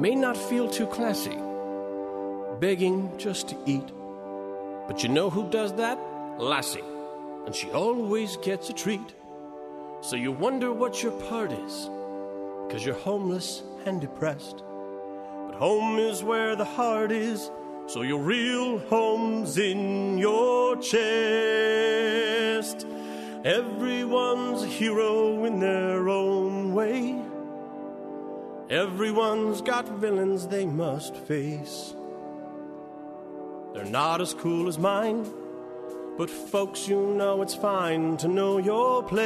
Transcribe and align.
May 0.00 0.14
not 0.14 0.34
feel 0.34 0.66
too 0.66 0.86
classy, 0.86 1.36
begging 2.58 3.12
just 3.18 3.48
to 3.48 3.56
eat. 3.66 3.86
But 4.88 5.02
you 5.02 5.10
know 5.10 5.28
who 5.28 5.50
does 5.50 5.74
that? 5.74 5.98
Lassie. 6.38 6.80
And 7.44 7.54
she 7.54 7.70
always 7.70 8.38
gets 8.38 8.70
a 8.70 8.72
treat. 8.72 9.14
So 10.00 10.16
you 10.16 10.32
wonder 10.32 10.72
what 10.72 11.02
your 11.02 11.12
part 11.28 11.52
is, 11.52 11.90
because 12.66 12.82
you're 12.82 12.94
homeless 12.94 13.62
and 13.84 14.00
depressed. 14.00 14.62
But 15.46 15.56
home 15.56 15.98
is 15.98 16.22
where 16.24 16.56
the 16.56 16.64
heart 16.64 17.12
is, 17.12 17.50
so 17.86 18.00
your 18.00 18.22
real 18.22 18.78
home's 18.78 19.58
in 19.58 20.16
your 20.16 20.76
chest. 20.76 20.96
Everyone's 23.44 24.62
a 24.62 24.66
hero 24.66 25.44
in 25.44 25.60
their 25.60 26.08
own 26.08 26.72
way. 26.72 27.20
Everyone's 28.70 29.60
got 29.62 29.88
villains 29.98 30.46
they 30.46 30.64
must 30.64 31.16
face. 31.16 31.92
They're 33.74 33.84
not 33.84 34.20
as 34.20 34.32
cool 34.32 34.68
as 34.68 34.78
mine, 34.78 35.28
but 36.16 36.30
folks, 36.30 36.86
you 36.86 37.04
know 37.04 37.42
it's 37.42 37.56
fine 37.56 38.16
to 38.18 38.28
know 38.28 38.58
your 38.58 39.02
place. 39.02 39.24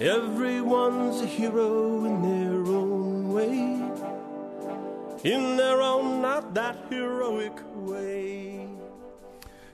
Everyone's 0.00 1.20
a 1.20 1.26
hero 1.26 2.04
in 2.04 2.20
their 2.20 2.66
own 2.66 3.32
way, 3.32 3.80
in 5.22 5.56
their 5.56 5.80
own 5.80 6.20
not 6.20 6.52
that 6.54 6.76
heroic 6.90 7.60
way. 7.76 8.67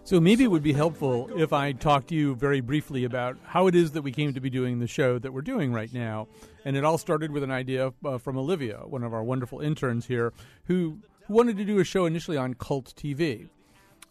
So 0.07 0.21
maybe 0.21 0.45
it 0.45 0.49
would 0.49 0.63
be 0.63 0.75
helpful 0.75 1.31
if 1.35 1.55
I 1.55 1.73
talked 1.73 2.09
to 2.09 2.15
you 2.15 2.35
very 2.35 2.61
briefly 2.61 3.05
about 3.05 3.39
how 3.43 3.69
it 3.69 3.75
is 3.75 3.93
that 3.93 4.03
we 4.03 4.13
came 4.13 4.35
to 4.35 4.41
be 4.41 4.51
doing 4.51 4.79
the 4.79 4.87
show 4.87 5.19
that 5.19 5.33
we're 5.33 5.41
doing 5.41 5.73
right 5.73 5.91
now. 5.95 6.29
And 6.67 6.77
it 6.77 6.85
all 6.85 6.99
started 6.99 7.31
with 7.31 7.43
an 7.43 7.51
idea 7.51 7.91
uh, 8.05 8.19
from 8.19 8.37
Olivia, 8.37 8.83
one 8.85 9.03
of 9.03 9.15
our 9.15 9.25
wonderful 9.25 9.61
interns 9.61 10.05
here, 10.05 10.35
who, 10.67 10.99
who 11.27 11.33
wanted 11.33 11.57
to 11.57 11.65
do 11.65 11.79
a 11.79 11.85
show 11.85 12.05
initially 12.05 12.37
on 12.37 12.53
cult 12.53 12.93
TV. 12.95 13.49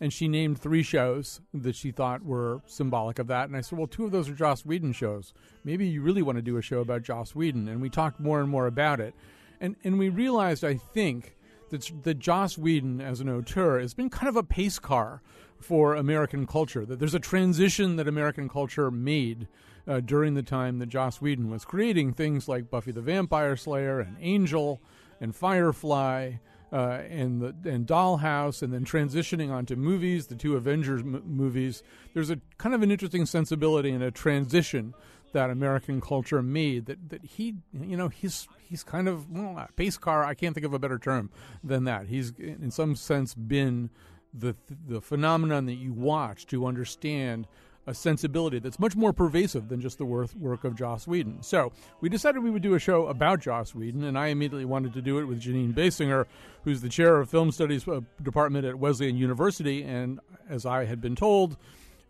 And 0.01 0.11
she 0.11 0.27
named 0.27 0.59
three 0.59 0.81
shows 0.81 1.41
that 1.53 1.75
she 1.75 1.91
thought 1.91 2.25
were 2.25 2.61
symbolic 2.65 3.19
of 3.19 3.27
that. 3.27 3.47
And 3.47 3.55
I 3.55 3.61
said, 3.61 3.77
well, 3.77 3.87
two 3.87 4.05
of 4.05 4.11
those 4.11 4.27
are 4.27 4.33
Joss 4.33 4.65
Whedon 4.65 4.93
shows. 4.93 5.31
Maybe 5.63 5.85
you 5.85 6.01
really 6.01 6.23
want 6.23 6.39
to 6.39 6.41
do 6.41 6.57
a 6.57 6.61
show 6.63 6.79
about 6.79 7.03
Joss 7.03 7.35
Whedon. 7.35 7.67
And 7.67 7.79
we 7.83 7.91
talked 7.91 8.19
more 8.19 8.41
and 8.41 8.49
more 8.49 8.65
about 8.65 8.99
it. 8.99 9.13
And, 9.61 9.75
and 9.83 9.99
we 9.99 10.09
realized, 10.09 10.63
I 10.63 10.73
think, 10.73 11.35
that, 11.69 11.91
that 12.01 12.17
Joss 12.17 12.57
Whedon, 12.57 12.99
as 12.99 13.19
an 13.19 13.29
auteur, 13.29 13.79
has 13.79 13.93
been 13.93 14.09
kind 14.09 14.27
of 14.27 14.35
a 14.35 14.43
pace 14.43 14.79
car 14.79 15.21
for 15.63 15.95
American 15.95 16.45
culture. 16.45 16.85
That 16.85 16.99
there's 16.99 17.13
a 17.13 17.19
transition 17.19 17.95
that 17.95 18.07
American 18.07 18.49
culture 18.49 18.91
made 18.91 19.47
uh, 19.87 19.99
during 19.99 20.33
the 20.33 20.43
time 20.43 20.79
that 20.79 20.87
Joss 20.87 21.21
Whedon 21.21 21.49
was 21.49 21.65
creating 21.65 22.13
things 22.13 22.47
like 22.47 22.69
Buffy 22.69 22.91
the 22.91 23.01
Vampire 23.01 23.55
Slayer 23.55 23.99
and 23.99 24.17
Angel 24.19 24.81
and 25.19 25.35
Firefly. 25.35 26.33
Uh, 26.71 27.03
and 27.07 27.39
the 27.39 27.69
and 27.69 27.85
Dollhouse, 27.85 28.63
and 28.63 28.73
then 28.73 28.83
transitioning 28.83 29.51
onto 29.51 29.75
movies, 29.75 30.25
the 30.25 30.35
two 30.35 30.55
Avengers 30.55 31.01
m- 31.01 31.21
movies. 31.23 31.83
There's 32.15 32.31
a 32.31 32.39
kind 32.57 32.73
of 32.73 32.81
an 32.81 32.89
interesting 32.89 33.27
sensibility 33.27 33.91
and 33.91 34.03
a 34.03 34.09
transition 34.09 34.95
that 35.33 35.51
American 35.51 36.01
culture 36.01 36.41
made. 36.41 36.87
That 36.87 37.09
that 37.09 37.25
he, 37.25 37.57
you 37.79 37.95
know, 37.95 38.07
he's 38.07 38.47
he's 38.57 38.83
kind 38.83 39.07
of 39.07 39.29
well, 39.29 39.67
pace 39.75 39.97
car. 39.97 40.25
I 40.25 40.33
can't 40.33 40.55
think 40.55 40.65
of 40.65 40.73
a 40.73 40.79
better 40.79 40.97
term 40.97 41.29
than 41.63 41.83
that. 41.83 42.07
He's 42.07 42.31
in 42.39 42.71
some 42.71 42.95
sense 42.95 43.35
been 43.35 43.91
the 44.33 44.55
the 44.87 45.01
phenomenon 45.01 45.65
that 45.67 45.75
you 45.75 45.93
watch 45.93 46.47
to 46.47 46.65
understand 46.65 47.47
a 47.85 47.93
sensibility 47.93 48.59
that's 48.59 48.79
much 48.79 48.95
more 48.95 49.11
pervasive 49.11 49.67
than 49.67 49.81
just 49.81 49.97
the 49.97 50.05
work, 50.05 50.63
of 50.63 50.75
Joss 50.75 51.05
Whedon. 51.05 51.43
So 51.43 51.71
we 51.99 52.09
decided 52.09 52.41
we 52.41 52.49
would 52.49 52.61
do 52.61 52.75
a 52.75 52.79
show 52.79 53.07
about 53.07 53.41
Joss 53.41 53.75
Whedon, 53.75 54.03
and 54.03 54.17
I 54.17 54.27
immediately 54.27 54.65
wanted 54.65 54.93
to 54.93 55.01
do 55.01 55.19
it 55.19 55.25
with 55.25 55.41
Jeanine 55.41 55.73
Basinger, 55.73 56.25
who's 56.63 56.81
the 56.81 56.89
chair 56.89 57.19
of 57.19 57.29
Film 57.29 57.51
Studies 57.51 57.87
uh, 57.87 58.01
Department 58.21 58.65
at 58.65 58.79
Wesleyan 58.79 59.17
University, 59.17 59.83
and 59.83 60.19
as 60.49 60.65
I 60.65 60.85
had 60.85 61.01
been 61.01 61.15
told, 61.15 61.57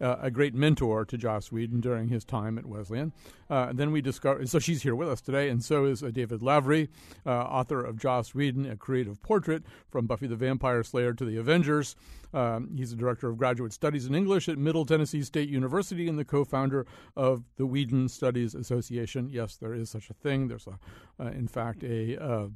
uh, 0.03 0.17
a 0.21 0.29
great 0.29 0.53
mentor 0.53 1.05
to 1.05 1.17
Joss 1.17 1.51
Whedon 1.51 1.79
during 1.79 2.09
his 2.09 2.25
time 2.25 2.57
at 2.57 2.65
Wesleyan. 2.65 3.13
Uh, 3.49 3.67
and 3.69 3.79
then 3.79 3.91
we 3.91 4.01
discovered, 4.01 4.49
so 4.49 4.59
she's 4.59 4.83
here 4.83 4.95
with 4.95 5.07
us 5.07 5.21
today, 5.21 5.49
and 5.49 5.63
so 5.63 5.85
is 5.85 6.03
uh, 6.03 6.09
David 6.11 6.41
Lavery, 6.41 6.89
uh, 7.25 7.29
author 7.29 7.83
of 7.83 7.97
Joss 7.97 8.35
Whedon, 8.35 8.69
a 8.69 8.75
creative 8.75 9.21
portrait 9.21 9.63
from 9.89 10.05
Buffy 10.05 10.27
the 10.27 10.35
Vampire 10.35 10.83
Slayer 10.83 11.13
to 11.13 11.25
the 11.25 11.37
Avengers. 11.37 11.95
Um, 12.33 12.71
he's 12.75 12.89
the 12.89 12.97
director 12.97 13.29
of 13.29 13.37
graduate 13.37 13.73
studies 13.73 14.05
in 14.05 14.15
English 14.15 14.49
at 14.49 14.57
Middle 14.57 14.85
Tennessee 14.85 15.21
State 15.21 15.49
University 15.49 16.07
and 16.09 16.19
the 16.19 16.25
co-founder 16.25 16.85
of 17.15 17.43
the 17.55 17.65
Whedon 17.65 18.09
Studies 18.09 18.55
Association. 18.55 19.29
Yes, 19.31 19.55
there 19.55 19.73
is 19.73 19.89
such 19.89 20.09
a 20.09 20.13
thing. 20.13 20.47
There's, 20.47 20.67
a, 20.67 20.79
uh, 21.23 21.29
in 21.29 21.47
fact, 21.47 21.83
a 21.83 22.21
uh, 22.21 22.47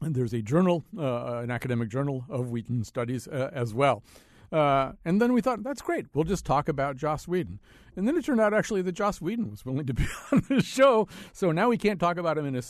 there's 0.00 0.32
a 0.32 0.42
journal, 0.42 0.84
uh, 0.96 1.38
an 1.38 1.50
academic 1.50 1.88
journal 1.88 2.24
of 2.28 2.50
Whedon 2.50 2.84
studies 2.84 3.26
uh, 3.26 3.50
as 3.52 3.74
well. 3.74 4.02
Uh, 4.50 4.92
and 5.04 5.20
then 5.20 5.32
we 5.32 5.40
thought, 5.40 5.62
that's 5.62 5.82
great. 5.82 6.06
We'll 6.14 6.24
just 6.24 6.46
talk 6.46 6.68
about 6.68 6.96
Joss 6.96 7.28
Whedon. 7.28 7.60
And 7.96 8.06
then 8.06 8.16
it 8.16 8.24
turned 8.24 8.40
out 8.40 8.54
actually 8.54 8.82
that 8.82 8.92
Joss 8.92 9.20
Whedon 9.20 9.50
was 9.50 9.64
willing 9.64 9.86
to 9.86 9.92
be 9.94 10.06
on 10.32 10.44
the 10.48 10.62
show. 10.62 11.08
So 11.32 11.50
now 11.50 11.68
we 11.68 11.76
can't 11.76 11.98
talk 11.98 12.16
about 12.16 12.38
him 12.38 12.46
in 12.46 12.56
uh, 12.56 12.60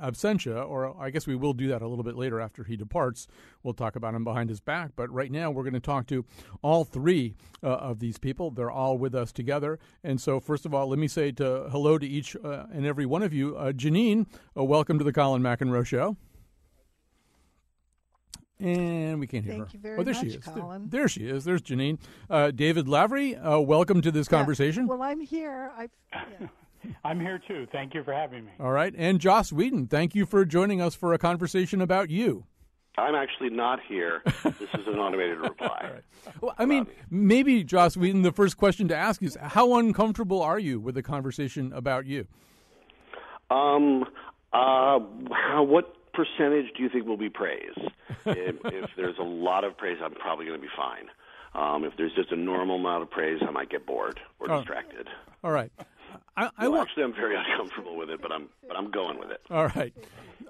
absentia, 0.00 0.64
or 0.68 0.96
I 1.00 1.10
guess 1.10 1.26
we 1.26 1.34
will 1.34 1.52
do 1.52 1.66
that 1.68 1.82
a 1.82 1.88
little 1.88 2.04
bit 2.04 2.16
later 2.16 2.40
after 2.40 2.62
he 2.62 2.76
departs. 2.76 3.26
We'll 3.62 3.74
talk 3.74 3.96
about 3.96 4.14
him 4.14 4.22
behind 4.22 4.50
his 4.50 4.60
back. 4.60 4.92
But 4.94 5.10
right 5.12 5.32
now 5.32 5.50
we're 5.50 5.64
going 5.64 5.72
to 5.74 5.80
talk 5.80 6.06
to 6.08 6.24
all 6.62 6.84
three 6.84 7.34
uh, 7.62 7.68
of 7.68 7.98
these 7.98 8.18
people. 8.18 8.50
They're 8.50 8.70
all 8.70 8.96
with 8.96 9.14
us 9.14 9.32
together. 9.32 9.78
And 10.04 10.20
so, 10.20 10.38
first 10.38 10.64
of 10.64 10.72
all, 10.72 10.86
let 10.86 10.98
me 10.98 11.08
say 11.08 11.32
to 11.32 11.68
hello 11.70 11.98
to 11.98 12.06
each 12.06 12.36
uh, 12.36 12.66
and 12.72 12.86
every 12.86 13.06
one 13.06 13.22
of 13.22 13.32
you. 13.32 13.56
Uh, 13.56 13.72
Jeanine, 13.72 14.26
uh, 14.56 14.62
welcome 14.62 14.98
to 14.98 15.04
the 15.04 15.12
Colin 15.12 15.42
McEnroe 15.42 15.84
Show. 15.84 16.16
And 18.62 19.18
we 19.18 19.26
can't 19.26 19.44
hear 19.44 19.54
Thank 19.54 19.64
her. 19.64 19.70
you 19.72 19.80
very 19.80 19.98
oh, 19.98 20.04
there 20.04 20.14
much, 20.14 20.22
she 20.22 20.28
is. 20.28 20.44
There, 20.44 20.54
Colin. 20.54 20.88
there 20.88 21.08
she 21.08 21.26
is. 21.28 21.44
There's 21.44 21.62
Jeanine. 21.62 21.98
Uh, 22.30 22.52
David 22.52 22.86
Lavery, 22.86 23.34
uh, 23.34 23.58
welcome 23.58 24.00
to 24.02 24.12
this 24.12 24.28
Yeah, 24.30 24.38
conversation. 24.38 24.86
Well, 24.86 25.02
I'm 25.02 25.20
here. 25.20 25.72
I, 25.76 25.88
yeah. 26.12 26.46
I'm 27.04 27.18
here 27.18 27.40
too. 27.46 27.66
Thank 27.72 27.92
you 27.92 28.04
for 28.04 28.12
having 28.12 28.44
me. 28.44 28.52
All 28.60 28.70
right. 28.70 28.94
And 28.96 29.20
Joss 29.20 29.52
Whedon, 29.52 29.88
thank 29.88 30.14
you 30.14 30.26
for 30.26 30.44
joining 30.44 30.80
us 30.80 30.94
for 30.94 31.12
a 31.12 31.18
conversation 31.18 31.80
about 31.80 32.08
you. 32.08 32.44
I'm 32.98 33.16
actually 33.16 33.50
not 33.50 33.80
here. 33.88 34.22
This 34.44 34.68
is 34.74 34.86
an 34.86 34.98
automated 34.98 35.38
reply. 35.40 36.00
Well, 36.40 36.54
I 36.58 36.64
mean, 36.66 36.86
maybe, 37.10 37.64
Joss 37.64 37.96
Whedon, 37.96 38.22
the 38.22 38.32
first 38.32 38.56
question 38.58 38.86
to 38.88 38.96
ask 38.96 39.22
is 39.24 39.36
how 39.40 39.76
uncomfortable 39.76 40.40
are 40.40 40.58
you 40.58 40.78
with 40.78 40.94
the 40.94 41.02
conversation 41.02 41.72
about 41.72 42.06
you? 42.06 42.26
Um, 43.50 44.04
uh, 44.52 44.98
what 44.98 45.96
percentage 46.12 46.66
do 46.76 46.82
you 46.82 46.88
think 46.88 47.06
will 47.06 47.16
be 47.16 47.30
praise? 47.30 47.74
if, 48.26 48.56
if 48.66 48.90
there's 48.96 49.18
a 49.18 49.22
lot 49.24 49.64
of 49.64 49.76
praise, 49.76 49.98
I'm 50.02 50.14
probably 50.14 50.46
going 50.46 50.58
to 50.60 50.62
be 50.62 50.72
fine. 50.76 51.06
Um, 51.54 51.84
if 51.84 51.92
there's 51.96 52.14
just 52.14 52.32
a 52.32 52.36
normal 52.36 52.76
amount 52.76 53.02
of 53.02 53.10
praise, 53.10 53.40
I 53.46 53.50
might 53.50 53.68
get 53.70 53.86
bored 53.86 54.18
or 54.40 54.50
Oh. 54.50 54.56
distracted. 54.58 55.08
All 55.44 55.50
right. 55.50 55.70
I, 56.36 56.50
I 56.56 56.62
Well, 56.68 56.78
want. 56.78 56.88
actually, 56.88 57.04
I'm 57.04 57.14
very 57.14 57.36
uncomfortable 57.50 57.96
with 57.96 58.10
it, 58.10 58.20
but 58.22 58.32
I'm 58.32 58.48
but 58.66 58.76
I'm 58.76 58.90
going 58.90 59.18
with 59.18 59.30
it. 59.30 59.40
All 59.50 59.66
right. 59.68 59.94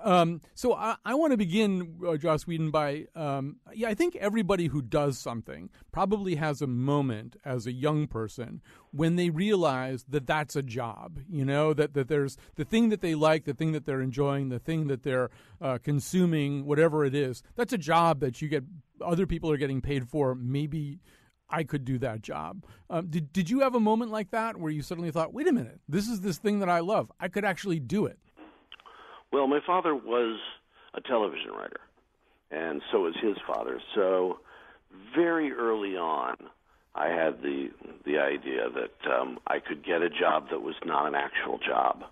Um, 0.02 0.40
so 0.54 0.74
I, 0.74 0.96
I 1.04 1.14
want 1.14 1.30
to 1.30 1.36
begin, 1.36 2.00
uh, 2.04 2.16
Joss 2.16 2.44
Whedon, 2.44 2.70
by 2.72 3.06
um, 3.14 3.56
yeah, 3.72 3.88
I 3.88 3.94
think 3.94 4.16
everybody 4.16 4.66
who 4.66 4.82
does 4.82 5.16
something 5.18 5.70
probably 5.92 6.34
has 6.36 6.60
a 6.60 6.66
moment 6.66 7.36
as 7.44 7.66
a 7.66 7.72
young 7.72 8.08
person 8.08 8.62
when 8.90 9.14
they 9.14 9.30
realize 9.30 10.04
that 10.08 10.26
that's 10.26 10.56
a 10.56 10.62
job. 10.62 11.20
You 11.28 11.44
know 11.44 11.72
that 11.74 11.94
that 11.94 12.08
there's 12.08 12.36
the 12.56 12.64
thing 12.64 12.88
that 12.88 13.00
they 13.00 13.14
like, 13.14 13.44
the 13.44 13.54
thing 13.54 13.72
that 13.72 13.84
they're 13.84 14.00
enjoying, 14.00 14.48
the 14.48 14.58
thing 14.58 14.88
that 14.88 15.02
they're 15.04 15.30
uh, 15.60 15.78
consuming, 15.82 16.64
whatever 16.64 17.04
it 17.04 17.14
is. 17.14 17.42
That's 17.54 17.72
a 17.72 17.78
job 17.78 18.20
that 18.20 18.40
you 18.42 18.48
get. 18.48 18.64
Other 19.00 19.26
people 19.26 19.50
are 19.50 19.56
getting 19.56 19.80
paid 19.80 20.08
for. 20.08 20.34
Maybe. 20.34 21.00
I 21.52 21.64
could 21.64 21.84
do 21.84 21.98
that 21.98 22.22
job. 22.22 22.64
Um, 22.90 23.08
did 23.08 23.32
did 23.32 23.50
you 23.50 23.60
have 23.60 23.74
a 23.74 23.80
moment 23.80 24.10
like 24.10 24.30
that 24.30 24.56
where 24.56 24.72
you 24.72 24.82
suddenly 24.82 25.10
thought, 25.10 25.32
"Wait 25.32 25.46
a 25.46 25.52
minute, 25.52 25.80
this 25.88 26.08
is 26.08 26.22
this 26.22 26.38
thing 26.38 26.60
that 26.60 26.68
I 26.68 26.80
love. 26.80 27.12
I 27.20 27.28
could 27.28 27.44
actually 27.44 27.78
do 27.78 28.06
it." 28.06 28.18
Well, 29.32 29.46
my 29.46 29.60
father 29.64 29.94
was 29.94 30.40
a 30.94 31.00
television 31.00 31.52
writer, 31.52 31.80
and 32.50 32.82
so 32.90 33.02
was 33.02 33.14
his 33.22 33.36
father. 33.46 33.80
So, 33.94 34.40
very 35.14 35.52
early 35.52 35.96
on, 35.96 36.36
I 36.94 37.08
had 37.08 37.42
the 37.42 37.70
the 38.04 38.18
idea 38.18 38.68
that 38.70 39.12
um, 39.12 39.38
I 39.46 39.58
could 39.58 39.84
get 39.84 40.02
a 40.02 40.10
job 40.10 40.48
that 40.50 40.62
was 40.62 40.74
not 40.84 41.06
an 41.06 41.14
actual 41.14 41.58
job. 41.58 42.04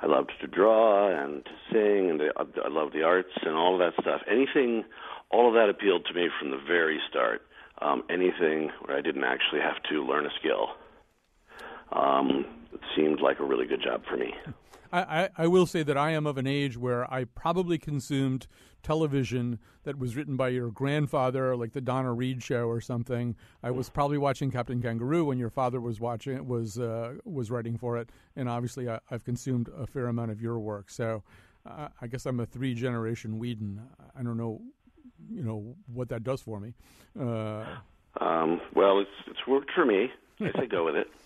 I 0.00 0.06
loved 0.06 0.32
to 0.40 0.46
draw 0.46 1.08
and 1.08 1.44
to 1.44 1.50
sing, 1.72 2.10
and 2.10 2.22
I 2.36 2.68
loved 2.68 2.94
the 2.94 3.02
arts 3.02 3.32
and 3.42 3.56
all 3.56 3.74
of 3.74 3.80
that 3.80 4.00
stuff. 4.00 4.20
Anything, 4.30 4.84
all 5.30 5.48
of 5.48 5.54
that 5.54 5.68
appealed 5.68 6.06
to 6.06 6.14
me 6.14 6.28
from 6.38 6.50
the 6.50 6.60
very 6.66 7.00
start. 7.10 7.42
Um, 7.80 8.02
anything 8.10 8.70
where 8.84 8.96
I 8.96 9.00
didn't 9.00 9.24
actually 9.24 9.60
have 9.60 9.80
to 9.90 10.04
learn 10.04 10.26
a 10.26 10.30
skill, 10.40 10.70
um, 11.92 12.44
it 12.72 12.80
seemed 12.96 13.20
like 13.20 13.38
a 13.40 13.44
really 13.44 13.66
good 13.66 13.82
job 13.82 14.02
for 14.08 14.16
me. 14.16 14.34
I, 14.92 15.00
I, 15.00 15.28
I, 15.36 15.46
will 15.46 15.66
say 15.66 15.82
that 15.82 15.96
I 15.96 16.12
am 16.12 16.26
of 16.26 16.38
an 16.38 16.46
age 16.46 16.76
where 16.76 17.12
I 17.12 17.24
probably 17.24 17.78
consumed 17.78 18.46
television 18.82 19.58
that 19.84 19.98
was 19.98 20.16
written 20.16 20.36
by 20.36 20.48
your 20.48 20.70
grandfather, 20.70 21.56
like 21.56 21.72
the 21.72 21.80
Donna 21.80 22.12
Reed 22.12 22.42
show 22.42 22.68
or 22.68 22.80
something. 22.80 23.36
I 23.62 23.70
was 23.70 23.90
probably 23.90 24.18
watching 24.18 24.50
Captain 24.50 24.80
Kangaroo 24.80 25.24
when 25.26 25.38
your 25.38 25.50
father 25.50 25.80
was 25.80 26.00
watching 26.00 26.46
was 26.46 26.78
uh, 26.78 27.14
was 27.24 27.50
writing 27.50 27.76
for 27.76 27.98
it, 27.98 28.10
and 28.36 28.48
obviously 28.48 28.88
I, 28.88 29.00
have 29.06 29.24
consumed 29.24 29.68
a 29.76 29.86
fair 29.86 30.06
amount 30.06 30.30
of 30.30 30.40
your 30.40 30.58
work. 30.58 30.90
So 30.90 31.22
uh, 31.66 31.88
I 32.00 32.06
guess 32.06 32.26
I'm 32.26 32.40
a 32.40 32.46
three 32.46 32.74
generation 32.74 33.38
Whedon. 33.38 33.82
I 34.18 34.22
don't 34.22 34.36
know, 34.36 34.62
you 35.30 35.42
know 35.42 35.74
what 35.92 36.08
that 36.10 36.24
does 36.24 36.40
for 36.40 36.60
me. 36.60 36.74
Uh, 37.18 37.64
um, 38.20 38.60
well, 38.74 39.00
it's 39.00 39.10
it's 39.26 39.46
worked 39.46 39.70
for 39.74 39.84
me. 39.84 40.10
I 40.40 40.52
say 40.52 40.66
go 40.66 40.84
with 40.84 40.96
it. 40.96 41.08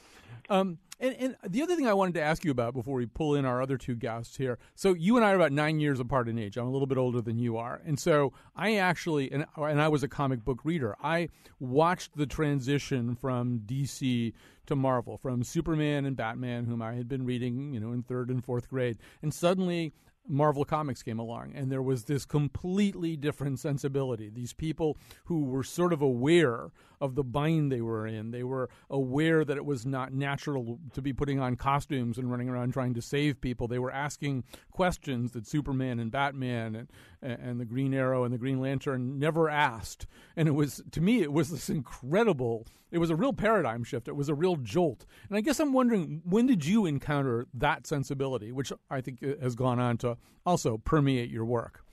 Um, 0.51 0.79
and, 0.99 1.17
and, 1.19 1.37
the 1.49 1.63
other 1.63 1.77
thing 1.77 1.87
I 1.87 1.95
wanted 1.95 2.15
to 2.15 2.23
ask 2.23 2.45
you 2.45 2.51
about 2.51 2.75
before 2.75 2.95
we 2.95 3.07
pull 3.07 3.35
in 3.35 3.45
our 3.45 3.63
other 3.63 3.77
two 3.77 3.95
guests 3.95 4.37
here. 4.37 4.59
So 4.75 4.93
you 4.93 5.17
and 5.17 5.25
I 5.25 5.33
are 5.33 5.37
about 5.37 5.53
nine 5.53 5.81
years 5.81 6.01
apart 6.01 6.29
in 6.29 6.39
age. 6.39 6.57
I'm 6.57 6.67
a 6.67 6.71
little 6.71 6.87
bit 6.87 6.99
older 6.99 7.21
than 7.21 7.39
you 7.39 7.57
are, 7.57 7.81
and 7.85 7.99
so 7.99 8.33
I 8.57 8.77
actually 8.77 9.31
and 9.31 9.47
and 9.57 9.81
I 9.81 9.89
was 9.89 10.03
a 10.03 10.09
comic 10.09 10.45
book 10.45 10.61
reader. 10.65 10.97
I 11.03 11.29
watched 11.61 12.17
the 12.17 12.27
transition 12.27 13.15
from 13.15 13.63
DC 13.67 14.33
to 14.67 14.77
Marvel, 14.77 15.17
from 15.17 15.43
Superman 15.43 16.05
and 16.07 16.17
Batman, 16.17 16.67
whom 16.67 16.83
I 16.83 16.95
had 16.95 17.09
been 17.09 17.25
reading, 17.25 17.73
you 17.73 17.81
know, 17.81 17.93
in 17.93 18.03
third 18.03 18.29
and 18.31 18.45
fourth 18.45 18.69
grade, 18.69 18.99
and 19.23 19.33
suddenly 19.33 19.93
Marvel 20.29 20.65
Comics 20.65 21.03
came 21.03 21.19
along, 21.19 21.53
and 21.55 21.71
there 21.71 21.83
was 21.83 22.05
this 22.05 22.25
completely 22.25 23.17
different 23.17 23.59
sensibility. 23.59 24.31
These 24.31 24.53
people 24.53 24.97
who 25.25 25.45
were 25.45 25.65
sort 25.65 25.93
of 25.93 26.01
aware 26.01 26.71
of 27.01 27.17
the 27.17 27.25
bind 27.25 27.73
they 27.73 27.81
were 27.81 28.07
in, 28.07 28.31
they 28.31 28.45
were 28.45 28.71
aware 28.89 29.45
that 29.45 29.57
it 29.57 29.65
was 29.65 29.85
not 29.85 30.13
natural 30.13 30.79
to 30.93 31.03
be 31.03 31.13
putting 31.13 31.41
on 31.41 31.57
costumes 31.57 32.19
and 32.19 32.31
running 32.31 32.49
around 32.49 32.73
trying 32.73 32.95
to 32.95 33.03
save 33.03 33.41
people. 33.41 33.67
They 33.67 33.81
were 33.81 33.91
asking 33.91 34.45
questions 34.71 35.33
that 35.33 35.47
Superman 35.47 35.99
and 35.99 36.13
Batman 36.13 36.77
and 36.77 36.89
and 37.23 37.61
the 37.61 37.65
Green 37.65 37.95
Arrow 37.95 38.25
and 38.25 38.35
the 38.35 38.39
Green 38.39 38.61
Lantern 38.61 39.19
never 39.19 39.49
asked. 39.49 40.07
And 40.37 40.49
it 40.49 40.53
was 40.53 40.83
to 40.91 41.01
me, 41.01 41.23
it 41.23 41.33
was 41.33 41.51
this 41.51 41.71
incredible. 41.71 42.67
It 42.91 42.99
was 42.99 43.11
a 43.11 43.17
real 43.17 43.33
paradigm 43.33 43.85
shift. 43.85 44.09
It 44.09 44.17
was 44.17 44.29
a 44.29 44.35
real 44.35 44.57
jolt. 44.57 45.07
And 45.29 45.39
I 45.39 45.41
guess 45.41 45.61
I'm 45.61 45.73
wondering, 45.73 46.21
when 46.25 46.47
did 46.47 46.67
you 46.67 46.85
encounter 46.85 47.47
that 47.55 47.87
sensibility, 47.87 48.53
which 48.53 48.73
I 48.91 49.01
think 49.01 49.23
has 49.41 49.55
gone 49.55 49.79
on 49.79 49.97
to 49.99 50.12
also 50.45 50.79
permeate 50.79 51.31
your 51.31 51.45
work? 51.45 51.85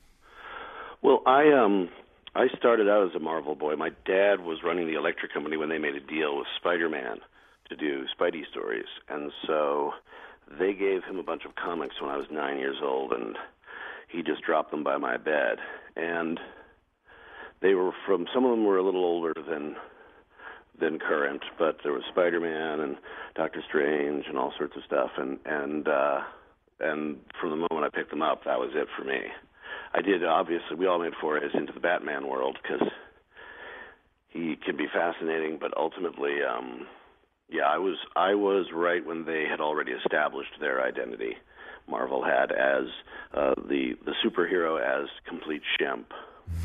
Well, 1.02 1.22
I 1.26 1.52
um 1.52 1.90
I 2.36 2.48
started 2.58 2.88
out 2.88 3.08
as 3.10 3.16
a 3.16 3.20
Marvel 3.20 3.56
boy. 3.56 3.76
My 3.76 3.90
dad 4.06 4.42
was 4.42 4.60
running 4.64 4.88
the 4.88 4.98
electric 4.98 5.34
company 5.34 5.58
when 5.58 5.70
they 5.70 5.78
made 5.78 5.96
a 5.96 6.00
deal 6.00 6.38
with 6.38 6.48
Spider-Man 6.58 7.20
to 7.70 7.76
do 7.76 8.06
Spidey 8.18 8.48
stories, 8.50 8.86
and 9.08 9.32
so 9.46 9.92
they 10.60 10.74
gave 10.74 11.04
him 11.04 11.20
a 11.20 11.24
bunch 11.24 11.46
of 11.46 11.56
comics 11.56 12.02
when 12.02 12.10
I 12.10 12.18
was 12.18 12.28
nine 12.32 12.58
years 12.58 12.78
old, 12.84 13.14
and 13.14 13.38
he 14.10 14.24
just 14.24 14.42
dropped 14.44 14.72
them 14.72 14.84
by 14.84 14.98
my 14.98 15.18
bed. 15.18 15.58
And 15.96 16.40
they 17.62 17.74
were 17.74 17.92
from 18.06 18.26
some 18.34 18.46
of 18.46 18.52
them 18.52 18.66
were 18.66 18.78
a 18.78 18.84
little 18.84 19.04
older 19.04 19.34
than 19.34 19.76
than 20.80 20.98
current, 20.98 21.44
but 21.58 21.78
there 21.84 21.92
was 21.94 22.04
Spider-Man 22.10 22.80
and 22.80 22.98
Doctor 23.36 23.62
Strange 23.68 24.26
and 24.28 24.38
all 24.38 24.54
sorts 24.58 24.76
of 24.78 24.84
stuff. 24.84 25.12
And 25.18 25.40
and 25.46 25.88
uh, 25.88 26.22
and 26.80 27.18
from 27.40 27.52
the 27.52 27.68
moment 27.70 27.86
I 27.86 27.96
picked 27.96 28.12
them 28.12 28.22
up, 28.22 28.44
that 28.46 28.60
was 28.60 28.72
it 28.74 28.88
for 28.98 29.04
me. 29.04 29.20
I 29.94 30.02
did 30.02 30.24
obviously. 30.24 30.76
We 30.78 30.88
all 30.88 31.00
made 31.00 31.14
forays 31.20 31.52
into 31.54 31.74
the 31.74 31.80
Batman 31.80 32.28
world 32.28 32.58
because 32.62 32.88
he 34.30 34.56
can 34.64 34.78
be 34.78 34.88
fascinating, 34.94 35.58
but 35.60 35.76
ultimately, 35.76 36.38
um, 36.44 36.88
yeah, 37.50 37.64
I 37.64 37.78
was 37.78 37.98
I 38.16 38.36
was 38.36 38.68
right 38.74 39.06
when 39.06 39.26
they 39.26 39.46
had 39.50 39.60
already 39.60 39.92
established 39.92 40.54
their 40.60 40.86
identity. 40.86 41.36
Marvel 41.88 42.24
had 42.24 42.52
as 42.52 42.86
uh, 43.34 43.56
the 43.68 43.94
the 44.06 44.14
superhero 44.24 44.80
as 44.80 45.10
complete 45.28 45.62
shemp. 45.80 46.06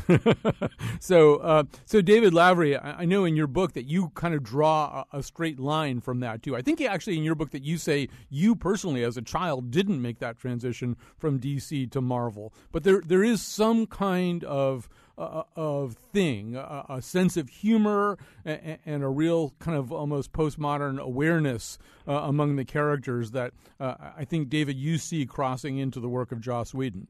so, 0.99 1.37
uh, 1.37 1.63
so 1.85 2.01
David 2.01 2.33
Lavery, 2.33 2.77
I, 2.77 3.01
I, 3.01 3.05
know 3.05 3.25
in 3.25 3.35
your 3.35 3.47
book 3.47 3.73
that 3.73 3.85
you 3.85 4.09
kind 4.15 4.33
of 4.33 4.43
draw 4.43 5.05
a, 5.11 5.17
a, 5.17 5.23
straight 5.23 5.59
line 5.59 5.99
from 5.99 6.19
that 6.19 6.43
too. 6.43 6.55
I 6.55 6.61
think 6.61 6.81
actually 6.81 7.17
in 7.17 7.23
your 7.23 7.35
book 7.35 7.51
that 7.51 7.63
you 7.63 7.77
say 7.77 8.09
you 8.29 8.55
personally, 8.55 9.03
as 9.03 9.17
a 9.17 9.21
child, 9.21 9.71
didn't 9.71 10.01
make 10.01 10.19
that 10.19 10.37
transition 10.37 10.95
from 11.17 11.39
DC 11.39 11.89
to 11.91 12.01
Marvel, 12.01 12.53
but 12.71 12.83
there 12.83 13.01
there 13.01 13.23
is 13.23 13.41
some 13.41 13.87
kind 13.87 14.43
of 14.43 14.87
uh, 15.17 15.43
of 15.55 15.93
thing, 16.11 16.55
a, 16.55 16.85
a, 16.89 17.01
sense 17.01 17.37
of 17.37 17.47
humor 17.49 18.17
and, 18.43 18.77
and, 18.85 19.03
a 19.03 19.07
real 19.07 19.53
kind 19.59 19.77
of 19.77 19.91
almost 19.91 20.33
postmodern 20.33 20.99
awareness 20.99 21.77
uh, 22.05 22.11
among 22.23 22.57
the 22.57 22.65
characters 22.65 23.31
that 23.31 23.53
uh, 23.79 23.95
I 24.17 24.25
think, 24.25 24.49
David, 24.49 24.75
you 24.75 24.97
see 24.97 25.25
crossing 25.25 25.77
into 25.77 25.99
the 26.01 26.09
work 26.09 26.31
of 26.33 26.41
Joss 26.41 26.73
Whedon. 26.73 27.07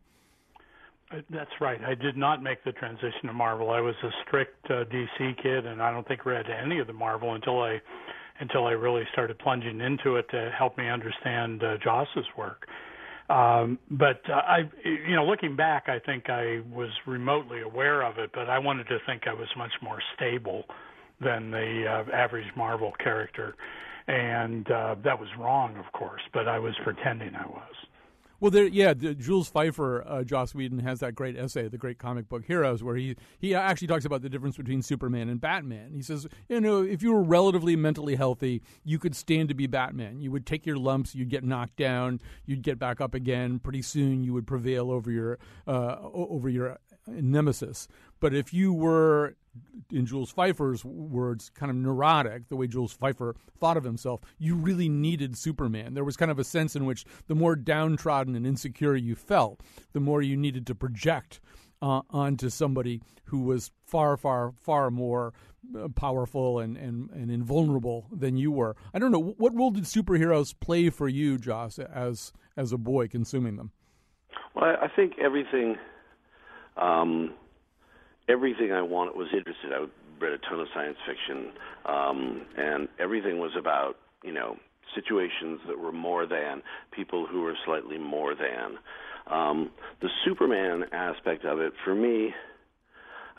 Uh, 1.12 1.18
that's 1.30 1.52
right. 1.62 1.80
I 1.84 1.96
did 1.96 2.18
not 2.18 2.42
make 2.42 2.64
the 2.64 2.72
transition 2.72 3.28
to 3.28 3.34
Marvel. 3.34 3.70
I 3.70 3.80
was 3.80 3.96
a 4.04 4.10
strict 4.26 4.66
uh, 4.70 4.86
DC 4.86 5.42
kid, 5.42 5.66
and 5.66 5.82
I 5.82 5.92
don't 5.92 6.08
think 6.08 6.26
read 6.26 6.46
any 6.50 6.80
of 6.80 6.88
the 6.88 6.94
Marvel 6.94 7.36
until 7.36 7.62
I 7.62 7.80
until 8.40 8.66
I 8.66 8.72
really 8.72 9.04
started 9.14 9.40
plunging 9.40 9.80
into 9.80 10.18
it 10.18 10.26
to 10.32 10.52
help 10.58 10.78
me 10.78 10.90
understand 10.90 11.64
uh, 11.64 11.78
Joss's 11.82 12.26
work. 12.38 12.68
Um, 13.30 13.80
but 13.90 14.22
uh, 14.30 14.34
I, 14.34 14.70
you 14.84 15.16
know, 15.16 15.26
looking 15.26 15.56
back, 15.56 15.86
I 15.88 16.00
think 16.00 16.30
I 16.30 16.62
was 16.72 16.90
remotely 17.08 17.62
aware 17.62 18.02
of 18.04 18.18
it, 18.18 18.32
but 18.34 18.50
I 18.50 18.60
wanted 18.60 18.88
to 18.90 18.98
think 19.06 19.24
I 19.26 19.34
was 19.34 19.48
much 19.58 19.72
more 19.82 20.00
stable 20.16 20.66
than 21.22 21.50
the 21.50 21.86
uh, 21.88 22.12
average 22.16 22.46
Marvel 22.58 22.92
character, 23.02 23.56
and 24.08 24.70
uh, 24.70 24.96
that 25.04 25.18
was 25.20 25.30
wrong, 25.40 25.78
of 25.78 25.92
course. 25.94 26.22
But 26.34 26.48
I 26.48 26.60
was 26.60 26.74
pretending 26.84 27.36
I 27.36 27.48
was. 27.48 27.74
Well, 28.40 28.52
there, 28.52 28.66
yeah, 28.68 28.94
the, 28.94 29.16
Jules 29.16 29.50
Feiffer, 29.50 30.04
uh, 30.06 30.24
Joss 30.24 30.54
Whedon 30.54 30.80
has 30.80 31.00
that 31.00 31.16
great 31.16 31.38
essay, 31.38 31.68
the 31.68 31.78
great 31.78 31.98
comic 31.98 32.28
book 32.28 32.46
Heroes, 32.46 32.84
where 32.84 32.96
he 32.96 33.16
he 33.40 33.56
actually 33.56 33.88
talks 33.88 34.06
about 34.06 34.22
the 34.22 34.30
difference 34.30 34.58
between 34.58 34.82
Superman 34.82 35.30
and 35.30 35.40
Batman. 35.40 35.94
He 35.94 36.02
says, 36.02 36.28
you 36.50 36.60
know, 36.62 36.84
if 36.84 37.02
you 37.02 37.14
were 37.14 37.24
relatively 37.24 37.76
mentally 37.76 38.16
healthy, 38.16 38.62
you 38.84 39.00
could 39.00 39.16
stand 39.16 39.50
to 39.50 39.56
be 39.56 39.68
Batman. 39.68 40.22
You 40.22 40.32
would 40.32 40.46
take 40.46 40.66
your 40.66 40.78
lumps, 40.78 41.16
you'd 41.16 41.30
get 41.30 41.44
knocked 41.44 41.78
down, 41.78 42.22
you'd 42.46 42.62
get 42.62 42.80
back 42.80 43.00
up 43.02 43.14
again. 43.14 43.60
Pretty 43.60 43.82
soon, 43.82 44.24
you 44.24 44.34
would 44.34 44.48
prevail 44.48 44.92
over 44.92 45.12
your 45.12 45.40
uh, 45.68 45.98
over 46.02 46.50
your 46.50 46.78
nemesis. 47.08 47.88
But 48.20 48.34
if 48.34 48.54
you 48.54 48.74
were 48.74 49.36
in 49.92 50.06
Jules 50.06 50.34
Feiffer's 50.34 50.84
words, 50.84 51.50
kind 51.50 51.70
of 51.70 51.76
neurotic, 51.76 52.50
the 52.50 52.56
way 52.56 52.68
Jules 52.68 52.96
Feiffer 52.96 53.36
thought 53.60 53.78
of 53.78 53.84
himself, 53.84 54.22
you 54.38 54.56
really 54.56 54.90
needed 54.90 55.38
Superman. 55.38 55.94
There 55.94 56.04
was 56.04 56.18
kind 56.18 56.32
of 56.32 56.40
a 56.40 56.44
sense 56.44 56.76
in 56.76 56.86
which 56.86 57.06
the 57.28 57.36
more 57.36 57.56
downtrodden 57.56 58.36
and 58.36 58.46
insecure 58.46 58.96
you 58.96 59.16
felt, 59.16 59.62
the 59.94 60.00
more 60.00 60.22
you 60.22 60.36
needed 60.36 60.68
to 60.68 60.76
project 60.76 61.40
uh, 61.82 62.02
onto 62.10 62.50
somebody 62.50 63.02
who 63.26 63.42
was 63.42 63.72
far, 63.86 64.18
far, 64.18 64.54
far 64.58 64.92
more 64.92 65.34
uh, 65.78 65.88
powerful 65.90 66.60
and, 66.60 66.78
and, 66.78 67.10
and 67.12 67.32
invulnerable 67.32 68.08
than 68.12 68.38
you 68.38 68.52
were. 68.52 68.76
I 68.94 69.00
don't 69.00 69.12
know 69.12 69.36
what 69.38 69.56
role 69.56 69.72
did 69.72 69.84
superheroes 69.84 70.54
play 70.60 70.90
for 70.90 71.08
you, 71.08 71.38
Joss, 71.38 71.80
as 71.80 72.34
as 72.58 72.72
a 72.72 72.78
boy 72.78 73.08
consuming 73.08 73.58
them. 73.58 73.72
Well, 74.56 74.76
I 74.82 74.88
think 74.88 75.14
everything. 75.20 75.78
Um, 76.78 77.34
everything 78.28 78.72
I 78.72 78.82
wanted 78.82 79.16
was 79.16 79.28
interested. 79.34 79.72
I 79.74 79.86
read 80.20 80.34
a 80.34 80.38
ton 80.50 80.60
of 80.60 80.68
science 80.74 80.98
fiction, 81.08 81.52
um, 81.86 82.46
and 82.58 82.88
everything 83.00 83.40
was 83.40 83.52
about 83.58 83.98
you 84.24 84.34
know 84.34 84.58
situations 84.94 85.60
that 85.68 85.78
were 85.78 85.92
more 85.92 86.26
than 86.26 86.62
people 86.92 87.28
who 87.28 87.42
were 87.42 87.56
slightly 87.66 87.98
more 87.98 88.36
than. 88.36 88.78
Um, 89.28 89.72
the 90.02 90.10
Superman 90.24 90.86
aspect 90.92 91.46
of 91.46 91.60
it, 91.60 91.74
for 91.84 91.96
me, 91.96 92.34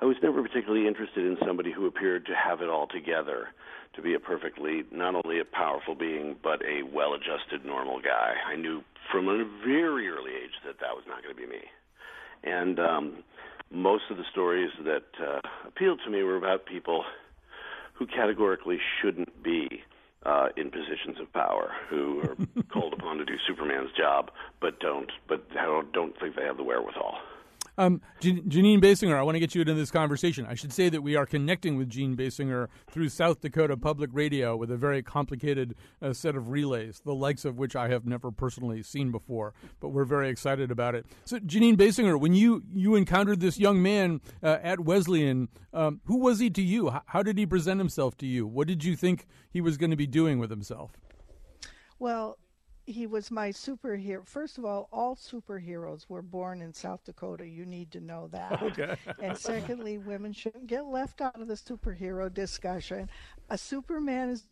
I 0.00 0.04
was 0.04 0.16
never 0.22 0.42
particularly 0.42 0.86
interested 0.86 1.24
in 1.24 1.36
somebody 1.46 1.72
who 1.72 1.86
appeared 1.86 2.26
to 2.26 2.32
have 2.34 2.60
it 2.60 2.68
all 2.68 2.86
together, 2.86 3.48
to 3.94 4.02
be 4.02 4.14
a 4.14 4.20
perfectly 4.20 4.82
not 4.90 5.14
only 5.14 5.40
a 5.40 5.44
powerful 5.44 5.94
being 5.94 6.36
but 6.42 6.60
a 6.62 6.82
well-adjusted 6.82 7.64
normal 7.64 8.00
guy. 8.00 8.34
I 8.46 8.56
knew 8.56 8.82
from 9.10 9.28
a 9.28 9.44
very 9.64 10.08
early 10.08 10.32
age 10.32 10.52
that 10.66 10.80
that 10.80 10.94
was 10.94 11.04
not 11.08 11.22
going 11.22 11.34
to 11.34 11.40
be 11.40 11.46
me, 11.46 11.62
and 12.44 12.78
um, 12.78 13.24
most 13.70 14.04
of 14.10 14.16
the 14.16 14.24
stories 14.30 14.70
that 14.84 15.04
uh, 15.20 15.40
appealed 15.66 16.00
to 16.04 16.10
me 16.10 16.22
were 16.22 16.36
about 16.36 16.66
people 16.66 17.04
who 17.94 18.06
categorically 18.06 18.78
shouldn't 19.00 19.42
be 19.42 19.82
uh, 20.24 20.48
in 20.56 20.70
positions 20.70 21.18
of 21.20 21.32
power, 21.32 21.70
who 21.88 22.20
are 22.20 22.36
called 22.72 22.92
upon 22.92 23.18
to 23.18 23.24
do 23.24 23.34
Superman's 23.46 23.90
job, 23.96 24.30
but 24.60 24.80
don't, 24.80 25.10
but 25.28 25.48
don't 25.92 26.18
think 26.20 26.36
they 26.36 26.42
have 26.42 26.56
the 26.56 26.64
wherewithal. 26.64 27.18
Um, 27.78 28.00
Jeanine 28.20 28.80
Basinger, 28.80 29.16
I 29.16 29.22
want 29.22 29.34
to 29.34 29.40
get 29.40 29.54
you 29.54 29.60
into 29.60 29.74
this 29.74 29.90
conversation. 29.90 30.46
I 30.48 30.54
should 30.54 30.72
say 30.72 30.88
that 30.88 31.02
we 31.02 31.14
are 31.16 31.26
connecting 31.26 31.76
with 31.76 31.90
Jean 31.90 32.16
Basinger 32.16 32.68
through 32.90 33.10
South 33.10 33.40
Dakota 33.40 33.76
Public 33.76 34.10
Radio 34.12 34.56
with 34.56 34.70
a 34.70 34.76
very 34.76 35.02
complicated 35.02 35.74
uh, 36.00 36.12
set 36.12 36.36
of 36.36 36.48
relays, 36.48 37.00
the 37.04 37.14
likes 37.14 37.44
of 37.44 37.58
which 37.58 37.76
I 37.76 37.88
have 37.88 38.06
never 38.06 38.30
personally 38.30 38.82
seen 38.82 39.10
before. 39.10 39.52
But 39.80 39.90
we're 39.90 40.04
very 40.04 40.30
excited 40.30 40.70
about 40.70 40.94
it. 40.94 41.06
So, 41.24 41.38
Jeanine 41.38 41.76
Basinger, 41.76 42.18
when 42.18 42.32
you 42.32 42.62
you 42.74 42.94
encountered 42.94 43.40
this 43.40 43.58
young 43.58 43.82
man 43.82 44.20
uh, 44.42 44.58
at 44.62 44.80
Wesleyan, 44.80 45.48
um, 45.74 46.00
who 46.04 46.18
was 46.18 46.38
he 46.38 46.48
to 46.50 46.62
you? 46.62 46.92
How 47.06 47.22
did 47.22 47.36
he 47.36 47.44
present 47.46 47.78
himself 47.78 48.16
to 48.18 48.26
you? 48.26 48.46
What 48.46 48.68
did 48.68 48.84
you 48.84 48.96
think 48.96 49.26
he 49.50 49.60
was 49.60 49.76
going 49.76 49.90
to 49.90 49.96
be 49.96 50.06
doing 50.06 50.38
with 50.38 50.50
himself? 50.50 50.92
Well, 51.98 52.38
he 52.86 53.06
was 53.06 53.30
my 53.30 53.50
superhero. 53.50 54.26
First 54.26 54.58
of 54.58 54.64
all, 54.64 54.88
all 54.92 55.16
superheroes 55.16 56.08
were 56.08 56.22
born 56.22 56.62
in 56.62 56.72
South 56.72 57.04
Dakota. 57.04 57.46
You 57.46 57.66
need 57.66 57.90
to 57.92 58.00
know 58.00 58.28
that. 58.28 58.62
Okay. 58.62 58.96
and 59.20 59.36
secondly, 59.36 59.98
women 59.98 60.32
shouldn't 60.32 60.66
get 60.66 60.86
left 60.86 61.20
out 61.20 61.40
of 61.40 61.48
the 61.48 61.54
superhero 61.54 62.32
discussion. 62.32 63.08
A 63.50 63.58
Superman 63.58 64.30
is 64.30 64.48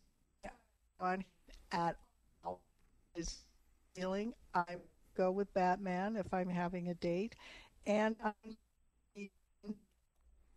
on 0.99 1.23
at 1.71 1.97
all 2.43 2.61
is 3.15 3.45
feeling. 3.95 4.33
I 4.53 4.77
go 5.15 5.31
with 5.31 5.53
Batman 5.53 6.15
if 6.17 6.33
I'm 6.33 6.49
having 6.49 6.89
a 6.89 6.93
date, 6.95 7.35
and 7.85 8.15
I 8.23 8.31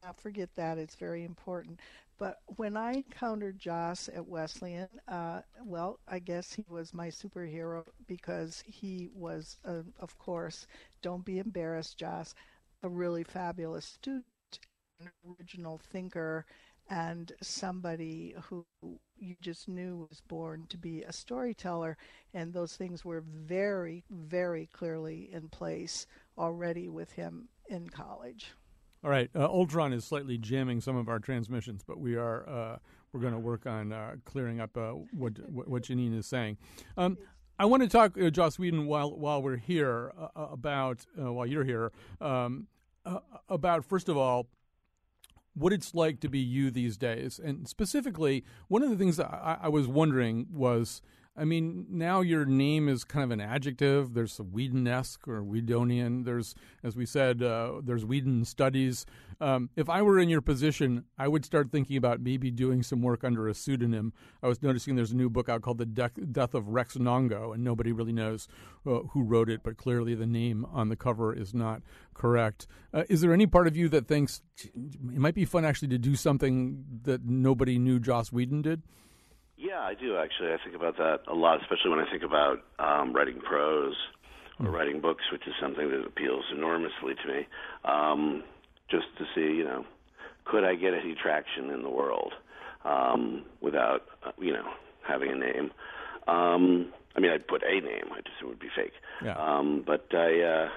not 0.03 0.21
forget 0.21 0.55
that 0.57 0.79
it's 0.79 0.95
very 0.97 1.25
important. 1.25 1.81
But 2.19 2.41
when 2.57 2.77
I 2.77 2.93
encountered 2.95 3.59
Joss 3.59 4.09
at 4.09 4.27
Wesleyan, 4.27 4.89
uh, 5.07 5.43
well, 5.65 6.01
I 6.09 6.19
guess 6.19 6.53
he 6.55 6.65
was 6.69 6.93
my 6.93 7.09
superhero 7.09 7.85
because 8.07 8.63
he 8.67 9.09
was, 9.15 9.59
uh, 9.65 9.83
of 10.01 10.19
course, 10.19 10.67
don't 11.03 11.25
be 11.25 11.39
embarrassed, 11.39 11.97
Joss, 11.99 12.35
a 12.83 12.89
really 12.89 13.23
fabulous 13.25 13.87
student, 13.87 14.25
an 15.01 15.11
original 15.39 15.79
thinker, 15.79 16.45
and 16.91 17.33
somebody 17.41 18.35
who 18.45 18.67
you 19.19 19.37
just 19.41 19.69
knew 19.69 20.07
was 20.11 20.21
born 20.23 20.67
to 20.71 20.77
be 20.77 21.03
a 21.03 21.13
storyteller. 21.13 21.97
And 22.35 22.53
those 22.53 22.77
things 22.77 23.05
were 23.05 23.21
very, 23.21 24.05
very 24.11 24.67
clearly 24.67 25.29
in 25.33 25.49
place 25.49 26.07
already 26.37 26.89
with 26.89 27.13
him 27.13 27.49
in 27.69 27.89
college. 27.89 28.55
All 29.05 29.11
right, 29.11 29.31
uh, 29.35 29.45
Ultron 29.45 29.93
is 29.93 30.05
slightly 30.05 30.39
jamming 30.39 30.81
some 30.81 30.97
of 30.97 31.09
our 31.09 31.21
transmissions, 31.21 31.83
but 31.87 32.01
we 32.01 32.17
are 32.17 32.49
uh, 32.49 32.79
we're 33.13 33.21
going 33.21 33.33
to 33.33 33.39
work 33.39 33.65
on 33.65 33.93
uh, 33.93 34.17
clearing 34.25 34.61
up 34.61 34.77
uh, 34.77 34.91
what 35.13 35.33
what 35.51 35.83
Jeanine 35.85 36.17
is 36.19 36.27
saying. 36.27 36.59
Um, 36.97 37.17
I 37.61 37.65
want 37.65 37.83
to 37.83 37.89
talk, 37.89 38.17
uh, 38.21 38.31
Joss 38.31 38.59
Whedon, 38.59 38.87
while 38.87 39.17
while 39.17 39.41
we're 39.41 39.57
here 39.57 40.13
uh, 40.19 40.47
about 40.51 41.07
while 41.15 41.47
you're 41.47 41.65
here 41.65 41.93
um, 42.21 42.67
about 43.49 43.85
first 43.85 44.09
of 44.09 44.17
all 44.17 44.49
what 45.55 45.73
it's 45.73 45.95
like 45.95 46.21
to 46.21 46.29
be 46.29 46.41
you 46.41 46.71
these 46.71 46.97
days, 46.97 47.41
and 47.43 47.69
specifically 47.69 48.45
one 48.67 48.83
of 48.83 48.91
the 48.91 48.97
things 48.97 49.21
I, 49.21 49.59
I 49.63 49.69
was 49.69 49.87
wondering 49.87 50.47
was 50.53 51.03
I 51.39 51.45
mean, 51.45 51.87
now 51.89 52.21
your 52.21 52.45
name 52.45 52.89
is 52.89 53.05
kind 53.05 53.25
of 53.25 53.31
an 53.31 53.41
adjective. 53.41 54.15
There's 54.15 54.39
a 54.41 54.43
Whedon-esque 54.43 55.29
or 55.29 55.43
Whedonian. 55.43 56.25
There's, 56.25 56.55
as 56.83 56.97
we 56.97 57.07
said, 57.07 57.43
uh, 57.43 57.81
there's 57.83 58.05
Whedon 58.05 58.45
studies. 58.45 59.07
Um, 59.41 59.71
if 59.77 59.89
I 59.89 60.03
were 60.03 60.19
in 60.19 60.29
your 60.29 60.41
position, 60.41 61.05
I 61.17 61.29
would 61.29 61.45
start 61.45 61.71
thinking 61.71 61.97
about 61.97 62.21
maybe 62.21 62.51
doing 62.51 62.83
some 62.83 63.03
work 63.03 63.23
under 63.23 63.47
a 63.47 63.55
pseudonym. 63.55 64.13
I 64.43 64.49
was 64.49 64.63
noticing 64.63 64.97
there's 64.97 65.13
a 65.13 65.17
new 65.17 65.31
book 65.31 65.49
out 65.49 65.63
called 65.63 65.79
The 65.79 65.87
De- 65.87 66.27
Death 66.33 66.55
of 66.55 66.69
Rex 66.69 66.97
Nhongo, 66.97 67.55
and 67.55 67.63
nobody 67.63 67.93
really 67.93 68.13
knows 68.13 68.49
uh, 68.85 69.01
who 69.11 69.23
wrote 69.23 69.49
it, 69.49 69.63
but 69.63 69.77
clearly 69.77 70.17
the 70.17 70.27
name 70.27 70.67
on 70.73 70.89
the 70.89 70.97
cover 70.97 71.33
is 71.33 71.55
not 71.55 71.83
correct. 72.15 72.67
Uh, 72.93 73.05
is 73.09 73.21
there 73.21 73.33
any 73.33 73.47
part 73.47 73.69
of 73.69 73.77
you 73.77 73.89
that 73.91 74.09
thinks 74.09 74.43
it 74.65 75.19
might 75.19 75.37
be 75.37 75.45
fun 75.45 75.65
actually 75.65 75.89
to 75.89 75.99
do 75.99 76.17
something 76.17 76.85
that 77.05 77.25
nobody 77.25 77.79
knew 77.79 78.01
Joss 78.01 78.33
Whedon 78.33 78.63
did? 78.63 78.83
Yeah, 79.59 79.81
I 79.81 79.95
do 79.95 80.17
actually. 80.17 80.53
I 80.53 80.59
think 80.63 80.77
about 80.77 80.97
that 80.99 81.23
a 81.27 81.35
lot, 81.35 81.61
especially 81.61 81.91
when 81.91 81.99
I 81.99 82.09
think 82.09 82.23
about 82.23 82.61
um, 82.79 83.13
writing 83.13 83.41
prose 83.41 83.97
or 84.61 84.67
hmm. 84.67 84.75
writing 84.75 85.01
books, 85.01 85.25
which 85.33 85.47
is 85.47 85.55
something 85.61 85.91
that 85.91 86.07
appeals 86.07 86.45
enormously 86.53 87.15
to 87.23 87.29
me. 87.29 87.47
Um, 87.85 88.45
just 88.89 89.07
to 89.19 89.25
see, 89.35 89.57
you 89.57 89.65
know, 89.65 89.85
could 90.45 90.65
I 90.65 90.77
get 90.77 90.95
any 90.95 91.15
traction 91.15 91.71
in 91.71 91.83
the 91.83 91.91
world 91.91 92.35
um, 92.85 93.45
without, 93.61 94.07
uh, 94.25 94.31
you 94.39 94.53
know, 94.53 94.67
having 95.07 95.31
a 95.31 95.37
name? 95.37 95.73
Um, 96.29 96.93
I 97.17 97.21
mean, 97.21 97.33
I'd 97.33 97.49
put 97.49 97.63
a 97.65 97.81
name. 97.81 98.13
I 98.13 98.21
just 98.21 98.41
it 98.41 98.47
would 98.47 98.61
be 98.61 98.69
fake. 98.75 98.93
Yeah. 99.25 99.35
Um, 99.35 99.83
but 99.85 100.07
I, 100.13 100.41
uh, 100.41 100.69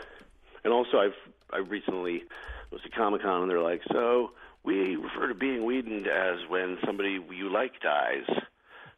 and 0.63 0.73
also 0.73 0.97
I've 0.97 1.33
I 1.53 1.57
recently 1.57 2.23
was 2.71 2.81
at 2.85 2.93
Comic 2.93 3.21
Con 3.21 3.43
and 3.43 3.51
they're 3.51 3.61
like, 3.61 3.81
so 3.91 4.31
we 4.63 4.95
refer 4.95 5.27
to 5.27 5.35
being 5.35 5.65
Whedoned 5.65 6.07
as 6.07 6.39
when 6.49 6.77
somebody 6.85 7.19
you 7.29 7.51
like 7.51 7.79
dies. 7.81 8.25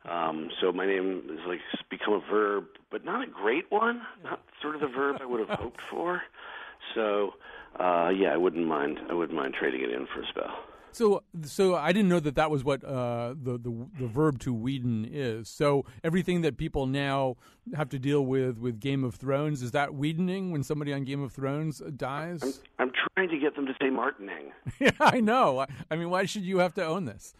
Um, 0.10 0.50
so 0.60 0.72
my 0.72 0.86
name 0.86 1.24
is 1.29 1.39
like 1.48 1.60
become 1.89 2.13
a 2.13 2.31
verb, 2.31 2.65
but 2.91 3.05
not 3.05 3.24
a 3.24 3.27
great 3.29 3.72
one. 3.72 4.01
Not 4.24 4.41
sort 4.62 4.75
of 4.75 4.81
the 4.81 4.88
verb 4.88 5.17
I 5.22 5.25
would 5.25 5.39
have 5.48 5.57
hoped 5.57 5.81
for. 5.89 6.22
So 6.93 7.33
uh, 7.79 8.10
yeah, 8.10 8.33
I 8.33 8.38
wouldn't 8.38 8.67
mind. 8.67 9.00
I 9.10 9.13
wouldn't 9.13 9.38
mind 9.38 9.55
trading 9.57 9.81
it 9.81 9.91
in 9.91 10.07
for 10.13 10.22
a 10.22 10.27
spell. 10.27 10.53
So, 10.93 11.24
so 11.41 11.74
I 11.75 11.91
didn't 11.91 12.10
know 12.10 12.19
that 12.19 12.36
that 12.36 12.51
was 12.51 12.63
what 12.63 12.83
uh, 12.83 13.29
the, 13.29 13.57
the 13.57 13.88
the 14.00 14.07
verb 14.07 14.39
to 14.41 14.53
Whedon 14.53 15.10
is. 15.12 15.50
So 15.50 15.86
everything 16.03 16.41
that 16.41 16.55
people 16.55 16.86
now 16.86 17.38
have 17.75 17.89
to 17.89 18.00
deal 18.00 18.24
with 18.24 18.60
with 18.60 18.79
Game 18.79 19.03
of 19.03 19.15
Thrones 19.15 19.63
is 19.63 19.72
that 19.72 19.89
Whedoning 19.89 20.51
when 20.51 20.62
somebody 20.62 20.93
on 20.93 21.03
Game 21.03 21.24
of 21.24 21.31
Thrones 21.31 21.81
dies. 21.95 22.43
I'm, 22.77 22.88
I'm 22.88 22.91
trying 23.15 23.29
to 23.29 23.39
get 23.39 23.55
them 23.55 23.65
to 23.65 23.74
say 23.81 23.89
Martining. 23.89 24.51
yeah, 24.79 24.91
I 25.00 25.19
know. 25.19 25.65
I 25.89 25.95
mean, 25.95 26.12
why 26.12 26.25
should 26.25 26.43
you 26.43 26.60
have 26.60 26.75
to 26.75 26.86
own 26.86 27.05
this? 27.05 27.33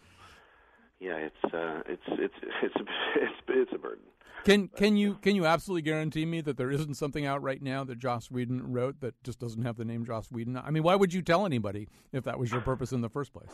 Yeah, 1.00 1.16
it's 1.16 1.54
uh, 1.54 1.82
it's 1.86 2.02
it's 2.08 2.34
it's 2.62 2.76
a, 2.76 2.84
it's 3.16 3.34
it's 3.48 3.72
a 3.74 3.78
burden. 3.78 4.04
Can 4.44 4.68
can 4.68 4.96
you 4.96 5.14
can 5.22 5.36
you 5.36 5.46
absolutely 5.46 5.82
guarantee 5.82 6.26
me 6.26 6.42
that 6.42 6.58
there 6.58 6.70
isn't 6.70 6.94
something 6.94 7.24
out 7.24 7.42
right 7.42 7.62
now 7.62 7.82
that 7.84 7.98
Joss 7.98 8.30
Whedon 8.30 8.72
wrote 8.72 9.00
that 9.00 9.14
just 9.24 9.38
doesn't 9.38 9.62
have 9.62 9.76
the 9.76 9.86
name 9.86 10.04
Joss 10.04 10.30
Whedon? 10.30 10.56
I 10.58 10.70
mean, 10.70 10.82
why 10.82 10.94
would 10.94 11.14
you 11.14 11.22
tell 11.22 11.46
anybody 11.46 11.88
if 12.12 12.24
that 12.24 12.38
was 12.38 12.52
your 12.52 12.60
purpose 12.60 12.92
in 12.92 13.00
the 13.00 13.08
first 13.08 13.32
place? 13.32 13.50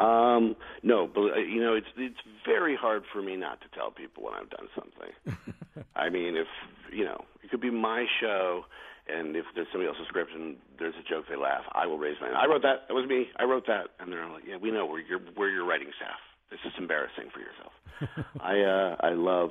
Um, 0.00 0.54
no, 0.82 1.08
but 1.12 1.32
uh, 1.32 1.36
you 1.38 1.60
know, 1.60 1.74
it's 1.74 1.86
it's 1.96 2.20
very 2.46 2.76
hard 2.76 3.02
for 3.12 3.22
me 3.22 3.36
not 3.36 3.60
to 3.62 3.66
tell 3.74 3.90
people 3.90 4.24
when 4.24 4.34
I've 4.34 4.50
done 4.50 4.68
something. 4.74 5.86
I 5.96 6.10
mean, 6.10 6.36
if 6.36 6.46
you 6.92 7.04
know, 7.04 7.24
it 7.42 7.50
could 7.50 7.60
be 7.60 7.70
my 7.70 8.04
show, 8.20 8.64
and 9.08 9.34
if 9.34 9.46
there's 9.54 9.66
somebody 9.72 9.88
else's 9.88 10.06
script 10.06 10.30
and 10.34 10.56
there's 10.78 10.94
a 10.94 11.08
joke, 11.08 11.24
they 11.28 11.36
laugh. 11.36 11.64
I 11.72 11.86
will 11.86 11.98
raise 11.98 12.16
my 12.20 12.28
hand. 12.28 12.36
I 12.36 12.46
wrote 12.46 12.62
that. 12.62 12.86
That 12.88 12.94
was 12.94 13.08
me. 13.08 13.26
I 13.38 13.44
wrote 13.44 13.66
that, 13.66 13.88
and 13.98 14.12
they're 14.12 14.28
like, 14.28 14.44
"Yeah, 14.46 14.56
we 14.60 14.70
know. 14.70 14.86
We're 14.86 15.00
your 15.00 15.20
we're 15.36 15.50
your 15.50 15.64
writing 15.64 15.88
staff." 15.96 16.20
This 16.50 16.60
is 16.64 16.72
embarrassing 16.78 17.30
for 17.32 17.40
yourself. 17.40 17.72
I 18.40 18.60
uh, 18.60 18.96
I 19.00 19.10
love 19.10 19.50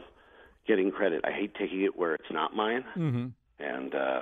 getting 0.68 0.92
credit. 0.92 1.22
I 1.26 1.32
hate 1.32 1.54
taking 1.56 1.84
it 1.84 1.98
where 1.98 2.16
it's 2.16 2.32
not 2.32 2.56
mine, 2.56 2.84
mm-hmm. 2.96 3.28
and 3.60 3.96
uh, 3.96 4.22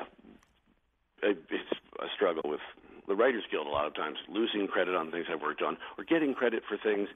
it's 1.23 1.71
a 1.99 2.07
struggle 2.15 2.49
with 2.49 2.59
the 3.07 3.15
Writers 3.15 3.43
Guild. 3.49 3.67
A 3.67 3.69
lot 3.69 3.87
of 3.87 3.95
times, 3.95 4.17
losing 4.27 4.67
credit 4.67 4.95
on 4.95 5.11
things 5.11 5.25
I've 5.31 5.41
worked 5.41 5.61
on, 5.61 5.77
or 5.97 6.03
getting 6.03 6.33
credit 6.33 6.63
for 6.67 6.77
things 6.77 7.07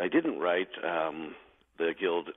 I 0.00 0.08
didn't 0.08 0.38
write. 0.38 0.70
Um, 0.84 1.34
the 1.78 1.94
guild 1.98 2.30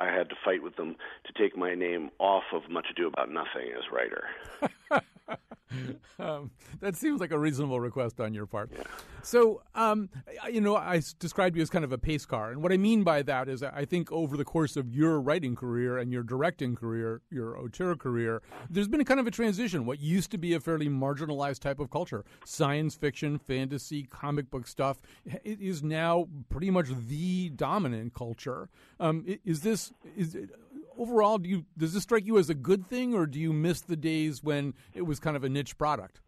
I 0.00 0.06
had 0.06 0.28
to 0.30 0.34
fight 0.44 0.62
with 0.62 0.76
them 0.76 0.96
to 1.26 1.32
take 1.42 1.56
my 1.56 1.74
name 1.74 2.10
off 2.18 2.44
of 2.52 2.68
Much 2.70 2.86
Ado 2.90 3.06
About 3.06 3.30
Nothing 3.30 3.70
as 3.76 3.84
writer. 3.92 4.24
um, 6.18 6.50
that 6.80 6.96
seems 6.96 7.20
like 7.20 7.30
a 7.30 7.38
reasonable 7.38 7.80
request 7.80 8.20
on 8.20 8.34
your 8.34 8.46
part. 8.46 8.70
Yeah. 8.72 8.82
So, 9.22 9.62
um, 9.74 10.10
you 10.50 10.60
know, 10.60 10.76
I 10.76 11.00
described 11.18 11.56
you 11.56 11.62
as 11.62 11.70
kind 11.70 11.84
of 11.84 11.92
a 11.92 11.98
pace 11.98 12.26
car. 12.26 12.50
And 12.50 12.62
what 12.62 12.72
I 12.72 12.76
mean 12.76 13.04
by 13.04 13.22
that 13.22 13.48
is 13.48 13.62
I 13.62 13.84
think 13.84 14.12
over 14.12 14.36
the 14.36 14.44
course 14.44 14.76
of 14.76 14.94
your 14.94 15.20
writing 15.20 15.56
career 15.56 15.98
and 15.98 16.12
your 16.12 16.22
directing 16.22 16.76
career, 16.76 17.22
your 17.30 17.58
auteur 17.58 17.96
career, 17.96 18.42
there's 18.68 18.88
been 18.88 19.00
a 19.00 19.04
kind 19.04 19.20
of 19.20 19.26
a 19.26 19.30
transition. 19.30 19.86
What 19.86 20.00
used 20.00 20.30
to 20.32 20.38
be 20.38 20.52
a 20.52 20.60
fairly 20.60 20.88
marginalized 20.88 21.60
type 21.60 21.80
of 21.80 21.90
culture, 21.90 22.24
science 22.44 22.94
fiction, 22.94 23.38
fantasy, 23.38 24.04
comic 24.04 24.50
book 24.50 24.66
stuff, 24.66 24.98
it 25.24 25.60
is 25.60 25.82
now 25.82 26.28
pretty 26.50 26.70
much 26.70 26.88
the 27.08 27.48
dominant 27.50 28.14
culture. 28.14 28.68
Um, 29.00 29.24
is 29.44 29.62
this, 29.62 29.92
is 30.16 30.34
it, 30.34 30.50
overall, 30.98 31.38
do 31.38 31.48
you 31.48 31.64
does 31.76 31.94
this 31.94 32.02
strike 32.02 32.26
you 32.26 32.38
as 32.38 32.50
a 32.50 32.54
good 32.54 32.88
thing, 32.88 33.14
or 33.14 33.26
do 33.26 33.40
you 33.40 33.52
miss 33.52 33.80
the 33.80 33.96
days 33.96 34.42
when 34.42 34.74
it 34.94 35.02
was 35.02 35.20
kind 35.20 35.36
of 35.36 35.44
a 35.44 35.48
niche 35.48 35.76
product? 35.78 36.20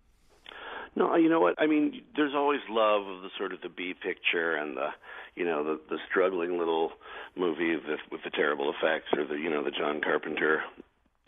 No, 0.94 1.14
you 1.14 1.28
know 1.28 1.40
what? 1.40 1.54
I 1.58 1.66
mean, 1.66 2.02
there's 2.16 2.34
always 2.34 2.60
love 2.70 3.06
of 3.06 3.22
the 3.22 3.28
sort 3.36 3.52
of 3.52 3.60
the 3.60 3.68
B 3.68 3.92
picture 3.92 4.56
and 4.56 4.76
the, 4.76 4.88
you 5.34 5.44
know, 5.44 5.62
the 5.62 5.80
the 5.90 5.98
struggling 6.08 6.58
little 6.58 6.92
movie 7.36 7.76
with, 7.76 8.00
with 8.10 8.22
the 8.24 8.30
terrible 8.30 8.72
effects, 8.72 9.08
or 9.16 9.26
the 9.26 9.34
you 9.34 9.50
know 9.50 9.62
the 9.62 9.70
John 9.70 10.00
Carpenter, 10.00 10.62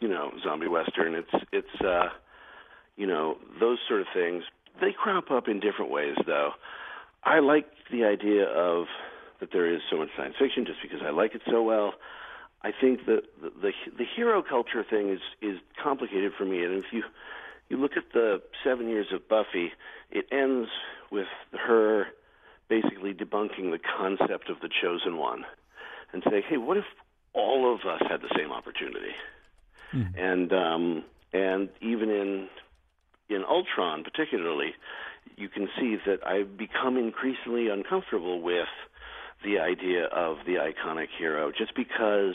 you 0.01 0.09
know, 0.09 0.33
zombie 0.43 0.69
western. 0.69 1.15
It's 1.15 1.45
it's 1.53 1.81
uh, 1.85 2.09
you 2.97 3.07
know, 3.07 3.37
those 3.61 3.79
sort 3.89 4.01
of 4.01 4.07
things. 4.15 4.43
They 4.81 4.93
crop 4.93 5.31
up 5.31 5.49
in 5.49 5.61
different 5.61 5.91
ways, 5.91 6.17
though. 6.27 6.51
I 7.25 7.41
like 7.41 7.67
the 7.91 8.05
idea 8.05 8.45
of 8.45 8.87
that 9.41 9.51
there 9.53 9.73
is 9.73 9.81
so 9.91 9.99
much 9.99 10.09
science 10.17 10.35
fiction 10.39 10.65
just 10.67 10.79
because 10.83 11.01
I 11.05 11.11
like 11.11 11.35
it 11.35 11.43
so 11.47 11.63
well. 11.63 11.95
I 12.63 12.73
think 12.73 13.07
that 13.07 13.23
the, 13.41 13.51
the 13.63 13.73
the 13.99 14.05
hero 14.17 14.43
culture 14.43 14.85
thing 14.89 15.11
is 15.11 15.21
is 15.41 15.59
complicated 15.83 16.33
for 16.37 16.45
me, 16.45 16.65
and 16.65 16.75
if 16.75 16.93
you 16.93 17.05
you 17.69 17.77
look 17.77 17.97
at 17.97 18.13
the 18.13 18.43
seven 18.65 18.89
years 18.89 19.07
of 19.13 19.29
Buffy, 19.29 19.73
it 20.11 20.27
ends 20.33 20.69
with 21.11 21.29
her 21.53 22.07
basically 22.69 23.15
debunking 23.15 23.71
the 23.71 23.79
concept 23.79 24.51
of 24.51 24.61
the 24.61 24.69
chosen 24.69 25.17
one 25.17 25.45
and 26.13 26.23
saying, 26.29 26.43
hey, 26.49 26.57
what 26.57 26.77
if 26.77 26.85
all 27.33 27.73
of 27.73 27.81
us 27.81 28.03
had 28.09 28.21
the 28.21 28.31
same 28.37 28.51
opportunity? 28.51 29.15
Mm. 29.93 30.19
And 30.19 30.53
um, 30.53 31.05
and 31.33 31.69
even 31.81 32.11
in 32.11 32.49
in 33.29 33.45
Ultron, 33.45 34.05
particularly, 34.05 34.75
you 35.37 35.49
can 35.49 35.69
see 35.79 35.97
that 36.07 36.27
I've 36.27 36.57
become 36.57 36.97
increasingly 36.97 37.69
uncomfortable 37.69 38.41
with 38.41 38.69
the 39.45 39.59
idea 39.59 40.05
of 40.07 40.39
the 40.47 40.55
iconic 40.55 41.09
hero, 41.19 41.53
just 41.57 41.75
because 41.75 42.35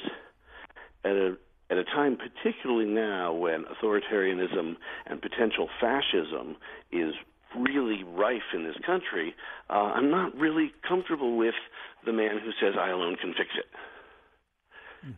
at 1.03 1.11
a 1.11 1.37
at 1.69 1.77
a 1.77 1.83
time, 1.85 2.17
particularly 2.17 2.85
now 2.85 3.33
when 3.33 3.65
authoritarianism 3.65 4.75
and 5.07 5.21
potential 5.21 5.69
fascism 5.79 6.55
is 6.91 7.13
really 7.57 8.03
rife 8.03 8.53
in 8.53 8.63
this 8.63 8.75
country, 8.85 9.33
uh, 9.69 9.91
I'm 9.95 10.11
not 10.11 10.35
really 10.35 10.71
comfortable 10.87 11.37
with 11.37 11.55
the 12.05 12.13
man 12.13 12.39
who 12.43 12.51
says 12.61 12.75
I 12.79 12.89
alone 12.89 13.15
can 13.15 13.33
fix 13.33 13.49
it. 13.57 13.65
Mm. 15.07 15.15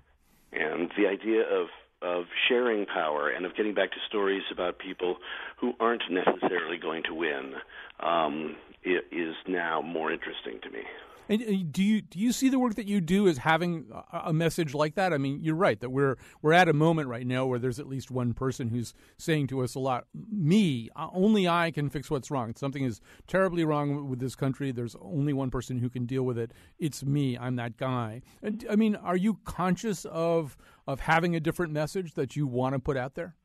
And 0.53 0.91
the 0.97 1.07
idea 1.07 1.41
of 1.41 1.67
of 2.05 2.25
sharing 2.47 2.85
power 2.85 3.29
and 3.29 3.45
of 3.45 3.55
getting 3.55 3.73
back 3.73 3.91
to 3.91 3.97
stories 4.07 4.43
about 4.51 4.77
people 4.77 5.17
who 5.59 5.73
aren't 5.79 6.03
necessarily 6.09 6.77
going 6.77 7.01
to 7.03 7.13
win 7.13 7.53
um, 7.99 8.55
is 8.83 9.35
now 9.47 9.81
more 9.81 10.11
interesting 10.11 10.59
to 10.61 10.69
me. 10.69 10.83
And 11.27 11.41
uh, 11.41 11.45
do 11.71 11.83
you 11.83 12.01
do 12.01 12.19
you 12.19 12.31
see 12.31 12.49
the 12.49 12.59
work 12.59 12.75
that 12.75 12.87
you 12.87 13.01
do 13.01 13.27
as 13.27 13.39
having 13.39 13.91
a 14.13 14.31
message 14.31 14.73
like 14.73 14.93
that? 14.95 15.11
I 15.11 15.17
mean, 15.17 15.39
you're 15.41 15.55
right 15.55 15.79
that 15.79 15.89
we're 15.89 16.17
we're 16.41 16.53
at 16.53 16.69
a 16.69 16.73
moment 16.73 17.07
right 17.07 17.25
now 17.25 17.47
where 17.47 17.57
there's 17.57 17.79
at 17.79 17.87
least 17.87 18.11
one 18.11 18.33
person 18.33 18.69
who's 18.69 18.93
saying 19.17 19.47
to 19.47 19.63
us 19.63 19.75
a 19.75 19.79
lot, 19.79 20.05
"Me, 20.13 20.89
uh, 20.95 21.07
only 21.13 21.47
I 21.47 21.71
can 21.71 21.89
fix 21.89 22.11
what's 22.11 22.29
wrong. 22.29 22.53
Something 22.55 22.83
is 22.83 23.01
terribly 23.27 23.65
wrong 23.65 24.07
with 24.07 24.19
this 24.19 24.35
country. 24.35 24.71
There's 24.71 24.95
only 25.01 25.33
one 25.33 25.49
person 25.49 25.79
who 25.79 25.89
can 25.89 26.05
deal 26.05 26.23
with 26.23 26.37
it. 26.37 26.51
It's 26.77 27.03
me. 27.03 27.37
I'm 27.37 27.55
that 27.55 27.77
guy." 27.77 28.21
I 28.69 28.75
mean, 28.75 28.95
are 28.95 29.17
you 29.17 29.39
conscious 29.45 30.05
of 30.05 30.55
of 30.87 31.01
having 31.01 31.35
a 31.35 31.39
different 31.39 31.71
message 31.71 32.13
that 32.13 32.35
you 32.35 32.47
want 32.47 32.73
to 32.73 32.79
put 32.79 32.97
out 32.97 33.15
there? 33.15 33.35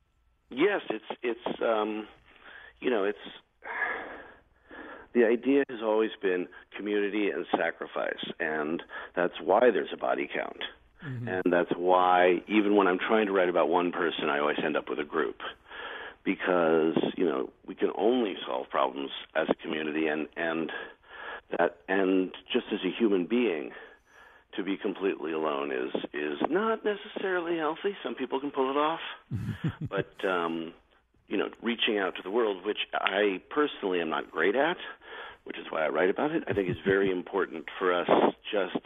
Yes, 0.50 0.80
it's 0.90 1.04
it's 1.22 1.62
um, 1.62 2.06
you 2.80 2.90
know 2.90 3.04
it's 3.04 3.18
the 5.12 5.24
idea 5.24 5.64
has 5.68 5.80
always 5.82 6.10
been 6.22 6.46
community 6.76 7.30
and 7.30 7.46
sacrifice, 7.56 8.24
and 8.38 8.82
that's 9.16 9.34
why 9.42 9.70
there's 9.70 9.90
a 9.92 9.96
body 9.96 10.28
count. 10.32 10.62
Mm-hmm. 11.04 11.28
And 11.28 11.42
that's 11.52 11.70
why, 11.76 12.42
even 12.46 12.76
when 12.76 12.86
I'm 12.86 12.98
trying 12.98 13.26
to 13.26 13.32
write 13.32 13.48
about 13.48 13.68
one 13.68 13.90
person, 13.90 14.28
I 14.28 14.38
always 14.38 14.58
end 14.62 14.76
up 14.76 14.88
with 14.88 14.98
a 14.98 15.04
group. 15.04 15.36
Because, 16.22 16.98
you 17.16 17.24
know, 17.24 17.48
we 17.66 17.74
can 17.74 17.90
only 17.96 18.34
solve 18.46 18.68
problems 18.68 19.10
as 19.34 19.48
a 19.48 19.54
community 19.54 20.06
and, 20.06 20.28
and 20.36 20.70
that 21.56 21.78
and 21.88 22.30
just 22.52 22.66
as 22.72 22.80
a 22.84 22.90
human 22.96 23.24
being, 23.24 23.70
to 24.60 24.64
be 24.64 24.76
completely 24.76 25.32
alone 25.32 25.72
is 25.72 25.92
is 26.12 26.38
not 26.48 26.80
necessarily 26.84 27.56
healthy. 27.56 27.96
Some 28.02 28.14
people 28.14 28.40
can 28.40 28.50
pull 28.50 28.70
it 28.70 28.76
off. 28.76 29.00
but 29.88 30.28
um 30.28 30.72
you 31.28 31.36
know, 31.36 31.48
reaching 31.62 31.96
out 31.96 32.16
to 32.16 32.22
the 32.24 32.30
world, 32.30 32.64
which 32.66 32.78
I 32.92 33.40
personally 33.50 34.00
am 34.00 34.10
not 34.10 34.32
great 34.32 34.56
at, 34.56 34.76
which 35.44 35.56
is 35.56 35.66
why 35.70 35.84
I 35.84 35.88
write 35.88 36.10
about 36.10 36.32
it. 36.32 36.42
I 36.48 36.52
think 36.52 36.68
is 36.68 36.76
very 36.84 37.10
important 37.20 37.66
for 37.78 37.94
us 37.94 38.08
just 38.50 38.84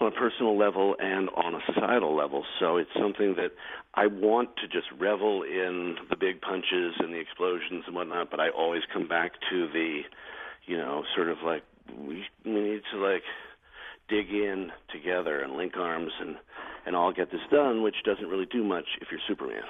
on 0.00 0.08
a 0.08 0.10
personal 0.10 0.58
level 0.58 0.96
and 0.98 1.28
on 1.36 1.54
a 1.54 1.60
societal 1.72 2.16
level. 2.16 2.44
So 2.58 2.78
it's 2.78 2.90
something 2.98 3.36
that 3.36 3.52
I 3.94 4.06
want 4.06 4.56
to 4.56 4.66
just 4.66 4.88
revel 4.98 5.42
in 5.42 5.96
the 6.08 6.16
big 6.16 6.40
punches 6.40 6.94
and 6.98 7.12
the 7.12 7.18
explosions 7.18 7.84
and 7.86 7.94
whatnot, 7.94 8.30
but 8.30 8.40
I 8.40 8.48
always 8.48 8.82
come 8.92 9.06
back 9.06 9.32
to 9.50 9.68
the, 9.72 10.00
you 10.66 10.76
know, 10.76 11.04
sort 11.14 11.28
of 11.28 11.38
like 11.44 11.62
we, 11.96 12.24
we 12.44 12.60
need 12.60 12.82
to 12.92 12.98
like 12.98 13.22
dig 14.10 14.30
in 14.30 14.70
together 14.92 15.40
and 15.40 15.54
link 15.54 15.76
arms 15.76 16.12
and 16.20 16.36
and 16.86 16.96
all 16.96 17.12
get 17.12 17.30
this 17.30 17.40
done, 17.50 17.82
which 17.82 17.96
doesn't 18.04 18.26
really 18.26 18.46
do 18.46 18.64
much 18.64 18.86
if 19.00 19.08
you're 19.10 19.20
Superman. 19.28 19.62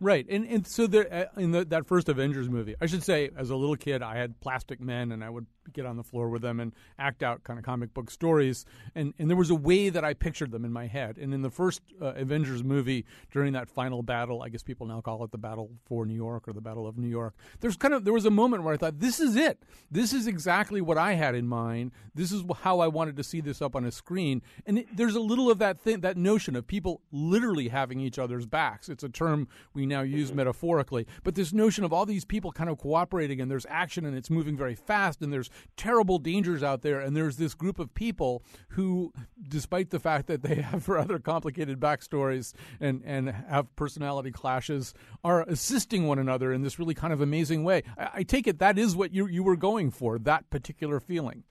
Right, 0.00 0.26
and 0.28 0.46
and 0.46 0.66
so 0.66 0.86
there 0.86 1.12
uh, 1.12 1.40
in 1.40 1.50
the, 1.50 1.64
that 1.66 1.86
first 1.86 2.08
Avengers 2.08 2.48
movie, 2.48 2.76
I 2.80 2.86
should 2.86 3.02
say, 3.02 3.30
as 3.36 3.50
a 3.50 3.56
little 3.56 3.76
kid, 3.76 4.00
I 4.00 4.16
had 4.16 4.40
plastic 4.40 4.80
men, 4.80 5.10
and 5.10 5.24
I 5.24 5.30
would 5.30 5.46
get 5.72 5.86
on 5.86 5.96
the 5.96 6.02
floor 6.02 6.28
with 6.28 6.42
them 6.42 6.60
and 6.60 6.72
act 6.98 7.22
out 7.22 7.44
kind 7.44 7.58
of 7.58 7.64
comic 7.64 7.94
book 7.94 8.10
stories. 8.10 8.64
And, 8.94 9.14
and 9.18 9.28
there 9.28 9.36
was 9.36 9.50
a 9.50 9.54
way 9.54 9.88
that 9.88 10.04
I 10.04 10.14
pictured 10.14 10.50
them 10.50 10.64
in 10.64 10.72
my 10.72 10.86
head. 10.86 11.18
And 11.18 11.32
in 11.34 11.42
the 11.42 11.50
first 11.50 11.82
uh, 12.00 12.14
Avengers 12.14 12.62
movie, 12.64 13.04
during 13.32 13.52
that 13.52 13.68
final 13.68 14.02
battle, 14.02 14.42
I 14.42 14.48
guess 14.48 14.62
people 14.62 14.86
now 14.86 15.00
call 15.00 15.24
it 15.24 15.30
the 15.30 15.38
Battle 15.38 15.70
for 15.84 16.06
New 16.06 16.14
York 16.14 16.48
or 16.48 16.52
the 16.52 16.60
Battle 16.60 16.86
of 16.86 16.98
New 16.98 17.08
York. 17.08 17.34
There's 17.60 17.76
kind 17.76 17.94
of 17.94 18.04
there 18.04 18.12
was 18.12 18.26
a 18.26 18.30
moment 18.30 18.62
where 18.62 18.74
I 18.74 18.76
thought, 18.76 19.00
this 19.00 19.20
is 19.20 19.36
it. 19.36 19.62
This 19.90 20.12
is 20.12 20.26
exactly 20.26 20.80
what 20.80 20.98
I 20.98 21.14
had 21.14 21.34
in 21.34 21.46
mind. 21.46 21.92
This 22.14 22.32
is 22.32 22.44
how 22.62 22.80
I 22.80 22.88
wanted 22.88 23.16
to 23.16 23.24
see 23.24 23.40
this 23.40 23.62
up 23.62 23.76
on 23.76 23.84
a 23.84 23.90
screen. 23.90 24.42
And 24.66 24.78
it, 24.78 24.96
there's 24.96 25.14
a 25.14 25.20
little 25.20 25.50
of 25.50 25.58
that 25.58 25.78
thing, 25.78 26.00
that 26.00 26.16
notion 26.16 26.56
of 26.56 26.66
people 26.66 27.02
literally 27.12 27.68
having 27.68 28.00
each 28.00 28.18
other's 28.18 28.46
backs. 28.46 28.88
It's 28.88 29.04
a 29.04 29.08
term 29.08 29.48
we 29.74 29.86
now 29.86 30.02
use 30.02 30.32
metaphorically, 30.32 31.06
but 31.24 31.34
this 31.34 31.52
notion 31.52 31.84
of 31.84 31.92
all 31.92 32.06
these 32.06 32.24
people 32.24 32.52
kind 32.52 32.70
of 32.70 32.78
cooperating 32.78 33.40
and 33.40 33.50
there's 33.50 33.66
action 33.68 34.04
and 34.04 34.16
it's 34.16 34.30
moving 34.30 34.56
very 34.56 34.74
fast 34.74 35.22
and 35.22 35.32
there's 35.32 35.50
terrible 35.76 36.18
dangers 36.18 36.62
out 36.62 36.82
there, 36.82 37.00
and 37.00 37.16
there's 37.16 37.36
this 37.36 37.54
group 37.54 37.78
of 37.78 37.94
people 37.94 38.42
who, 38.70 39.12
despite 39.48 39.90
the 39.90 40.00
fact 40.00 40.26
that 40.26 40.42
they 40.42 40.54
have 40.62 40.88
rather 40.88 41.18
complicated 41.18 41.80
backstories 41.80 42.52
and, 42.80 43.02
and 43.04 43.30
have 43.30 43.74
personality 43.76 44.30
clashes, 44.30 44.94
are 45.24 45.42
assisting 45.42 46.06
one 46.06 46.18
another 46.18 46.52
in 46.52 46.62
this 46.62 46.78
really 46.78 46.94
kind 46.94 47.12
of 47.12 47.20
amazing 47.20 47.64
way. 47.64 47.82
I, 47.96 48.08
I 48.14 48.22
take 48.22 48.46
it 48.46 48.58
that 48.58 48.78
is 48.78 48.96
what 48.96 49.12
you 49.12 49.26
you 49.26 49.42
were 49.42 49.56
going 49.56 49.90
for, 49.90 50.18
that 50.18 50.48
particular 50.50 51.00
feeling. 51.00 51.44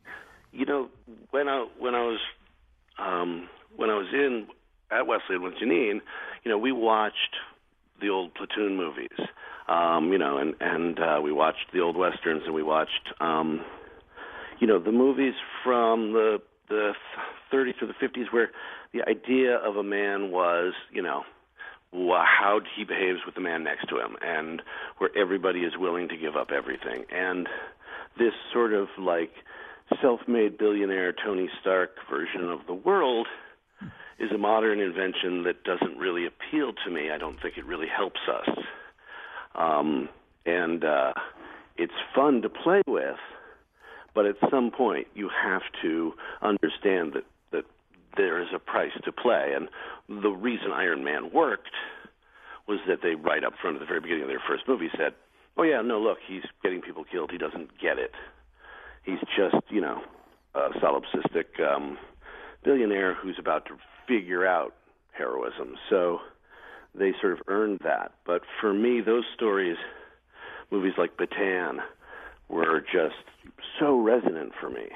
You 0.51 0.65
know, 0.65 0.89
when 1.31 1.47
I 1.47 1.67
when 1.79 1.95
I 1.95 2.03
was 2.03 2.19
um, 2.97 3.49
when 3.75 3.89
I 3.89 3.95
was 3.95 4.07
in 4.13 4.47
at 4.91 5.05
Wesleyan 5.05 5.43
with 5.43 5.53
Jeanine, 5.55 6.01
you 6.43 6.51
know, 6.51 6.57
we 6.57 6.71
watched 6.71 7.35
the 7.99 8.09
old 8.09 8.33
platoon 8.35 8.77
movies 8.77 9.27
um, 9.67 10.11
you 10.11 10.17
know, 10.17 10.37
and 10.37 10.55
and 10.59 10.99
uh, 10.99 11.19
we 11.21 11.31
watched 11.31 11.71
the 11.73 11.81
old 11.81 11.97
westerns, 11.97 12.43
and 12.45 12.53
we 12.53 12.63
watched, 12.63 13.13
um, 13.19 13.61
you 14.59 14.67
know, 14.67 14.79
the 14.79 14.91
movies 14.91 15.33
from 15.63 16.13
the 16.13 16.41
the 16.69 16.93
30s 17.53 17.81
or 17.81 17.87
the 17.87 17.93
50s, 17.93 18.31
where 18.31 18.51
the 18.93 19.01
idea 19.07 19.55
of 19.55 19.77
a 19.77 19.83
man 19.83 20.31
was, 20.31 20.73
you 20.91 21.01
know, 21.01 21.23
how 21.93 22.59
he 22.75 22.83
behaves 22.83 23.19
with 23.25 23.35
the 23.35 23.41
man 23.41 23.63
next 23.63 23.87
to 23.87 23.97
him, 23.97 24.17
and 24.21 24.61
where 24.97 25.09
everybody 25.17 25.61
is 25.61 25.77
willing 25.77 26.09
to 26.09 26.17
give 26.17 26.35
up 26.35 26.51
everything, 26.51 27.05
and 27.11 27.47
this 28.17 28.33
sort 28.51 28.73
of 28.73 28.87
like 28.97 29.31
self-made 30.01 30.57
billionaire 30.57 31.13
Tony 31.13 31.49
Stark 31.61 31.91
version 32.09 32.49
of 32.49 32.59
the 32.67 32.73
world 32.73 33.27
is 34.19 34.31
a 34.33 34.37
modern 34.37 34.81
invention 34.81 35.43
that 35.43 35.63
doesn't 35.63 35.97
really 35.97 36.25
appeal 36.25 36.73
to 36.83 36.91
me. 36.91 37.11
I 37.11 37.17
don't 37.17 37.39
think 37.41 37.57
it 37.57 37.65
really 37.65 37.87
helps 37.87 38.19
us 38.27 38.49
um, 39.57 40.07
and 40.45 40.83
uh, 40.85 41.13
it's 41.77 41.93
fun 42.15 42.41
to 42.43 42.49
play 42.49 42.81
with. 42.87 43.17
But 44.17 44.25
at 44.25 44.37
some 44.49 44.71
point, 44.71 45.05
you 45.13 45.29
have 45.29 45.61
to 45.83 46.13
understand 46.41 47.13
that 47.13 47.25
that 47.51 47.65
there 48.15 48.41
is 48.41 48.47
a 48.51 48.57
price 48.57 48.93
to 49.05 49.11
play, 49.11 49.53
and 49.55 49.69
the 50.23 50.31
reason 50.31 50.71
Iron 50.71 51.03
Man 51.03 51.29
worked 51.31 51.75
was 52.67 52.79
that 52.87 53.03
they 53.03 53.13
right 53.13 53.43
up 53.43 53.53
front 53.61 53.75
at 53.75 53.79
the 53.79 53.85
very 53.85 54.01
beginning 54.01 54.23
of 54.23 54.29
their 54.29 54.41
first 54.47 54.67
movie 54.67 54.89
said, 54.97 55.13
"Oh 55.55 55.61
yeah, 55.61 55.83
no, 55.83 55.99
look, 55.99 56.17
he's 56.27 56.41
getting 56.63 56.81
people 56.81 57.03
killed. 57.03 57.29
He 57.29 57.37
doesn't 57.37 57.79
get 57.79 57.99
it. 57.99 58.09
He's 59.03 59.19
just, 59.37 59.61
you 59.69 59.81
know, 59.81 60.01
a 60.55 60.69
solipsistic 60.81 61.61
um, 61.61 61.99
billionaire 62.63 63.13
who's 63.13 63.37
about 63.37 63.67
to 63.67 63.77
figure 64.07 64.47
out 64.47 64.73
heroism." 65.11 65.75
So 65.91 66.21
they 66.95 67.13
sort 67.21 67.33
of 67.33 67.41
earned 67.47 67.81
that. 67.83 68.13
But 68.25 68.41
for 68.59 68.73
me, 68.73 68.99
those 68.99 69.25
stories, 69.35 69.77
movies 70.71 70.93
like 70.97 71.17
Bataan, 71.17 71.81
were 72.49 72.81
just 72.81 73.15
so 73.79 73.99
resonant 73.99 74.53
for 74.59 74.69
me. 74.69 74.87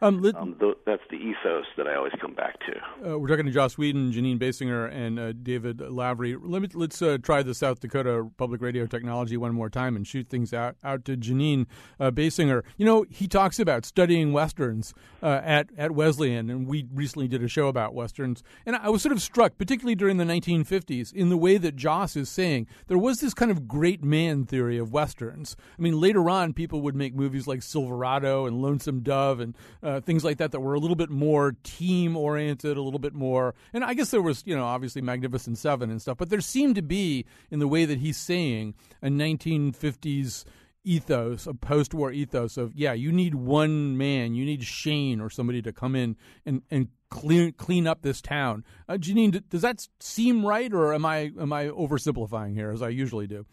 Um, 0.00 0.22
let, 0.22 0.36
um, 0.36 0.54
th- 0.60 0.76
that's 0.86 1.02
the 1.10 1.16
ethos 1.16 1.64
that 1.76 1.88
I 1.88 1.96
always 1.96 2.12
come 2.20 2.32
back 2.32 2.56
to. 2.60 3.12
Uh, 3.12 3.18
we're 3.18 3.26
talking 3.26 3.46
to 3.46 3.50
Joss 3.50 3.76
Whedon, 3.76 4.12
Jeanine 4.12 4.38
Basinger, 4.38 4.92
and 4.92 5.18
uh, 5.18 5.32
David 5.32 5.80
Lavery. 5.80 6.36
Let 6.40 6.74
let's 6.76 7.02
uh, 7.02 7.18
try 7.20 7.42
the 7.42 7.54
South 7.54 7.80
Dakota 7.80 8.28
Public 8.36 8.60
Radio 8.60 8.86
technology 8.86 9.36
one 9.36 9.54
more 9.54 9.68
time 9.68 9.96
and 9.96 10.06
shoot 10.06 10.28
things 10.28 10.54
out, 10.54 10.76
out 10.84 11.04
to 11.06 11.16
Jeanine 11.16 11.66
uh, 11.98 12.12
Basinger. 12.12 12.62
You 12.76 12.86
know, 12.86 13.06
he 13.10 13.26
talks 13.26 13.58
about 13.58 13.84
studying 13.84 14.32
Westerns 14.32 14.94
uh, 15.20 15.40
at, 15.42 15.70
at 15.76 15.90
Wesleyan, 15.90 16.48
and 16.48 16.68
we 16.68 16.86
recently 16.94 17.26
did 17.26 17.42
a 17.42 17.48
show 17.48 17.66
about 17.66 17.92
Westerns. 17.92 18.44
And 18.64 18.76
I 18.76 18.90
was 18.90 19.02
sort 19.02 19.12
of 19.12 19.20
struck, 19.20 19.58
particularly 19.58 19.96
during 19.96 20.18
the 20.18 20.24
1950s, 20.24 21.12
in 21.12 21.28
the 21.28 21.36
way 21.36 21.58
that 21.58 21.74
Joss 21.74 22.14
is 22.14 22.28
saying 22.28 22.68
there 22.86 22.98
was 22.98 23.18
this 23.18 23.34
kind 23.34 23.50
of 23.50 23.66
great 23.66 24.04
man 24.04 24.44
theory 24.44 24.78
of 24.78 24.92
Westerns. 24.92 25.56
I 25.76 25.82
mean, 25.82 26.00
later 26.00 26.30
on, 26.30 26.52
people 26.52 26.82
would 26.82 26.94
make 26.94 27.16
movies 27.16 27.48
like 27.48 27.62
Silverado 27.62 28.46
and 28.46 28.62
Lonesome 28.62 29.00
Dove 29.00 29.40
and 29.40 29.56
uh, 29.88 30.00
things 30.02 30.22
like 30.22 30.36
that 30.36 30.52
that 30.52 30.60
were 30.60 30.74
a 30.74 30.78
little 30.78 30.96
bit 30.96 31.08
more 31.08 31.56
team 31.62 32.14
oriented, 32.14 32.76
a 32.76 32.82
little 32.82 32.98
bit 32.98 33.14
more. 33.14 33.54
And 33.72 33.82
I 33.82 33.94
guess 33.94 34.10
there 34.10 34.20
was, 34.20 34.42
you 34.44 34.54
know, 34.54 34.64
obviously 34.64 35.00
Magnificent 35.00 35.56
Seven 35.56 35.90
and 35.90 36.00
stuff, 36.02 36.18
but 36.18 36.28
there 36.28 36.42
seemed 36.42 36.74
to 36.74 36.82
be 36.82 37.24
in 37.50 37.58
the 37.58 37.66
way 37.66 37.86
that 37.86 37.98
he's 37.98 38.18
saying 38.18 38.74
a 39.00 39.08
1950s 39.08 40.44
ethos, 40.84 41.46
a 41.46 41.54
post-war 41.54 42.12
ethos 42.12 42.58
of 42.58 42.74
yeah, 42.74 42.92
you 42.92 43.10
need 43.10 43.34
one 43.34 43.96
man, 43.96 44.34
you 44.34 44.44
need 44.44 44.62
Shane 44.62 45.22
or 45.22 45.30
somebody 45.30 45.62
to 45.62 45.72
come 45.72 45.96
in 45.96 46.16
and 46.44 46.60
and 46.70 46.88
clean 47.08 47.52
clean 47.52 47.86
up 47.86 48.02
this 48.02 48.20
town. 48.20 48.64
Uh, 48.90 48.94
Jeanine, 48.94 49.42
does 49.48 49.62
that 49.62 49.88
seem 50.00 50.44
right, 50.44 50.70
or 50.70 50.92
am 50.92 51.06
I 51.06 51.32
am 51.40 51.52
I 51.52 51.68
oversimplifying 51.68 52.54
here 52.54 52.70
as 52.70 52.82
I 52.82 52.90
usually 52.90 53.26
do? 53.26 53.46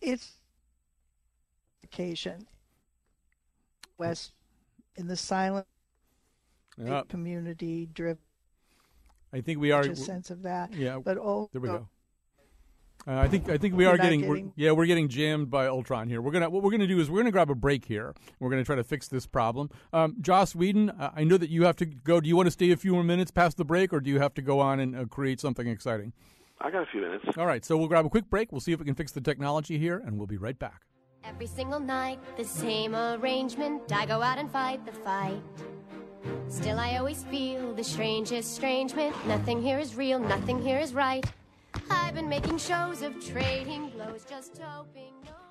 It's 0.00 0.32
occasion 1.84 2.48
west 4.02 4.32
in 4.96 5.06
the 5.06 5.16
silent 5.16 5.66
yep. 6.76 7.08
community 7.08 7.88
driven. 7.92 8.22
I 9.32 9.40
think 9.40 9.60
we 9.60 9.72
are 9.72 9.80
a 9.80 9.96
sense 9.96 10.30
of 10.30 10.42
that. 10.42 10.74
Yeah, 10.74 10.98
but 11.02 11.16
oh, 11.18 11.48
there 11.52 11.60
we 11.60 11.68
go. 11.68 11.88
Uh, 13.06 13.16
I 13.16 13.26
think 13.26 13.48
I 13.48 13.58
think 13.58 13.74
we 13.74 13.84
are 13.84 13.96
getting, 13.96 14.20
getting? 14.20 14.46
We're, 14.46 14.52
yeah 14.54 14.70
we're 14.72 14.86
getting 14.86 15.08
jammed 15.08 15.50
by 15.50 15.66
Ultron 15.66 16.08
here. 16.08 16.22
We're 16.22 16.30
gonna 16.30 16.50
what 16.50 16.62
we're 16.62 16.70
gonna 16.70 16.86
do 16.86 17.00
is 17.00 17.10
we're 17.10 17.18
gonna 17.20 17.32
grab 17.32 17.50
a 17.50 17.54
break 17.54 17.86
here. 17.86 18.14
We're 18.38 18.50
gonna 18.50 18.64
try 18.64 18.76
to 18.76 18.84
fix 18.84 19.08
this 19.08 19.26
problem. 19.26 19.70
Um, 19.92 20.16
Joss 20.20 20.54
Whedon, 20.54 20.90
uh, 20.90 21.10
I 21.16 21.24
know 21.24 21.36
that 21.36 21.50
you 21.50 21.64
have 21.64 21.76
to 21.76 21.86
go. 21.86 22.20
Do 22.20 22.28
you 22.28 22.36
want 22.36 22.46
to 22.46 22.52
stay 22.52 22.70
a 22.70 22.76
few 22.76 22.92
more 22.92 23.02
minutes 23.02 23.30
past 23.30 23.56
the 23.56 23.64
break, 23.64 23.92
or 23.92 24.00
do 24.00 24.10
you 24.10 24.20
have 24.20 24.34
to 24.34 24.42
go 24.42 24.60
on 24.60 24.78
and 24.78 24.94
uh, 24.94 25.04
create 25.06 25.40
something 25.40 25.66
exciting? 25.66 26.12
I 26.60 26.70
got 26.70 26.82
a 26.82 26.86
few 26.86 27.00
minutes. 27.00 27.24
All 27.36 27.46
right, 27.46 27.64
so 27.64 27.76
we'll 27.76 27.88
grab 27.88 28.06
a 28.06 28.10
quick 28.10 28.30
break. 28.30 28.52
We'll 28.52 28.60
see 28.60 28.72
if 28.72 28.78
we 28.78 28.84
can 28.84 28.94
fix 28.94 29.10
the 29.10 29.20
technology 29.20 29.78
here, 29.78 30.00
and 30.04 30.16
we'll 30.16 30.28
be 30.28 30.36
right 30.36 30.58
back. 30.58 30.82
Every 31.24 31.46
single 31.46 31.80
night, 31.80 32.18
the 32.36 32.44
same 32.44 32.94
arrangement. 32.94 33.92
I 33.92 34.06
go 34.06 34.22
out 34.22 34.38
and 34.38 34.50
fight 34.50 34.84
the 34.84 34.92
fight. 34.92 35.40
Still, 36.48 36.78
I 36.78 36.96
always 36.96 37.22
feel 37.24 37.72
the 37.74 37.84
strangest 37.84 38.52
estrangement. 38.52 39.14
Nothing 39.26 39.62
here 39.62 39.78
is 39.78 39.94
real, 39.94 40.18
nothing 40.18 40.60
here 40.60 40.78
is 40.78 40.94
right. 40.94 41.24
I've 41.90 42.14
been 42.14 42.28
making 42.28 42.58
shows 42.58 43.02
of 43.02 43.24
trading 43.24 43.90
blows, 43.90 44.24
just 44.28 44.58
hoping 44.58 45.12
no. 45.24 45.41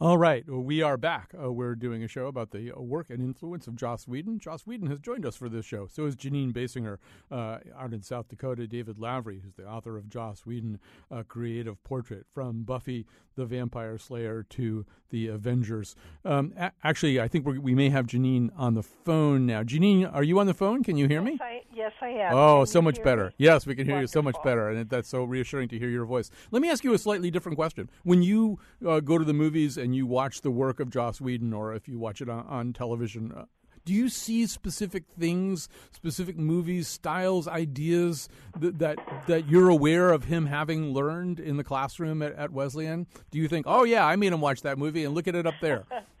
All 0.00 0.18
right, 0.18 0.44
well, 0.48 0.60
we 0.60 0.82
are 0.82 0.96
back. 0.96 1.32
Uh, 1.40 1.52
we're 1.52 1.76
doing 1.76 2.02
a 2.02 2.08
show 2.08 2.26
about 2.26 2.50
the 2.50 2.72
uh, 2.72 2.80
work 2.80 3.10
and 3.10 3.22
influence 3.22 3.68
of 3.68 3.76
Joss 3.76 4.08
Whedon. 4.08 4.40
Joss 4.40 4.66
Whedon 4.66 4.88
has 4.88 4.98
joined 4.98 5.24
us 5.24 5.36
for 5.36 5.48
this 5.48 5.64
show. 5.64 5.86
So 5.86 6.04
is 6.04 6.16
Jeanine 6.16 6.52
Basinger 6.52 6.98
uh, 7.30 7.58
out 7.78 7.92
in 7.92 8.02
South 8.02 8.26
Dakota. 8.28 8.66
David 8.66 8.98
Lavery, 8.98 9.40
who's 9.44 9.54
the 9.54 9.68
author 9.68 9.96
of 9.96 10.10
Joss 10.10 10.44
Whedon, 10.44 10.80
a 11.12 11.22
creative 11.22 11.82
portrait 11.84 12.26
from 12.34 12.64
Buffy 12.64 13.06
the 13.36 13.44
Vampire 13.44 13.98
Slayer 13.98 14.42
to 14.50 14.84
the 15.10 15.28
Avengers. 15.28 15.94
Um, 16.24 16.52
a- 16.56 16.72
actually, 16.82 17.20
I 17.20 17.28
think 17.28 17.46
we 17.46 17.74
may 17.74 17.90
have 17.90 18.06
Jeanine 18.06 18.50
on 18.56 18.74
the 18.74 18.82
phone 18.82 19.46
now. 19.46 19.62
Jeanine, 19.62 20.12
are 20.12 20.22
you 20.22 20.38
on 20.40 20.46
the 20.46 20.54
phone? 20.54 20.82
Can 20.82 20.96
you 20.96 21.06
hear 21.08 21.22
me? 21.22 21.32
Yes, 21.32 21.40
I, 21.42 21.62
yes, 21.72 21.92
I 22.02 22.08
am. 22.08 22.34
Oh, 22.34 22.58
can 22.60 22.66
so 22.66 22.82
much 22.82 23.02
better. 23.02 23.26
Me? 23.26 23.34
Yes, 23.38 23.66
we 23.66 23.74
can 23.74 23.86
hear 23.86 23.94
Wonderful. 23.94 24.02
you 24.02 24.22
so 24.22 24.22
much 24.22 24.36
better, 24.42 24.68
and 24.68 24.88
that's 24.88 25.08
so 25.08 25.24
reassuring 25.24 25.68
to 25.68 25.78
hear 25.78 25.88
your 25.88 26.04
voice. 26.04 26.30
Let 26.50 26.62
me 26.62 26.70
ask 26.70 26.82
you 26.84 26.94
a 26.94 26.98
slightly 26.98 27.30
different 27.30 27.56
question. 27.56 27.90
When 28.02 28.22
you 28.22 28.58
uh, 28.86 29.00
go 29.00 29.18
to 29.18 29.24
the 29.24 29.32
movies 29.32 29.76
and 29.84 29.94
you 29.94 30.06
watch 30.06 30.40
the 30.40 30.50
work 30.50 30.80
of 30.80 30.90
Joss 30.90 31.20
Whedon, 31.20 31.52
or 31.52 31.74
if 31.74 31.86
you 31.86 31.98
watch 31.98 32.20
it 32.22 32.28
on, 32.28 32.46
on 32.46 32.72
television, 32.72 33.32
uh, 33.32 33.44
do 33.84 33.92
you 33.92 34.08
see 34.08 34.46
specific 34.46 35.04
things, 35.18 35.68
specific 35.92 36.38
movies, 36.38 36.88
styles, 36.88 37.46
ideas 37.46 38.30
that, 38.58 38.78
that 38.78 38.98
that 39.26 39.46
you're 39.46 39.68
aware 39.68 40.10
of 40.10 40.24
him 40.24 40.46
having 40.46 40.94
learned 40.94 41.38
in 41.38 41.58
the 41.58 41.64
classroom 41.64 42.22
at, 42.22 42.32
at 42.32 42.50
Wesleyan? 42.50 43.06
Do 43.30 43.38
you 43.38 43.46
think, 43.46 43.66
oh 43.68 43.84
yeah, 43.84 44.06
I 44.06 44.16
made 44.16 44.32
him 44.32 44.40
watch 44.40 44.62
that 44.62 44.78
movie 44.78 45.04
and 45.04 45.14
look 45.14 45.28
at 45.28 45.34
it 45.34 45.46
up 45.46 45.56
there? 45.60 45.84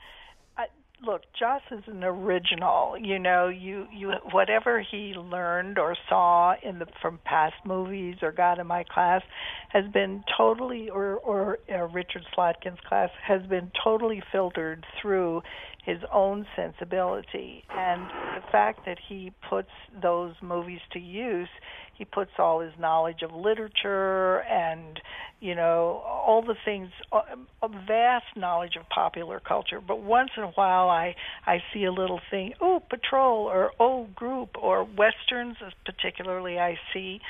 look, 1.06 1.22
Joss 1.38 1.62
is 1.70 1.84
an 1.86 2.04
original. 2.04 2.96
You 2.98 3.18
know, 3.18 3.48
you 3.48 3.86
you 3.92 4.12
whatever 4.32 4.84
he 4.90 5.14
learned 5.14 5.78
or 5.78 5.96
saw 6.08 6.54
in 6.62 6.78
the 6.78 6.86
from 7.00 7.18
past 7.24 7.54
movies 7.64 8.16
or 8.22 8.32
got 8.32 8.58
in 8.58 8.66
my 8.66 8.84
class 8.84 9.22
has 9.68 9.84
been 9.92 10.24
totally 10.36 10.88
or 10.90 11.16
or 11.16 11.58
uh, 11.72 11.86
Richard 11.88 12.22
Slotkin's 12.36 12.80
class 12.88 13.10
has 13.26 13.42
been 13.42 13.70
totally 13.82 14.22
filtered 14.32 14.84
through 15.00 15.42
his 15.84 15.98
own 16.12 16.46
sensibility. 16.56 17.64
And 17.70 18.02
the 18.36 18.42
fact 18.50 18.80
that 18.86 18.98
he 19.08 19.32
puts 19.48 19.70
those 20.02 20.34
movies 20.42 20.80
to 20.92 20.98
use 20.98 21.48
he 21.96 22.04
puts 22.04 22.32
all 22.38 22.60
his 22.60 22.72
knowledge 22.78 23.22
of 23.22 23.32
literature 23.32 24.40
and 24.42 25.00
you 25.40 25.54
know 25.54 26.02
all 26.04 26.42
the 26.42 26.56
things 26.64 26.90
a 27.12 27.68
vast 27.86 28.24
knowledge 28.36 28.76
of 28.78 28.88
popular 28.88 29.40
culture. 29.40 29.80
But 29.80 30.02
once 30.02 30.30
in 30.36 30.42
a 30.42 30.50
while 30.50 30.88
i 30.88 31.14
i 31.46 31.58
see 31.72 31.84
a 31.84 31.92
little 31.92 32.20
thing 32.30 32.52
oh 32.60 32.80
patrol 32.88 33.46
or 33.46 33.70
oh 33.78 34.08
group 34.14 34.50
or 34.60 34.84
westerns 34.84 35.56
particularly 35.84 36.58
i 36.58 36.76
see. 36.92 37.20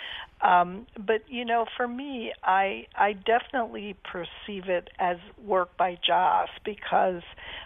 Um 0.43 0.87
but 0.97 1.23
you 1.29 1.45
know 1.45 1.67
for 1.77 1.87
me 1.87 2.33
i 2.43 2.87
i 2.97 3.13
definitely 3.13 3.97
perceive 4.11 4.69
it 4.69 4.89
as 4.99 5.17
work 5.45 5.77
by 5.77 5.97
joss 6.07 6.49
because 6.65 7.23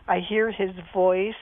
i 0.09 0.19
hear 0.27 0.51
his 0.51 0.71
voice 0.93 1.35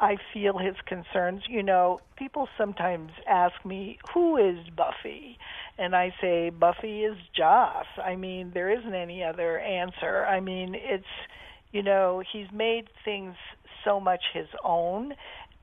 I 0.00 0.16
feel 0.32 0.58
his 0.58 0.76
concerns. 0.86 1.42
You 1.48 1.62
know, 1.62 2.00
people 2.16 2.48
sometimes 2.56 3.10
ask 3.28 3.54
me, 3.64 3.98
who 4.14 4.36
is 4.36 4.58
Buffy? 4.76 5.38
And 5.76 5.94
I 5.94 6.14
say, 6.20 6.50
Buffy 6.50 7.02
is 7.02 7.16
Joss. 7.36 7.86
I 8.02 8.14
mean, 8.14 8.52
there 8.54 8.70
isn't 8.70 8.94
any 8.94 9.24
other 9.24 9.58
answer. 9.58 10.24
I 10.24 10.40
mean, 10.40 10.74
it's, 10.76 11.04
you 11.72 11.82
know, 11.82 12.22
he's 12.32 12.46
made 12.52 12.88
things 13.04 13.34
so 13.84 13.98
much 13.98 14.20
his 14.32 14.48
own 14.64 15.14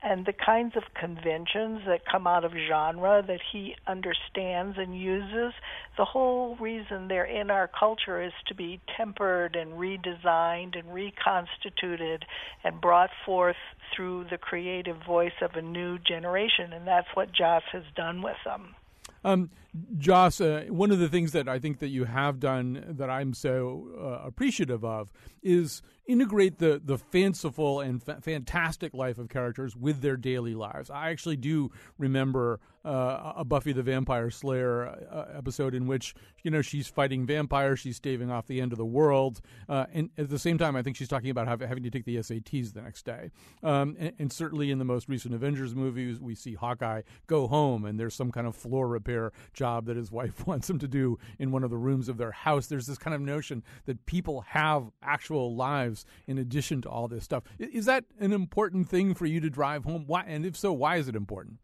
and 0.06 0.24
the 0.24 0.32
kinds 0.32 0.76
of 0.76 0.84
conventions 0.94 1.80
that 1.84 2.06
come 2.06 2.28
out 2.28 2.44
of 2.44 2.52
genre 2.52 3.24
that 3.26 3.40
he 3.52 3.74
understands 3.88 4.78
and 4.78 4.96
uses. 4.96 5.52
The 5.96 6.04
whole 6.04 6.54
reason 6.60 7.08
they're 7.08 7.24
in 7.24 7.50
our 7.50 7.66
culture 7.66 8.22
is 8.22 8.32
to 8.46 8.54
be 8.54 8.80
tempered 8.96 9.56
and 9.56 9.72
redesigned 9.72 10.78
and 10.78 10.94
reconstituted 10.94 12.24
and 12.62 12.80
brought 12.80 13.10
forth 13.24 13.56
through 13.96 14.26
the 14.30 14.38
creative 14.38 14.98
voice 15.04 15.32
of 15.42 15.56
a 15.56 15.62
new 15.62 15.98
generation, 15.98 16.72
and 16.72 16.86
that's 16.86 17.08
what 17.14 17.32
Joss 17.32 17.64
has 17.72 17.84
done 17.96 18.22
with 18.22 18.36
them. 18.44 18.76
Um, 19.24 19.50
Joss, 19.98 20.40
uh, 20.40 20.66
one 20.68 20.90
of 20.90 20.98
the 20.98 21.08
things 21.08 21.32
that 21.32 21.48
I 21.48 21.58
think 21.58 21.78
that 21.80 21.88
you 21.88 22.04
have 22.04 22.38
done 22.38 22.84
that 22.96 23.10
I'm 23.10 23.34
so 23.34 23.88
uh, 23.98 24.26
appreciative 24.26 24.84
of 24.84 25.10
is 25.42 25.82
integrate 26.06 26.58
the 26.58 26.80
the 26.84 26.98
fanciful 26.98 27.80
and 27.80 28.02
fa- 28.02 28.20
fantastic 28.20 28.94
life 28.94 29.18
of 29.18 29.28
characters 29.28 29.76
with 29.76 30.00
their 30.00 30.16
daily 30.16 30.54
lives. 30.54 30.90
I 30.90 31.10
actually 31.10 31.36
do 31.36 31.70
remember 31.98 32.60
uh, 32.84 33.32
a 33.38 33.44
Buffy 33.44 33.72
the 33.72 33.82
Vampire 33.82 34.30
Slayer 34.30 34.86
uh, 34.86 35.24
episode 35.36 35.74
in 35.74 35.86
which 35.86 36.14
you 36.44 36.50
know 36.50 36.62
she's 36.62 36.86
fighting 36.86 37.26
vampires, 37.26 37.80
she's 37.80 37.96
staving 37.96 38.30
off 38.30 38.46
the 38.46 38.60
end 38.60 38.72
of 38.72 38.78
the 38.78 38.84
world, 38.84 39.40
uh, 39.68 39.86
and 39.92 40.10
at 40.16 40.30
the 40.30 40.38
same 40.38 40.58
time, 40.58 40.76
I 40.76 40.82
think 40.82 40.96
she's 40.96 41.08
talking 41.08 41.30
about 41.30 41.48
having 41.48 41.82
to 41.82 41.90
take 41.90 42.04
the 42.04 42.16
SATs 42.16 42.72
the 42.72 42.82
next 42.82 43.04
day. 43.04 43.30
Um, 43.62 43.96
and, 43.98 44.12
and, 44.18 44.32
certainly 44.32 44.70
in 44.70 44.78
the 44.78 44.84
most 44.84 45.08
recent 45.08 45.34
Avengers 45.34 45.74
movies, 45.74 46.20
we 46.20 46.34
see 46.34 46.54
Hawkeye 46.54 47.02
go 47.26 47.48
home, 47.48 47.84
and 47.84 47.98
there's 47.98 48.14
some 48.14 48.30
kind 48.30 48.46
of 48.46 48.54
floor 48.54 48.86
repair 48.86 49.32
job 49.66 49.86
that 49.86 49.96
his 49.96 50.12
wife 50.20 50.46
wants 50.46 50.70
him 50.70 50.78
to 50.78 50.88
do 50.88 51.18
in 51.38 51.50
one 51.50 51.64
of 51.64 51.70
the 51.70 51.76
rooms 51.76 52.08
of 52.08 52.16
their 52.16 52.30
house. 52.30 52.66
There's 52.66 52.86
this 52.86 52.98
kind 52.98 53.14
of 53.14 53.20
notion 53.20 53.62
that 53.86 54.06
people 54.06 54.42
have 54.42 54.90
actual 55.02 55.54
lives 55.54 56.04
in 56.26 56.38
addition 56.38 56.82
to 56.82 56.88
all 56.88 57.08
this 57.08 57.24
stuff. 57.24 57.42
Is 57.58 57.86
that 57.86 58.04
an 58.20 58.32
important 58.32 58.88
thing 58.88 59.14
for 59.14 59.26
you 59.26 59.40
to 59.40 59.50
drive 59.50 59.84
home? 59.84 60.04
Why, 60.06 60.24
and 60.26 60.46
if 60.46 60.56
so, 60.56 60.72
why 60.72 60.96
is 60.96 61.08
it 61.08 61.16
important? 61.16 61.58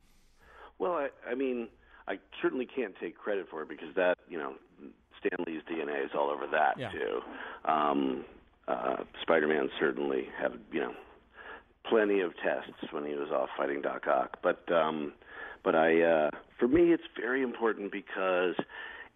Well, 0.79 0.93
I, 0.93 1.09
I 1.31 1.35
mean, 1.35 1.69
I 2.09 2.19
certainly 2.41 2.67
can't 2.67 2.95
take 3.01 3.17
credit 3.17 3.47
for 3.49 3.63
it 3.63 3.69
because 3.69 3.95
that, 3.95 4.19
you 4.29 4.39
know, 4.39 4.55
Stan 5.21 5.45
Lee's 5.47 5.63
DNA 5.71 6.05
is 6.05 6.11
all 6.19 6.31
over 6.31 6.47
that 6.51 6.75
yeah. 6.77 6.91
too. 6.91 7.21
Um, 7.71 8.25
uh, 8.67 9.05
Spider-Man 9.23 9.71
certainly 9.79 10.29
had, 10.41 10.53
you 10.73 10.81
know, 10.81 10.93
plenty 11.89 12.21
of 12.21 12.33
tests 12.43 12.93
when 12.93 13.05
he 13.05 13.15
was 13.15 13.29
off 13.31 13.49
fighting 13.57 13.83
Doc 13.83 14.07
Ock, 14.07 14.39
but 14.43 14.71
um, 14.73 15.13
but 15.65 15.75
I, 15.75 16.03
uh, 16.03 16.31
for 16.63 16.69
me, 16.69 16.93
it's 16.93 17.03
very 17.21 17.43
important 17.43 17.91
because 17.91 18.55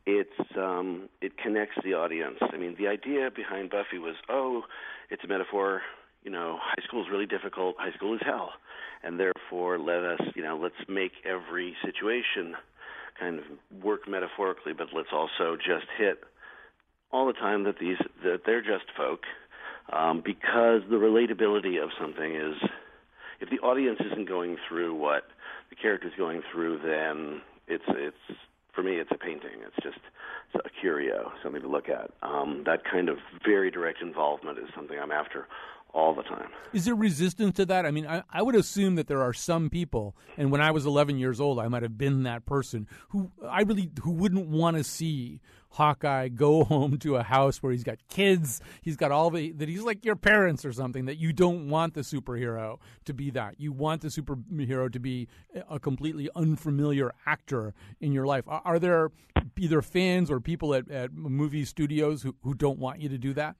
it's 0.04 0.56
um, 0.56 1.08
it 1.20 1.38
connects 1.38 1.76
the 1.84 1.94
audience. 1.94 2.38
I 2.40 2.56
mean, 2.56 2.74
the 2.76 2.88
idea 2.88 3.30
behind 3.30 3.70
Buffy 3.70 4.00
was, 4.00 4.16
oh, 4.28 4.62
it's 5.10 5.22
a 5.22 5.28
metaphor. 5.28 5.82
You 6.24 6.32
know, 6.32 6.58
high 6.60 6.82
school 6.84 7.02
is 7.02 7.06
really 7.08 7.26
difficult. 7.26 7.76
High 7.78 7.92
school 7.92 8.14
is 8.14 8.20
hell 8.24 8.50
and 9.04 9.20
therefore 9.20 9.78
let 9.78 10.02
us, 10.02 10.20
you 10.34 10.42
know, 10.42 10.58
let's 10.60 10.74
make 10.88 11.12
every 11.24 11.76
situation 11.84 12.56
kind 13.20 13.38
of 13.38 13.44
work 13.84 14.08
metaphorically, 14.08 14.72
but 14.72 14.88
let's 14.92 15.10
also 15.12 15.56
just 15.56 15.86
hit 15.96 16.24
all 17.12 17.28
the 17.28 17.32
time 17.32 17.62
that 17.62 17.78
these 17.78 17.98
that 18.24 18.40
they're 18.44 18.60
just 18.60 18.86
folk, 18.96 19.20
um, 19.92 20.20
because 20.24 20.82
the 20.90 20.96
relatability 20.96 21.80
of 21.80 21.90
something 22.00 22.34
is, 22.34 22.56
if 23.40 23.48
the 23.50 23.64
audience 23.64 24.00
isn't 24.04 24.28
going 24.28 24.56
through 24.68 24.96
what 24.96 25.28
the 25.70 25.76
character's 25.76 26.12
going 26.16 26.42
through, 26.52 26.78
then 26.78 27.40
it's 27.66 27.84
it's 27.88 28.38
for 28.74 28.82
me 28.82 28.96
it's 28.96 29.10
a 29.10 29.18
painting. 29.18 29.62
It's 29.66 29.76
just 29.82 29.98
a 30.54 30.70
curio, 30.80 31.32
something 31.42 31.62
to 31.62 31.68
look 31.68 31.88
at. 31.88 32.10
Um, 32.22 32.62
that 32.66 32.84
kind 32.84 33.08
of 33.08 33.18
very 33.44 33.70
direct 33.70 34.00
involvement 34.00 34.58
is 34.58 34.66
something 34.74 34.98
I'm 34.98 35.12
after 35.12 35.46
all 35.92 36.14
the 36.14 36.22
time. 36.22 36.48
Is 36.72 36.84
there 36.84 36.94
resistance 36.94 37.56
to 37.56 37.66
that? 37.66 37.86
I 37.86 37.90
mean, 37.90 38.06
I, 38.06 38.22
I 38.30 38.42
would 38.42 38.54
assume 38.54 38.96
that 38.96 39.06
there 39.06 39.22
are 39.22 39.32
some 39.32 39.70
people, 39.70 40.14
and 40.36 40.50
when 40.50 40.60
I 40.60 40.70
was 40.70 40.84
11 40.84 41.18
years 41.18 41.40
old, 41.40 41.58
I 41.58 41.68
might 41.68 41.82
have 41.82 41.96
been 41.96 42.24
that 42.24 42.44
person 42.44 42.86
who 43.08 43.30
I 43.48 43.62
really 43.62 43.90
who 44.02 44.12
wouldn't 44.12 44.48
want 44.48 44.76
to 44.76 44.84
see 44.84 45.40
Hawkeye 45.76 46.28
go 46.28 46.64
home 46.72 46.98
to 46.98 47.16
a 47.16 47.22
house 47.22 47.62
where 47.62 47.72
he's 47.72 47.84
got 47.84 47.98
kids, 48.08 48.60
he's 48.82 48.96
got 48.96 49.12
all 49.12 49.30
the 49.30 49.52
that 49.52 49.68
he's 49.68 49.82
like 49.82 50.04
your 50.04 50.16
parents 50.16 50.64
or 50.64 50.72
something. 50.72 51.04
That 51.04 51.16
you 51.16 51.32
don't 51.32 51.68
want 51.68 51.94
the 51.94 52.00
superhero 52.00 52.78
to 53.04 53.14
be 53.14 53.30
that. 53.30 53.60
You 53.60 53.72
want 53.72 54.02
the 54.02 54.08
superhero 54.08 54.90
to 54.92 54.98
be 54.98 55.28
a 55.68 55.78
completely 55.78 56.28
unfamiliar 56.34 57.12
actor 57.26 57.74
in 58.00 58.12
your 58.12 58.26
life. 58.26 58.44
Are, 58.48 58.62
are 58.64 58.78
there 58.78 59.10
either 59.58 59.82
fans 59.82 60.30
or 60.30 60.40
people 60.40 60.74
at, 60.74 60.90
at 60.90 61.12
movie 61.12 61.64
studios 61.64 62.22
who, 62.22 62.34
who 62.42 62.54
don't 62.54 62.78
want 62.78 63.00
you 63.00 63.08
to 63.08 63.18
do 63.18 63.34
that? 63.34 63.56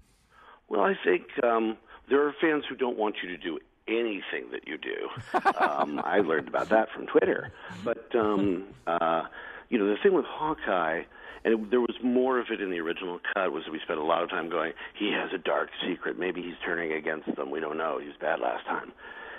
Well, 0.69 0.81
I 0.81 0.95
think 1.05 1.25
um, 1.45 1.77
there 2.09 2.27
are 2.27 2.35
fans 2.41 2.65
who 2.69 2.75
don't 2.77 2.97
want 2.97 3.17
you 3.23 3.29
to 3.29 3.37
do 3.37 3.59
anything 3.89 4.51
that 4.51 4.67
you 4.67 4.79
do. 4.79 5.09
um, 5.61 6.01
I 6.05 6.21
learned 6.21 6.49
about 6.49 6.69
that 6.71 6.89
from 6.95 7.07
Twitter. 7.07 7.53
But 7.85 8.15
um, 8.15 8.65
uh, 8.87 9.25
you 9.69 9.79
know, 9.79 9.87
the 9.87 9.97
thing 10.03 10.15
with 10.15 10.25
Hawkeye, 10.25 11.03
and 11.47 11.55
it, 11.55 11.71
there 11.71 11.81
was 11.81 11.95
more 12.03 12.41
of 12.41 12.49
it 12.51 12.61
in 12.61 12.71
the 12.71 12.81
original 12.81 13.21
cut, 13.33 13.53
was 13.53 13.63
we 13.71 13.79
spent 13.85 14.01
a 14.01 14.05
lot 14.05 14.25
of 14.25 14.29
time 14.29 14.51
going, 14.51 14.73
he 14.99 15.13
has 15.13 15.31
a 15.33 15.39
dark 15.39 15.71
secret. 15.89 16.19
Maybe 16.19 16.43
he's 16.43 16.59
turning 16.65 16.93
against 16.93 17.35
them. 17.37 17.53
We 17.53 17.61
don't 17.61 17.79
know. 17.79 18.01
He 18.01 18.09
was 18.09 18.17
bad 18.21 18.41
last 18.41 18.67
time. 18.67 18.91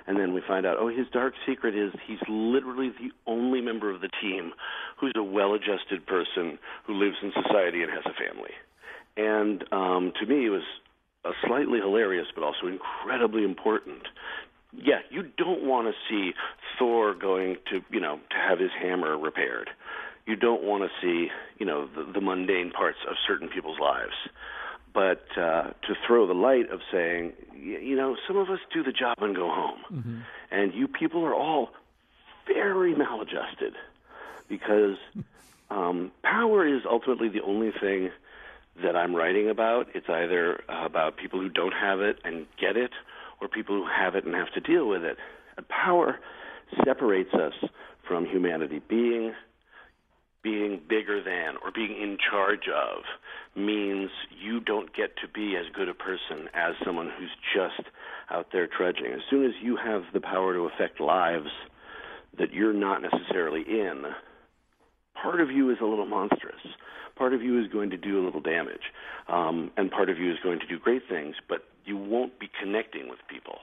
And 0.08 0.18
then 0.18 0.34
we 0.34 0.42
find 0.48 0.66
out, 0.66 0.78
oh, 0.80 0.88
his 0.88 1.06
dark 1.12 1.34
secret 1.46 1.76
is 1.76 1.92
he's 2.08 2.24
literally 2.30 2.92
the 2.98 3.12
only 3.30 3.60
member 3.60 3.94
of 3.94 4.00
the 4.00 4.10
team 4.22 4.54
who's 4.98 5.12
a 5.18 5.24
well-adjusted 5.24 6.08
person 6.08 6.58
who 6.86 6.94
lives 6.94 7.18
in 7.22 7.34
society 7.44 7.84
and 7.84 7.92
has 7.92 8.06
a 8.06 8.16
family. 8.16 8.56
And 9.18 9.66
um, 9.74 10.14
to 10.22 10.26
me, 10.26 10.46
it 10.46 10.50
was 10.50 10.64
uh, 11.26 11.32
slightly 11.46 11.80
hilarious, 11.80 12.28
but 12.34 12.46
also 12.46 12.68
incredibly 12.68 13.44
important. 13.44 14.04
Yeah, 14.72 15.00
you 15.10 15.24
don't 15.38 15.64
want 15.64 15.88
to 15.88 15.94
see 16.10 16.32
Thor 16.80 17.14
going 17.14 17.58
to, 17.72 17.82
you 17.92 18.00
know, 18.00 18.22
to 18.30 18.38
have 18.38 18.60
his 18.60 18.72
hammer 18.82 19.18
repaired. 19.18 19.70
You 20.28 20.36
don't 20.36 20.62
want 20.62 20.84
to 20.84 20.90
see, 21.02 21.30
you 21.58 21.66
know, 21.66 21.88
the, 21.88 22.12
the 22.12 22.22
mundane 22.22 22.72
parts 22.72 23.00
of 23.10 23.16
certain 23.26 23.48
people's 23.48 23.80
lives. 23.80 24.14
But 24.94 25.26
uh, 25.38 25.72
to 25.88 25.96
throw 26.06 26.28
the 26.28 26.34
light 26.34 26.70
of 26.70 26.82
saying, 26.92 27.34
you 27.56 27.96
know, 27.96 28.16
some 28.28 28.38
of 28.38 28.50
us 28.50 28.60
do 28.74 28.84
the 28.84 28.92
job 28.92 29.18
and 29.22 29.36
go 29.36 29.48
home, 29.48 29.80
mm-hmm. 29.92 30.18
and 30.52 30.74
you 30.74 30.88
people 30.88 31.24
are 31.24 31.34
all 31.34 31.70
very 32.48 32.94
maladjusted 32.96 33.74
because 34.50 34.98
um, 35.70 36.12
power 36.24 36.68
is 36.68 36.82
ultimately 36.90 37.30
the 37.30 37.42
only 37.42 37.72
thing 37.72 38.10
that 38.84 38.96
I'm 38.96 39.16
writing 39.16 39.50
about. 39.50 39.88
It's 39.94 40.10
either 40.10 40.64
about 40.68 41.18
people 41.18 41.40
who 41.40 41.50
don't 41.50 41.74
have 41.74 42.02
it 42.02 42.20
and 42.24 42.46
get 42.60 42.76
it, 42.78 42.92
or 43.42 43.48
people 43.48 43.76
who 43.76 43.88
have 43.88 44.16
it 44.16 44.26
and 44.26 44.36
have 44.36 44.52
to 44.54 44.60
deal 44.60 44.88
with 44.88 45.04
it. 45.04 45.18
Power 45.70 46.20
separates 46.84 47.34
us 47.34 47.54
from 48.08 48.26
humanity. 48.26 48.82
Being 48.88 49.34
being 50.48 50.80
bigger 50.88 51.22
than 51.22 51.56
or 51.64 51.72
being 51.74 51.92
in 51.92 52.18
charge 52.30 52.68
of 52.68 53.04
means 53.56 54.10
you 54.42 54.60
don't 54.60 54.96
get 54.96 55.18
to 55.18 55.28
be 55.28 55.56
as 55.58 55.66
good 55.74 55.90
a 55.90 55.94
person 55.94 56.48
as 56.54 56.74
someone 56.86 57.12
who's 57.18 57.36
just 57.54 57.90
out 58.30 58.48
there 58.54 58.68
trudging. 58.68 59.12
As 59.14 59.22
soon 59.30 59.46
as 59.46 59.52
you 59.62 59.76
have 59.76 60.04
the 60.14 60.22
power 60.22 60.54
to 60.54 60.70
affect 60.74 61.02
lives 61.02 61.50
that 62.38 62.54
you're 62.54 62.74
not 62.74 63.02
necessarily 63.02 63.62
in, 63.62 64.04
part 65.22 65.42
of 65.42 65.52
you 65.52 65.70
is 65.72 65.78
a 65.82 65.86
little 65.86 66.06
monstrous 66.06 66.62
part 67.18 67.34
of 67.34 67.42
you 67.42 67.60
is 67.60 67.68
going 67.72 67.90
to 67.90 67.98
do 67.98 68.22
a 68.22 68.24
little 68.24 68.42
damage, 68.42 68.94
um, 69.28 69.72
and 69.76 69.90
part 69.92 70.10
of 70.10 70.18
you 70.18 70.32
is 70.32 70.38
going 70.44 70.60
to 70.60 70.68
do 70.68 70.78
great 70.80 71.02
things, 71.10 71.36
but 71.50 71.64
you 71.86 71.98
won't 71.98 72.40
be 72.40 72.50
connecting 72.62 73.10
with 73.10 73.20
people. 73.28 73.58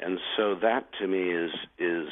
And 0.00 0.18
so 0.36 0.54
that 0.62 0.86
to 1.00 1.06
me 1.06 1.30
is 1.30 1.50
is 1.78 2.08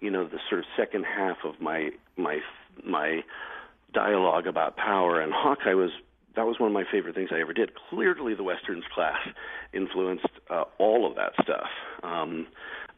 you 0.00 0.10
know 0.10 0.24
the 0.24 0.38
sort 0.48 0.60
of 0.60 0.66
second 0.76 1.04
half 1.04 1.38
of 1.44 1.60
my 1.60 1.90
my 2.16 2.38
my 2.86 3.22
dialogue 3.92 4.46
about 4.46 4.76
power 4.76 5.20
and 5.20 5.32
Hawkeye 5.34 5.74
was 5.74 5.90
that 6.36 6.46
was 6.46 6.60
one 6.60 6.68
of 6.68 6.74
my 6.74 6.84
favorite 6.90 7.16
things 7.16 7.30
I 7.32 7.40
ever 7.40 7.52
did. 7.52 7.70
Clearly, 7.90 8.32
the 8.34 8.44
westerns 8.44 8.84
class 8.94 9.18
influenced 9.72 10.28
uh, 10.48 10.64
all 10.78 11.04
of 11.04 11.16
that 11.16 11.32
stuff, 11.42 11.66
um, 12.04 12.46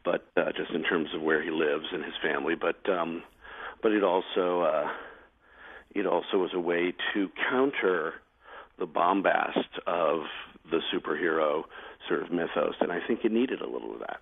but 0.05 0.27
uh, 0.37 0.51
just 0.55 0.71
in 0.71 0.83
terms 0.83 1.09
of 1.15 1.23
where 1.23 1.41
he 1.41 1.49
lives 1.49 1.85
and 1.91 2.03
his 2.03 2.13
family. 2.21 2.53
But 2.53 2.87
um, 2.87 3.23
but 3.81 3.93
it 3.93 4.03
also 4.03 4.61
uh, 4.61 4.87
it 5.95 6.05
also 6.05 6.37
was 6.37 6.51
a 6.53 6.59
way 6.59 6.93
to 7.13 7.29
counter 7.49 8.13
the 8.77 8.85
bombast 8.85 9.79
of 9.87 10.21
the 10.69 10.81
superhero 10.93 11.63
sort 12.07 12.21
of 12.21 12.31
mythos, 12.31 12.75
and 12.79 12.91
I 12.91 12.99
think 13.07 13.21
it 13.23 13.31
needed 13.31 13.61
a 13.61 13.69
little 13.69 13.93
of 13.93 13.99
that. 14.01 14.19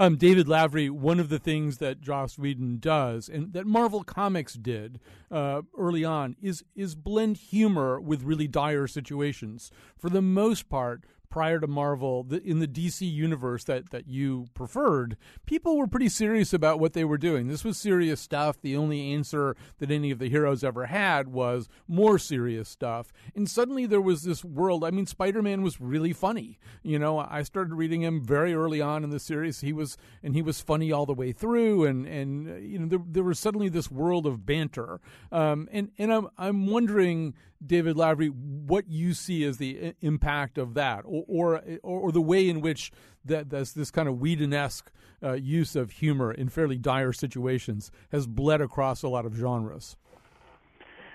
Um, 0.00 0.16
David 0.16 0.46
Lavery, 0.46 0.88
one 0.88 1.18
of 1.18 1.28
the 1.28 1.40
things 1.40 1.78
that 1.78 2.00
Joss 2.00 2.38
Whedon 2.38 2.78
does, 2.78 3.28
and 3.28 3.52
that 3.52 3.66
Marvel 3.66 4.04
Comics 4.04 4.54
did 4.54 5.00
uh, 5.28 5.62
early 5.76 6.04
on, 6.04 6.36
is 6.40 6.62
is 6.76 6.94
blend 6.94 7.36
humor 7.36 8.00
with 8.00 8.22
really 8.22 8.46
dire 8.46 8.86
situations. 8.86 9.72
For 9.96 10.08
the 10.08 10.22
most 10.22 10.68
part, 10.68 11.02
prior 11.30 11.60
to 11.60 11.66
Marvel, 11.66 12.22
the, 12.22 12.42
in 12.42 12.58
the 12.58 12.68
DC 12.68 13.10
universe 13.10 13.64
that, 13.64 13.90
that 13.90 14.08
you 14.08 14.46
preferred, 14.54 15.16
people 15.46 15.76
were 15.76 15.86
pretty 15.86 16.08
serious 16.08 16.52
about 16.52 16.80
what 16.80 16.92
they 16.92 17.04
were 17.04 17.18
doing. 17.18 17.48
This 17.48 17.64
was 17.64 17.76
serious 17.76 18.20
stuff. 18.20 18.60
The 18.60 18.76
only 18.76 19.12
answer 19.12 19.56
that 19.78 19.90
any 19.90 20.10
of 20.10 20.18
the 20.18 20.28
heroes 20.28 20.64
ever 20.64 20.86
had 20.86 21.28
was 21.28 21.68
more 21.86 22.18
serious 22.18 22.68
stuff. 22.68 23.12
And 23.34 23.48
suddenly 23.48 23.86
there 23.86 24.00
was 24.00 24.22
this 24.22 24.44
world. 24.44 24.84
I 24.84 24.90
mean, 24.90 25.06
Spider 25.06 25.42
Man 25.42 25.62
was 25.62 25.80
really 25.80 26.12
funny. 26.12 26.58
You 26.82 26.98
know, 26.98 27.18
I 27.18 27.42
started 27.42 27.74
reading 27.74 28.02
him 28.02 28.22
very 28.22 28.54
early 28.54 28.80
on 28.80 29.04
in 29.04 29.10
the 29.10 29.20
series. 29.20 29.60
He 29.60 29.72
was, 29.72 29.96
and 30.22 30.34
he 30.34 30.42
was 30.42 30.60
funny 30.60 30.92
all 30.92 31.06
the 31.06 31.14
way 31.14 31.32
through. 31.32 31.84
And, 31.84 32.06
and 32.06 32.64
you 32.64 32.78
know, 32.78 32.86
there, 32.86 33.00
there 33.06 33.24
was 33.24 33.38
suddenly 33.38 33.68
this 33.68 33.90
world 33.90 34.26
of 34.26 34.46
banter. 34.46 35.00
Um, 35.30 35.68
and, 35.72 35.90
and 35.98 36.12
I'm, 36.12 36.28
I'm 36.38 36.66
wondering 36.66 37.34
David 37.64 37.96
Lavery, 37.96 38.28
what 38.28 38.88
you 38.88 39.14
see 39.14 39.44
as 39.44 39.58
the 39.58 39.94
impact 40.00 40.58
of 40.58 40.74
that, 40.74 41.02
or 41.04 41.62
or, 41.82 42.02
or 42.02 42.12
the 42.12 42.20
way 42.20 42.48
in 42.48 42.60
which 42.60 42.92
that 43.24 43.50
this, 43.50 43.72
this 43.72 43.90
kind 43.90 44.08
of 44.08 44.18
Whedon-esque 44.20 44.90
uh, 45.22 45.32
use 45.32 45.76
of 45.76 45.90
humor 45.90 46.32
in 46.32 46.48
fairly 46.48 46.78
dire 46.78 47.12
situations 47.12 47.90
has 48.12 48.26
bled 48.26 48.60
across 48.60 49.02
a 49.02 49.08
lot 49.08 49.26
of 49.26 49.34
genres. 49.34 49.96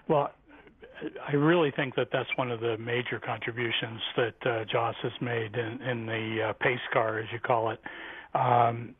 Well, 0.07 0.31
I 1.27 1.35
really 1.35 1.71
think 1.71 1.95
that 1.95 2.09
that's 2.11 2.29
one 2.35 2.51
of 2.51 2.59
the 2.59 2.77
major 2.77 3.19
contributions 3.19 4.01
that 4.15 4.35
uh, 4.45 4.65
Joss 4.65 4.95
has 5.01 5.11
made 5.21 5.55
in, 5.55 5.81
in 5.81 6.05
the 6.05 6.49
uh, 6.49 6.53
pace 6.53 6.79
car, 6.91 7.19
as 7.19 7.25
you 7.31 7.39
call 7.39 7.71
it. 7.71 7.79
Um, 8.33 8.95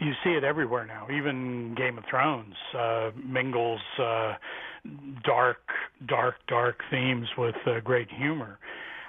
you 0.00 0.12
see 0.24 0.30
it 0.30 0.44
everywhere 0.44 0.86
now. 0.86 1.06
Even 1.14 1.74
Game 1.76 1.98
of 1.98 2.04
Thrones 2.08 2.54
uh, 2.76 3.10
mingles 3.22 3.80
uh, 3.98 4.34
dark, 5.24 5.60
dark, 6.06 6.36
dark 6.46 6.78
themes 6.90 7.28
with 7.36 7.54
uh, 7.66 7.80
great 7.80 8.08
humor. 8.10 8.58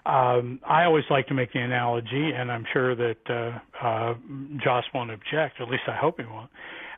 Um, 0.06 0.60
I 0.67 0.86
always 0.86 1.04
like 1.10 1.28
to 1.28 1.34
make 1.34 1.54
the 1.54 1.60
analogy, 1.60 2.32
and 2.36 2.52
I'm 2.52 2.65
sure 2.73 2.95
that 2.95 3.17
uh, 3.30 3.86
uh, 3.86 4.13
Joss 4.63 4.86
won't 4.93 5.12
object. 5.12 5.62
At 5.62 5.69
least 5.69 5.84
I 5.88 5.95
hope 5.95 6.19
he 6.19 6.25
won't. 6.25 6.49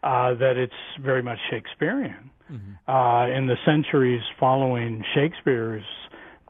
Uh, 0.04 0.34
that 0.36 0.58
it's 0.58 0.74
very 1.04 1.22
much 1.22 1.38
Shakespearean. 1.50 2.32
Mm-hmm. 2.52 2.92
Uh, 2.92 3.28
in 3.28 3.48
the 3.48 3.56
centuries 3.66 4.22
following 4.40 5.04
Shakespeare's 5.14 5.84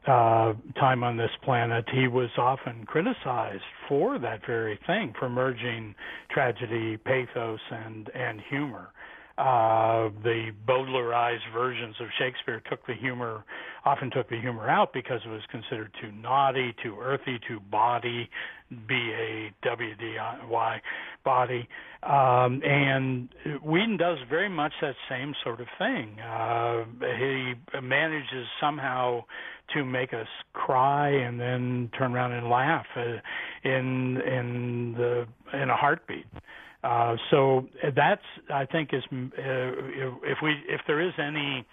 uh, 0.08 0.54
time 0.80 1.04
on 1.04 1.18
this 1.18 1.30
planet, 1.44 1.86
he 1.94 2.08
was 2.08 2.30
often 2.38 2.86
criticized 2.86 3.64
for 3.88 4.18
that 4.20 4.46
very 4.46 4.80
thing, 4.88 5.14
for 5.20 5.30
merging 5.30 5.94
tragedy, 6.32 6.98
pathos, 6.98 7.60
and 7.70 8.10
and 8.16 8.42
humor. 8.50 8.90
Uh, 9.38 10.10
the 10.24 10.52
Bowdlerized 10.68 11.52
versions 11.54 11.96
of 12.00 12.08
Shakespeare 12.20 12.62
took 12.70 12.86
the 12.86 12.94
humor, 12.94 13.44
often 13.86 14.12
took 14.12 14.30
the 14.30 14.40
humor 14.40 14.70
out 14.70 14.92
because 14.94 15.22
it 15.26 15.30
was 15.30 15.42
considered 15.50 15.92
too 16.02 16.12
naughty, 16.12 16.76
too 16.84 16.98
earthy, 17.02 17.40
too 17.48 17.60
body, 17.72 18.30
B 18.88 18.94
A 18.94 19.52
W 19.68 19.96
D 19.96 20.16
Y, 20.50 20.82
body. 21.24 21.68
Um, 22.04 22.62
and 22.64 23.30
Whedon 23.64 23.98
does 23.98 24.18
very 24.30 24.50
much 24.50 24.74
that 24.82 24.96
same 25.10 25.34
sort 25.44 25.62
of 25.62 25.68
thing. 25.78 26.20
Uh, 26.20 26.86
he 27.18 27.54
manages 27.82 28.48
somehow 28.60 29.24
to 29.74 29.86
make 29.86 30.14
us 30.14 30.28
cry 30.54 31.10
and 31.10 31.40
then 31.40 31.90
turn 31.98 32.14
around 32.14 32.32
and 32.32 32.50
laugh 32.50 32.86
uh, 32.96 33.02
in 33.64 34.22
in 34.22 34.96
the 34.98 35.28
in 35.54 35.70
a 35.70 35.76
heartbeat. 35.76 36.26
Uh, 36.84 37.16
so 37.30 37.68
that's 37.96 38.24
I 38.52 38.66
think 38.66 38.90
is 38.94 39.04
uh, 39.12 39.18
if 39.38 40.38
we 40.42 40.56
if 40.68 40.82
there 40.88 41.02
is 41.02 41.14
any 41.20 41.66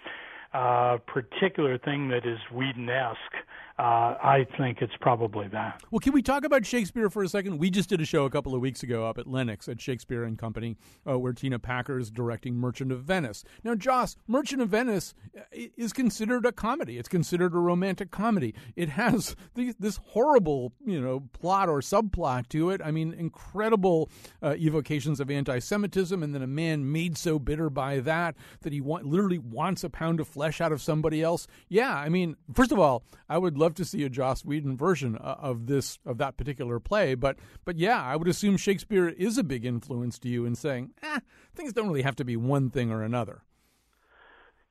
uh, 0.53 0.97
particular 1.07 1.77
thing 1.77 2.09
that 2.09 2.25
is 2.25 2.39
Whedon-esque, 2.51 3.35
uh, 3.79 4.17
I 4.21 4.45
think 4.57 4.81
it's 4.81 4.93
probably 4.99 5.47
that. 5.47 5.81
Well, 5.89 6.01
can 6.01 6.11
we 6.11 6.21
talk 6.21 6.43
about 6.43 6.65
Shakespeare 6.65 7.09
for 7.09 7.23
a 7.23 7.29
second? 7.29 7.59
We 7.59 7.69
just 7.69 7.87
did 7.87 8.01
a 8.01 8.05
show 8.05 8.25
a 8.25 8.29
couple 8.29 8.53
of 8.53 8.59
weeks 8.59 8.83
ago 8.83 9.07
up 9.07 9.17
at 9.17 9.25
Lenox 9.25 9.69
at 9.69 9.79
Shakespeare 9.79 10.25
and 10.25 10.37
Company, 10.37 10.75
uh, 11.09 11.17
where 11.17 11.31
Tina 11.31 11.59
Packer 11.59 11.97
is 11.97 12.11
directing 12.11 12.55
Merchant 12.55 12.91
of 12.91 13.03
Venice. 13.03 13.45
Now, 13.63 13.75
Joss, 13.75 14.17
Merchant 14.27 14.61
of 14.61 14.67
Venice 14.67 15.13
uh, 15.33 15.43
is 15.53 15.93
considered 15.93 16.45
a 16.45 16.51
comedy. 16.51 16.97
It's 16.97 17.07
considered 17.07 17.53
a 17.53 17.57
romantic 17.57 18.11
comedy. 18.11 18.53
It 18.75 18.89
has 18.89 19.37
this 19.79 20.01
horrible, 20.07 20.73
you 20.85 20.99
know, 20.99 21.29
plot 21.31 21.69
or 21.69 21.79
subplot 21.79 22.49
to 22.49 22.71
it. 22.71 22.81
I 22.83 22.91
mean, 22.91 23.13
incredible 23.13 24.09
uh, 24.43 24.55
evocations 24.57 25.21
of 25.21 25.31
anti-Semitism, 25.31 26.21
and 26.21 26.35
then 26.35 26.41
a 26.41 26.47
man 26.47 26.91
made 26.91 27.17
so 27.17 27.39
bitter 27.39 27.69
by 27.69 28.01
that 28.01 28.35
that 28.59 28.73
he 28.73 28.81
literally 28.81 29.39
wants 29.39 29.85
a 29.85 29.89
pound 29.89 30.19
of 30.19 30.27
flesh 30.27 30.59
out 30.59 30.73
of 30.73 30.81
somebody 30.81 31.23
else. 31.23 31.47
Yeah, 31.69 31.95
I 31.95 32.09
mean, 32.09 32.35
first 32.53 32.73
of 32.73 32.79
all, 32.79 33.03
I 33.29 33.37
would 33.37 33.57
love 33.57 33.68
to 33.75 33.85
see 33.85 34.03
a 34.03 34.09
Joss 34.09 34.43
Whedon 34.43 34.77
version 34.77 35.17
uh, 35.17 35.35
of 35.39 35.67
this 35.67 35.99
of 36.05 36.17
that 36.17 36.37
particular 36.37 36.79
play, 36.79 37.15
but 37.15 37.37
but 37.65 37.77
yeah, 37.77 38.01
I 38.03 38.15
would 38.15 38.27
assume 38.27 38.57
Shakespeare 38.57 39.09
is 39.09 39.37
a 39.37 39.43
big 39.43 39.65
influence 39.65 40.19
to 40.19 40.29
you 40.29 40.45
in 40.45 40.55
saying, 40.55 40.91
eh, 41.03 41.19
things 41.55 41.73
don't 41.73 41.87
really 41.87 42.01
have 42.01 42.15
to 42.17 42.25
be 42.25 42.35
one 42.35 42.69
thing 42.69 42.91
or 42.91 43.03
another. 43.03 43.43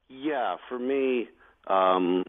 Yeah, 0.08 0.56
for 0.68 0.78
me, 0.78 1.28
um, 1.66 2.24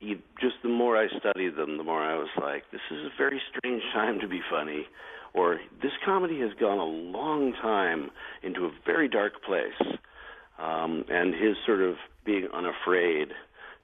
you, 0.00 0.18
just 0.40 0.56
the 0.62 0.68
more 0.68 0.96
I 0.96 1.06
studied 1.18 1.56
them, 1.56 1.76
the 1.76 1.84
more 1.84 2.02
I 2.02 2.16
was 2.16 2.30
like, 2.40 2.64
this 2.72 2.80
is 2.90 3.06
a 3.06 3.10
very 3.16 3.40
strange 3.54 3.82
time 3.92 4.18
to 4.20 4.26
be 4.26 4.40
funny, 4.50 4.86
or 5.34 5.60
this 5.82 5.92
comedy 6.04 6.40
has 6.40 6.50
gone 6.58 6.78
a 6.78 6.84
long 6.84 7.52
time 7.52 8.10
into 8.42 8.64
a 8.64 8.70
very 8.84 9.08
dark 9.08 9.42
place. 9.44 9.96
Um, 10.58 11.04
and 11.08 11.32
his 11.32 11.56
sort 11.64 11.80
of 11.80 11.94
being 12.26 12.46
unafraid 12.52 13.28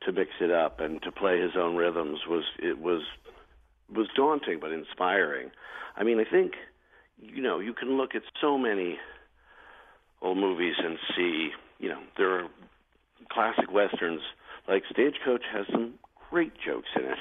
to 0.07 0.13
mix 0.13 0.31
it 0.41 0.51
up 0.51 0.81
and 0.81 1.03
to 1.03 1.13
play 1.13 1.41
his 1.41 1.53
own 1.59 1.77
rhythms 1.77 2.21
was 2.29 2.45
it 2.59 2.79
was 2.81 3.03
was 3.95 4.09
daunting 4.17 4.59
but 4.61 4.73
inspiring. 4.73 5.51
I 5.97 6.05
mean, 6.05 6.19
I 6.19 6.25
think 6.31 6.53
you 7.19 7.43
know 7.43 7.59
you 7.59 7.75
can 7.75 7.97
look 7.97 8.15
at 8.15 8.23
so 8.41 8.57
many 8.57 8.99
old 10.23 10.39
movies 10.39 10.75
and 10.83 10.99
see 11.17 11.51
you 11.79 11.89
know 11.89 12.01
there 12.17 12.39
are 12.39 12.49
classic 13.31 13.71
westerns 13.73 14.21
like 14.69 14.83
Stagecoach 14.91 15.43
has 15.53 15.67
some 15.71 15.95
great 16.31 16.53
jokes 16.65 16.89
in 16.97 17.05
it. 17.05 17.19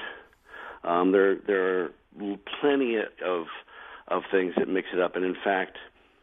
Um, 0.84 1.12
there 1.12 1.36
there 1.46 1.84
are 1.84 1.90
plenty 2.60 2.96
of 2.96 3.46
of 4.08 4.22
things 4.30 4.54
that 4.56 4.68
mix 4.68 4.88
it 4.92 5.00
up, 5.00 5.16
and 5.16 5.24
in 5.24 5.36
fact, 5.42 5.78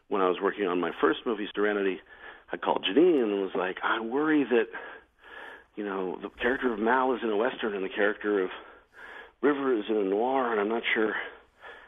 when 0.08 0.22
I 0.22 0.28
was 0.28 0.38
working 0.42 0.66
on 0.66 0.80
my 0.80 0.90
first 1.00 1.20
movie, 1.26 1.48
Serenity, 1.54 1.98
I 2.52 2.56
called 2.56 2.86
Jeanine 2.88 3.22
and 3.22 3.42
was 3.42 3.54
like, 3.54 3.76
I 3.82 4.00
worry 4.00 4.44
that 4.44 4.68
you 5.76 5.84
know, 5.84 6.18
the 6.22 6.28
character 6.40 6.72
of 6.72 6.78
Mal 6.78 7.14
is 7.14 7.20
in 7.22 7.30
a 7.30 7.36
western 7.36 7.74
and 7.74 7.84
the 7.84 7.88
character 7.88 8.42
of 8.42 8.50
River 9.42 9.76
is 9.76 9.84
in 9.88 9.96
a 9.96 10.04
noir, 10.04 10.52
and 10.52 10.60
I'm 10.60 10.68
not 10.68 10.82
sure 10.94 11.14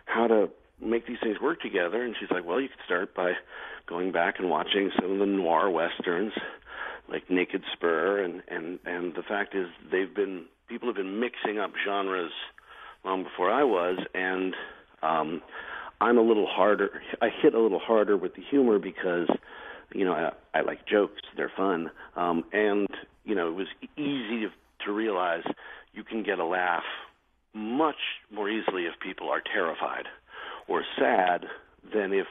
how 0.05 0.27
to 0.27 0.51
make 0.81 1.07
these 1.07 1.19
things 1.23 1.41
work 1.41 1.61
together. 1.61 2.03
And 2.05 2.15
she's 2.19 2.31
like, 2.31 2.45
well, 2.45 2.61
you 2.61 2.69
could 2.69 2.85
start 2.85 3.15
by 3.15 3.33
going 3.89 4.13
back 4.13 4.35
and 4.39 4.51
watching 4.51 4.91
some 5.01 5.13
of 5.13 5.19
the 5.19 5.27
noir 5.27 5.71
westerns, 5.71 6.33
like 7.09 7.31
Naked 7.31 7.63
Spur, 7.73 8.23
and 8.23 8.43
and 8.49 8.79
and 8.85 9.15
the 9.15 9.23
fact 9.23 9.55
is 9.55 9.67
they've 9.91 10.15
been 10.15 10.45
people 10.69 10.89
have 10.89 10.97
been 10.97 11.21
mixing 11.21 11.59
up 11.59 11.71
genres 11.85 12.33
long 13.05 13.23
before 13.23 13.51
I 13.51 13.63
was, 13.63 13.99
and 14.15 14.55
um, 15.03 15.43
I'm 16.01 16.19
a 16.19 16.23
little 16.23 16.47
harder. 16.47 17.01
I 17.23 17.29
hit 17.43 17.55
a 17.55 17.61
little 17.61 17.79
harder 17.79 18.17
with 18.17 18.35
the 18.35 18.43
humor 18.51 18.79
because 18.79 19.29
you 19.95 20.05
know 20.05 20.13
I, 20.13 20.59
I 20.59 20.63
like 20.63 20.87
jokes; 20.87 21.23
they're 21.37 21.53
fun, 21.57 21.91
um, 22.17 22.45
and 22.53 22.86
you 23.27 23.35
know, 23.35 23.49
it 23.49 23.55
was 23.55 23.67
easy 23.97 24.41
to, 24.41 24.51
to 24.87 24.93
realize 24.93 25.43
you 25.93 26.05
can 26.05 26.23
get 26.23 26.39
a 26.39 26.45
laugh 26.45 26.85
much 27.53 27.97
more 28.33 28.49
easily 28.49 28.85
if 28.85 28.95
people 29.01 29.29
are 29.29 29.43
terrified 29.53 30.07
or 30.69 30.85
sad 30.99 31.47
than 31.93 32.13
if 32.13 32.27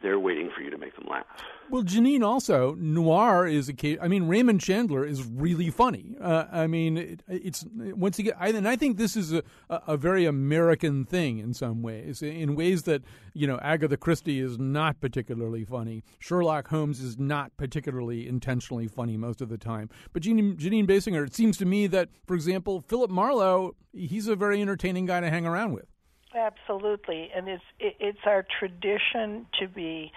they're 0.00 0.18
waiting 0.18 0.50
for 0.54 0.62
you 0.62 0.70
to 0.70 0.78
make 0.78 0.94
them 0.94 1.06
laugh. 1.10 1.24
Well, 1.70 1.82
Jeanine, 1.82 2.22
also 2.22 2.74
noir 2.76 3.46
is 3.46 3.68
a 3.68 3.72
case. 3.72 3.98
I 4.00 4.08
mean, 4.08 4.26
Raymond 4.26 4.60
Chandler 4.60 5.04
is 5.04 5.24
really 5.24 5.70
funny. 5.70 6.14
Uh, 6.20 6.44
I 6.50 6.66
mean, 6.66 6.96
it, 6.96 7.22
it's 7.28 7.66
once 7.76 8.18
again, 8.18 8.34
I, 8.38 8.48
and 8.48 8.66
I 8.66 8.76
think 8.76 8.96
this 8.96 9.16
is 9.16 9.32
a, 9.32 9.42
a 9.68 9.96
very 9.96 10.24
American 10.24 11.04
thing 11.04 11.38
in 11.38 11.52
some 11.52 11.82
ways, 11.82 12.22
in 12.22 12.54
ways 12.54 12.84
that 12.84 13.02
you 13.34 13.46
know 13.46 13.58
Agatha 13.60 13.96
Christie 13.96 14.40
is 14.40 14.58
not 14.58 15.00
particularly 15.00 15.64
funny. 15.64 16.04
Sherlock 16.20 16.68
Holmes 16.68 17.00
is 17.00 17.18
not 17.18 17.54
particularly 17.56 18.26
intentionally 18.26 18.88
funny 18.88 19.16
most 19.16 19.40
of 19.40 19.48
the 19.48 19.58
time. 19.58 19.90
But 20.12 20.22
Jeanine, 20.22 20.56
Jeanine 20.56 20.86
Basinger, 20.86 21.26
it 21.26 21.34
seems 21.34 21.58
to 21.58 21.66
me 21.66 21.86
that, 21.88 22.08
for 22.26 22.34
example, 22.34 22.80
Philip 22.88 23.10
Marlowe, 23.10 23.74
he's 23.92 24.28
a 24.28 24.36
very 24.36 24.62
entertaining 24.62 25.06
guy 25.06 25.20
to 25.20 25.28
hang 25.28 25.44
around 25.44 25.72
with. 25.72 25.86
Absolutely, 26.34 27.30
and 27.34 27.48
it's 27.48 27.62
it's 27.80 28.18
our 28.26 28.44
tradition 28.58 29.46
to 29.60 29.66
be 29.66 30.12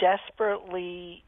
desperately 0.00 1.22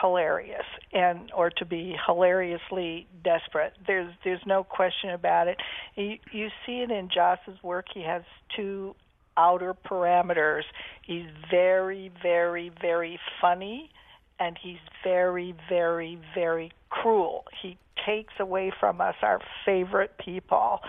hilarious 0.00 0.64
and 0.92 1.30
or 1.36 1.50
to 1.50 1.64
be 1.64 1.96
hilariously 2.06 3.06
desperate. 3.24 3.72
There's 3.86 4.12
there's 4.24 4.44
no 4.46 4.62
question 4.64 5.10
about 5.10 5.48
it. 5.48 5.58
You, 5.96 6.16
you 6.32 6.48
see 6.66 6.80
it 6.80 6.90
in 6.90 7.08
Joss's 7.12 7.62
work. 7.62 7.86
He 7.92 8.02
has 8.02 8.22
two 8.54 8.94
outer 9.36 9.74
parameters. 9.74 10.62
He's 11.06 11.26
very 11.50 12.10
very 12.22 12.70
very 12.80 13.18
funny 13.40 13.90
and 14.38 14.58
he's 14.60 14.78
very 15.02 15.54
very 15.68 16.18
very 16.34 16.72
cruel. 16.90 17.44
He 17.62 17.78
takes 18.04 18.34
away 18.38 18.72
from 18.78 19.00
us 19.00 19.14
our 19.22 19.40
favorite 19.64 20.18
people. 20.18 20.80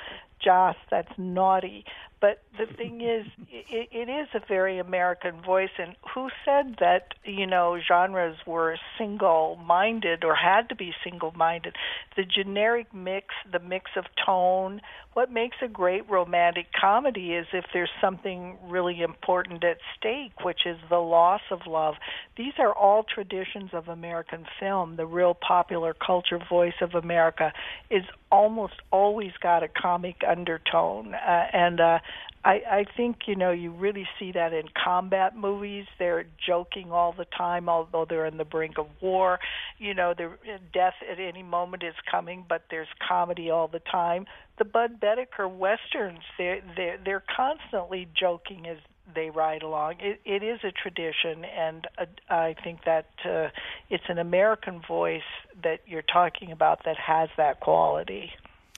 Joss, 0.44 0.76
that's 0.92 1.12
naughty. 1.18 1.86
But 2.24 2.42
the 2.58 2.74
thing 2.74 3.02
is, 3.02 3.26
it, 3.52 3.90
it 3.92 4.08
is 4.10 4.30
a 4.34 4.40
very 4.48 4.80
American 4.80 5.42
voice. 5.42 5.72
And 5.78 5.98
who 6.16 6.30
said 6.46 6.78
that, 6.80 7.16
you 7.26 7.46
know, 7.46 7.78
genres 7.86 8.38
were 8.48 8.78
single 8.98 9.58
minded 9.58 10.24
or 10.24 10.34
had 10.34 10.70
to 10.70 10.76
be 10.76 10.94
single 11.04 11.34
minded? 11.36 11.76
The 12.16 12.24
generic 12.24 12.94
mix, 12.94 13.36
the 13.52 13.60
mix 13.60 13.92
of 13.98 14.06
tone, 14.26 14.80
what 15.14 15.32
makes 15.32 15.58
a 15.62 15.68
great 15.68 16.10
romantic 16.10 16.68
comedy 16.80 17.34
is 17.34 17.46
if 17.54 17.66
there's 17.74 17.90
something 18.02 18.58
really 18.68 19.02
important 19.02 19.64
at 19.64 19.78
stake, 19.98 20.44
which 20.44 20.66
is 20.66 20.78
the 20.90 20.98
loss 20.98 21.42
of 21.52 21.62
love. 21.68 21.96
These 22.38 22.54
are 22.60 22.74
all 22.74 23.04
traditions 23.04 23.72
of 23.74 23.88
American 23.88 24.46
film. 24.60 24.96
The 24.96 25.06
real 25.06 25.36
popular 25.36 25.94
culture 25.94 26.40
voice 26.50 26.74
of 26.82 26.96
America 26.96 27.54
is 27.90 28.04
almost 28.32 28.74
always 28.92 29.32
got 29.42 29.62
a 29.62 29.68
comic 29.68 30.18
undertone. 30.28 31.14
Uh, 31.14 31.46
and 31.54 31.80
uh, 31.80 32.00
I, 32.46 32.62
I 32.70 32.86
think 32.98 33.20
you 33.28 33.36
know 33.36 33.52
you 33.52 33.72
really 33.72 34.08
see 34.20 34.32
that 34.34 34.54
in 34.54 34.66
combat 34.84 35.38
movies. 35.38 35.86
They're 35.98 36.26
joking 36.46 36.92
all 36.92 37.14
the 37.18 37.26
time, 37.26 37.70
although 37.70 38.06
they're 38.08 38.26
on 38.26 38.38
the 38.38 38.46
brink 38.46 38.78
of 38.78 38.88
war. 39.02 39.40
You 39.78 39.94
know, 39.94 40.14
the 40.18 40.32
death 40.74 40.96
at 41.10 41.20
any 41.20 41.44
moment 41.44 41.84
is 41.84 41.94
coming, 42.10 42.46
but 42.48 42.64
there's 42.70 42.88
comedy 43.08 43.50
all 43.50 43.68
the 43.68 43.80
time. 43.80 44.26
The 44.58 44.66
Bud 44.66 45.00
Boetticher 45.00 45.50
westerns, 45.50 46.20
they're 46.38 46.62
they're, 46.76 46.98
they're 47.04 47.24
constantly 47.36 48.08
joking 48.14 48.68
as 48.68 48.78
they 49.14 49.30
ride 49.30 49.64
along. 49.64 49.96
It, 50.00 50.22
it 50.26 50.44
is 50.44 50.60
a 50.64 50.72
tradition, 50.72 51.46
and 51.46 51.88
uh, 51.98 52.06
I 52.30 52.56
think 52.64 52.86
that 52.86 53.10
uh, 53.26 53.50
it's 53.90 54.06
an 54.08 54.18
American 54.18 54.82
voice 54.88 55.22
that 55.64 55.82
you're 55.86 56.02
talking 56.02 56.52
about 56.52 56.86
that 56.86 56.98
has 56.98 57.30
that 57.38 57.60
quality. 57.60 58.32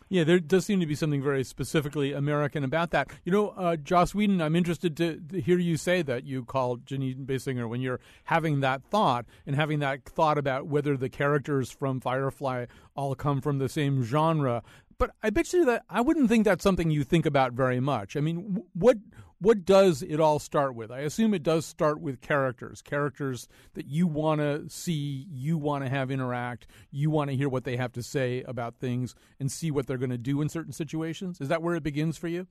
Yeah, 0.08 0.24
there 0.24 0.40
does 0.40 0.68
seem 0.68 0.80
to 0.82 0.86
be 0.86 0.94
something 0.94 1.24
very 1.24 1.44
specifically 1.44 2.14
American 2.14 2.64
about 2.64 2.92
that. 2.92 3.10
You 3.24 3.32
know, 3.32 3.50
uh, 3.50 3.76
Joss 3.76 4.14
Whedon, 4.14 4.40
I'm 4.40 4.56
interested 4.56 4.96
to, 4.98 5.20
to, 5.32 5.42
hear 5.42 5.58
you 5.58 5.78
say 5.78 6.04
that 6.04 6.26
you 6.26 6.46
called 6.46 6.86
Jeanine 6.86 7.26
Basinger 7.26 7.68
when 7.68 7.82
you're 7.82 8.00
having 8.26 8.60
that 8.60 8.84
thought 8.84 9.26
and 9.48 9.56
having 9.56 9.80
that 9.80 10.06
thought 10.06 10.38
about 10.38 10.68
whether 10.68 10.96
the 10.96 11.10
characters 11.10 11.72
from 11.72 12.00
Firefly 12.00 12.68
all 12.96 13.16
come 13.16 13.42
from 13.42 13.58
the 13.58 13.68
same 13.68 14.04
genre. 14.04 14.62
But 14.98 15.12
I 15.22 15.30
bet 15.30 15.52
you 15.54 15.66
that 15.66 15.84
I 15.90 16.02
wouldn't 16.02 16.30
think 16.30 16.46
that's 16.46 16.64
something 16.64 16.90
you 16.90 17.04
think 17.04 17.26
about 17.26 17.54
very 17.54 17.80
much. 17.80 18.16
I 18.16 18.22
mean, 18.22 18.64
what 18.74 18.98
what 19.40 19.66
does 19.66 20.02
it 20.02 20.20
all 20.20 20.40
start 20.40 20.76
with? 20.76 20.92
I 20.92 21.00
assume 21.00 21.34
it 21.34 21.44
does 21.44 21.66
start 21.66 22.00
with 22.00 22.22
characters, 22.22 22.82
characters 22.82 23.48
that 23.74 23.86
you 23.86 24.08
want 24.08 24.40
to 24.40 24.70
see, 24.70 25.28
you 25.30 25.58
want 25.58 25.84
to 25.84 25.90
have 25.90 26.10
interact, 26.10 26.68
you 26.90 27.10
want 27.10 27.30
to 27.30 27.36
hear 27.36 27.50
what 27.50 27.66
they 27.66 27.76
have 27.76 27.92
to 27.94 28.04
say 28.04 28.44
about 28.44 28.76
things 28.80 29.14
and 29.40 29.52
see 29.52 29.72
what 29.72 29.88
they're 29.88 29.98
going 29.98 30.10
to 30.10 30.18
do 30.18 30.42
in 30.42 30.48
certain 30.50 30.72
situations. 30.72 31.42
Is 31.42 31.50
that 31.50 31.62
where 31.62 31.76
it 31.76 31.84
begins 31.84 32.18
for 32.18 32.28
you? 32.30 32.48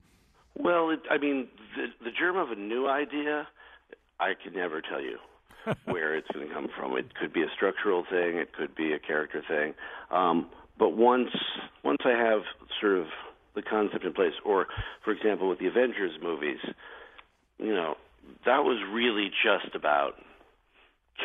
Well, 0.57 0.91
it, 0.91 1.01
I 1.09 1.17
mean, 1.17 1.47
the, 1.75 1.87
the 2.05 2.11
germ 2.11 2.37
of 2.37 2.51
a 2.51 2.55
new 2.55 2.87
idea, 2.87 3.47
I 4.19 4.33
can 4.41 4.53
never 4.53 4.81
tell 4.81 5.01
you 5.01 5.17
where 5.85 6.15
it's 6.15 6.27
going 6.31 6.47
to 6.47 6.53
come 6.53 6.69
from. 6.77 6.95
It 6.97 7.15
could 7.15 7.33
be 7.33 7.41
a 7.41 7.49
structural 7.53 8.05
thing, 8.09 8.37
it 8.37 8.53
could 8.53 8.75
be 8.75 8.93
a 8.93 8.99
character 8.99 9.43
thing. 9.47 9.73
Um, 10.11 10.49
but 10.77 10.95
once 10.95 11.29
once 11.83 11.99
I 12.05 12.11
have 12.11 12.41
sort 12.79 12.97
of 12.97 13.07
the 13.55 13.61
concept 13.61 14.03
in 14.03 14.13
place. 14.13 14.33
Or, 14.45 14.67
for 15.03 15.11
example, 15.11 15.49
with 15.49 15.59
the 15.59 15.67
Avengers 15.67 16.11
movies, 16.21 16.59
you 17.57 17.73
know, 17.73 17.95
that 18.45 18.63
was 18.63 18.83
really 18.91 19.29
just 19.43 19.75
about 19.75 20.13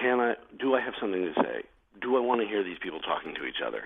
can 0.01 0.21
I 0.21 0.35
do 0.59 0.75
I 0.75 0.81
have 0.81 0.95
something 1.01 1.23
to 1.23 1.35
say? 1.43 1.63
Do 2.01 2.17
I 2.17 2.21
want 2.21 2.41
to 2.41 2.47
hear 2.47 2.63
these 2.63 2.79
people 2.83 3.01
talking 3.01 3.35
to 3.35 3.45
each 3.45 3.61
other? 3.67 3.83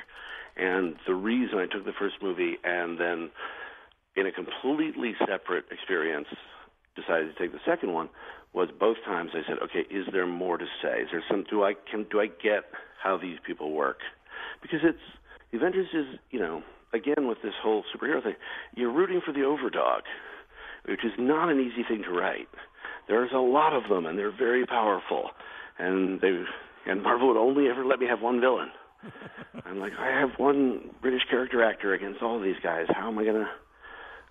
And 0.56 0.94
the 1.06 1.14
reason 1.14 1.58
I 1.58 1.66
took 1.66 1.84
the 1.84 1.96
first 1.98 2.16
movie 2.22 2.56
and 2.62 3.00
then 3.00 3.30
in 4.16 4.26
a 4.26 4.32
completely 4.32 5.14
separate 5.26 5.64
experience, 5.72 6.28
decided 6.94 7.34
to 7.34 7.42
take 7.42 7.50
the 7.50 7.58
second 7.66 7.92
one 7.92 8.08
was 8.52 8.68
both 8.78 8.96
times 9.04 9.30
I 9.34 9.42
said, 9.48 9.58
okay, 9.64 9.82
is 9.92 10.06
there 10.12 10.26
more 10.26 10.56
to 10.56 10.66
say? 10.80 11.00
Is 11.00 11.08
there 11.10 11.24
some? 11.28 11.44
Do 11.50 11.64
I 11.64 11.74
can 11.90 12.06
do 12.10 12.20
I 12.20 12.26
get 12.26 12.64
how 13.02 13.18
these 13.18 13.38
people 13.44 13.72
work? 13.72 13.98
Because 14.62 14.80
it's 14.84 14.98
the 15.54 15.60
Avengers 15.60 15.86
is 15.94 16.18
you 16.30 16.40
know 16.40 16.62
again 16.92 17.28
with 17.28 17.38
this 17.42 17.54
whole 17.62 17.84
superhero 17.94 18.22
thing, 18.22 18.34
you're 18.74 18.92
rooting 18.92 19.20
for 19.24 19.32
the 19.32 19.40
overdog, 19.40 20.00
which 20.86 21.04
is 21.04 21.12
not 21.18 21.48
an 21.48 21.60
easy 21.60 21.84
thing 21.88 22.02
to 22.02 22.10
write. 22.10 22.48
There's 23.06 23.30
a 23.32 23.38
lot 23.38 23.72
of 23.72 23.88
them, 23.88 24.06
and 24.06 24.18
they're 24.18 24.36
very 24.36 24.66
powerful, 24.66 25.30
and 25.78 26.20
they 26.20 26.42
and 26.86 27.02
Marvel 27.02 27.28
would 27.28 27.36
only 27.36 27.68
ever 27.68 27.84
let 27.84 28.00
me 28.00 28.06
have 28.06 28.20
one 28.20 28.40
villain. 28.40 28.70
I'm 29.64 29.78
like, 29.78 29.92
I 29.98 30.08
have 30.08 30.30
one 30.38 30.90
British 31.00 31.22
character 31.30 31.62
actor 31.62 31.94
against 31.94 32.22
all 32.22 32.40
these 32.40 32.56
guys. 32.62 32.86
How 32.88 33.08
am 33.08 33.18
I 33.18 33.24
gonna? 33.24 33.50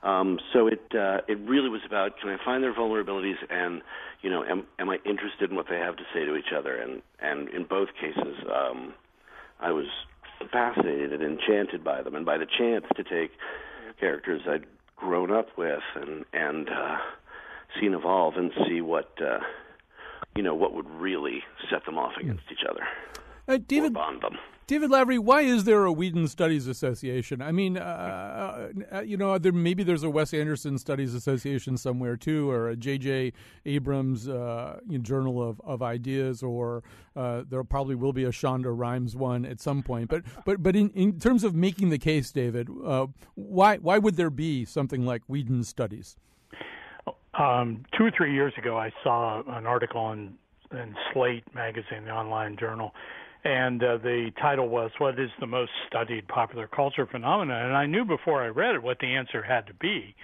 Um, 0.03 0.39
so 0.51 0.67
it 0.67 0.81
uh, 0.93 1.19
it 1.29 1.39
really 1.47 1.69
was 1.69 1.81
about 1.85 2.19
can 2.19 2.29
I 2.29 2.37
find 2.43 2.61
their 2.61 2.73
vulnerabilities 2.73 3.37
and 3.49 3.81
you 4.21 4.29
know 4.29 4.43
am 4.43 4.65
am 4.77 4.89
I 4.89 4.97
interested 5.05 5.51
in 5.51 5.55
what 5.55 5.67
they 5.69 5.77
have 5.77 5.95
to 5.95 6.03
say 6.13 6.25
to 6.25 6.35
each 6.35 6.51
other 6.57 6.75
and 6.75 7.01
and 7.21 7.47
in 7.47 7.63
both 7.63 7.87
cases 8.01 8.35
um, 8.53 8.93
I 9.61 9.71
was 9.71 9.85
fascinated 10.51 11.13
and 11.13 11.23
enchanted 11.23 11.83
by 11.83 12.01
them 12.01 12.15
and 12.15 12.25
by 12.25 12.37
the 12.37 12.45
chance 12.45 12.85
to 12.95 13.03
take 13.03 13.31
characters 13.99 14.41
I'd 14.47 14.65
grown 14.95 15.31
up 15.31 15.47
with 15.57 15.83
and 15.95 16.25
and 16.33 16.69
uh, 16.69 16.97
seen 17.79 17.93
evolve 17.93 18.35
and 18.37 18.51
see 18.67 18.81
what 18.81 19.11
uh, 19.21 19.39
you 20.35 20.43
know 20.43 20.55
what 20.55 20.73
would 20.73 20.89
really 20.89 21.43
set 21.69 21.85
them 21.85 21.97
off 21.97 22.13
against 22.19 22.43
each 22.51 22.65
other. 22.69 22.85
Uh, 23.47 23.59
David, 23.67 23.91
or 23.91 23.95
bond 23.95 24.21
them. 24.21 24.37
David 24.65 24.91
Lavery, 24.91 25.19
why 25.19 25.41
is 25.41 25.65
there 25.65 25.83
a 25.83 25.91
Whedon 25.91 26.27
Studies 26.29 26.67
Association? 26.67 27.41
I 27.41 27.51
mean, 27.51 27.77
uh, 27.77 28.69
uh, 28.93 29.01
you 29.01 29.17
know, 29.17 29.37
there 29.37 29.51
maybe 29.51 29.83
there's 29.83 30.03
a 30.03 30.09
Wes 30.09 30.33
Anderson 30.33 30.77
Studies 30.77 31.13
Association 31.13 31.75
somewhere 31.75 32.15
too, 32.15 32.49
or 32.49 32.69
a 32.69 32.75
J.J. 32.77 33.33
Abrams 33.65 34.29
uh, 34.29 34.79
Journal 35.01 35.41
of, 35.41 35.59
of 35.65 35.81
Ideas, 35.81 36.41
or 36.41 36.81
uh, 37.15 37.43
there 37.49 37.63
probably 37.65 37.95
will 37.95 38.13
be 38.13 38.23
a 38.23 38.31
Shonda 38.31 38.73
Rhimes 38.73 39.17
one 39.17 39.45
at 39.45 39.59
some 39.59 39.83
point. 39.83 40.09
But 40.09 40.23
but 40.45 40.63
but 40.63 40.77
in, 40.77 40.91
in 40.91 41.19
terms 41.19 41.43
of 41.43 41.53
making 41.53 41.89
the 41.89 41.99
case, 41.99 42.31
David, 42.31 42.69
uh, 42.85 43.07
why 43.35 43.77
why 43.77 43.97
would 43.97 44.15
there 44.15 44.29
be 44.29 44.63
something 44.63 45.05
like 45.05 45.23
Whedon 45.27 45.65
Studies? 45.65 46.15
Um, 47.33 47.83
two 47.97 48.05
or 48.05 48.11
three 48.15 48.33
years 48.33 48.53
ago, 48.57 48.77
I 48.77 48.91
saw 49.03 49.41
an 49.57 49.65
article 49.65 50.11
in, 50.11 50.35
in 50.71 50.95
Slate 51.11 51.43
magazine, 51.55 52.05
the 52.05 52.11
online 52.11 52.57
journal 52.57 52.93
and 53.43 53.83
uh, 53.83 53.97
the 53.97 54.31
title 54.41 54.69
was 54.69 54.91
"What 54.97 55.19
is 55.19 55.29
the 55.39 55.47
most 55.47 55.71
studied 55.87 56.27
popular 56.27 56.67
culture 56.67 57.05
phenomenon?" 57.05 57.65
And 57.65 57.75
I 57.75 57.85
knew 57.85 58.05
before 58.05 58.43
I 58.43 58.47
read 58.47 58.75
it 58.75 58.83
what 58.83 58.99
the 58.99 59.07
answer 59.07 59.41
had 59.43 59.67
to 59.67 59.73
be. 59.73 60.15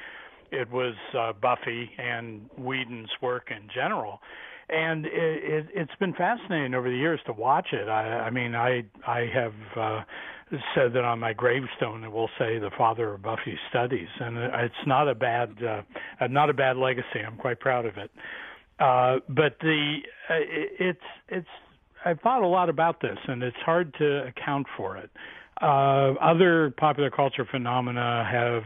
It 0.51 0.72
was 0.72 0.95
uh, 1.17 1.34
Buffy 1.34 1.91
and 1.97 2.49
Whedon's 2.57 3.09
work 3.22 3.49
in 3.51 3.70
general, 3.74 4.20
and 4.70 5.05
it, 5.05 5.11
it, 5.13 5.67
it's 5.76 5.95
been 5.99 6.13
fascinating 6.13 6.74
over 6.74 6.89
the 6.89 6.97
years 6.97 7.20
to 7.28 7.34
watch 7.34 7.67
it. 7.72 7.88
I, 7.88 8.28
I 8.28 8.30
mean, 8.30 8.55
I 8.55 8.84
I 9.05 9.28
have 9.34 9.53
uh, 9.76 10.01
said 10.74 10.93
that 10.93 11.03
on 11.03 11.20
my 11.20 11.34
gravestone 11.34 12.03
it 12.03 12.11
will 12.11 12.30
say 12.39 12.57
the 12.57 12.72
father 12.78 13.13
of 13.13 13.22
Buffy 13.22 13.57
studies, 13.70 14.09
and 14.20 14.38
it's 14.38 14.88
not 14.88 15.07
a 15.07 15.15
bad 15.15 15.55
uh, 15.63 16.28
not 16.28 16.49
a 16.49 16.53
bad 16.53 16.78
legacy. 16.78 17.20
I'm 17.26 17.38
quite 17.38 17.59
proud 17.59 17.86
of 17.86 17.97
it. 17.97 18.11
Uh, 18.80 19.17
but 19.28 19.57
the 19.59 19.97
uh, 20.30 20.34
it, 20.36 20.72
it's 20.80 21.05
it's 21.28 21.47
I've 22.06 22.20
thought 22.22 22.43
a 22.43 22.47
lot 22.47 22.70
about 22.70 23.02
this, 23.02 23.18
and 23.28 23.43
it's 23.43 23.58
hard 23.58 23.93
to 23.95 24.28
account 24.28 24.68
for 24.78 24.97
it. 24.97 25.10
Uh, 25.62 26.14
other 26.22 26.74
popular 26.78 27.10
culture 27.10 27.45
phenomena 27.50 28.28
have 28.30 28.64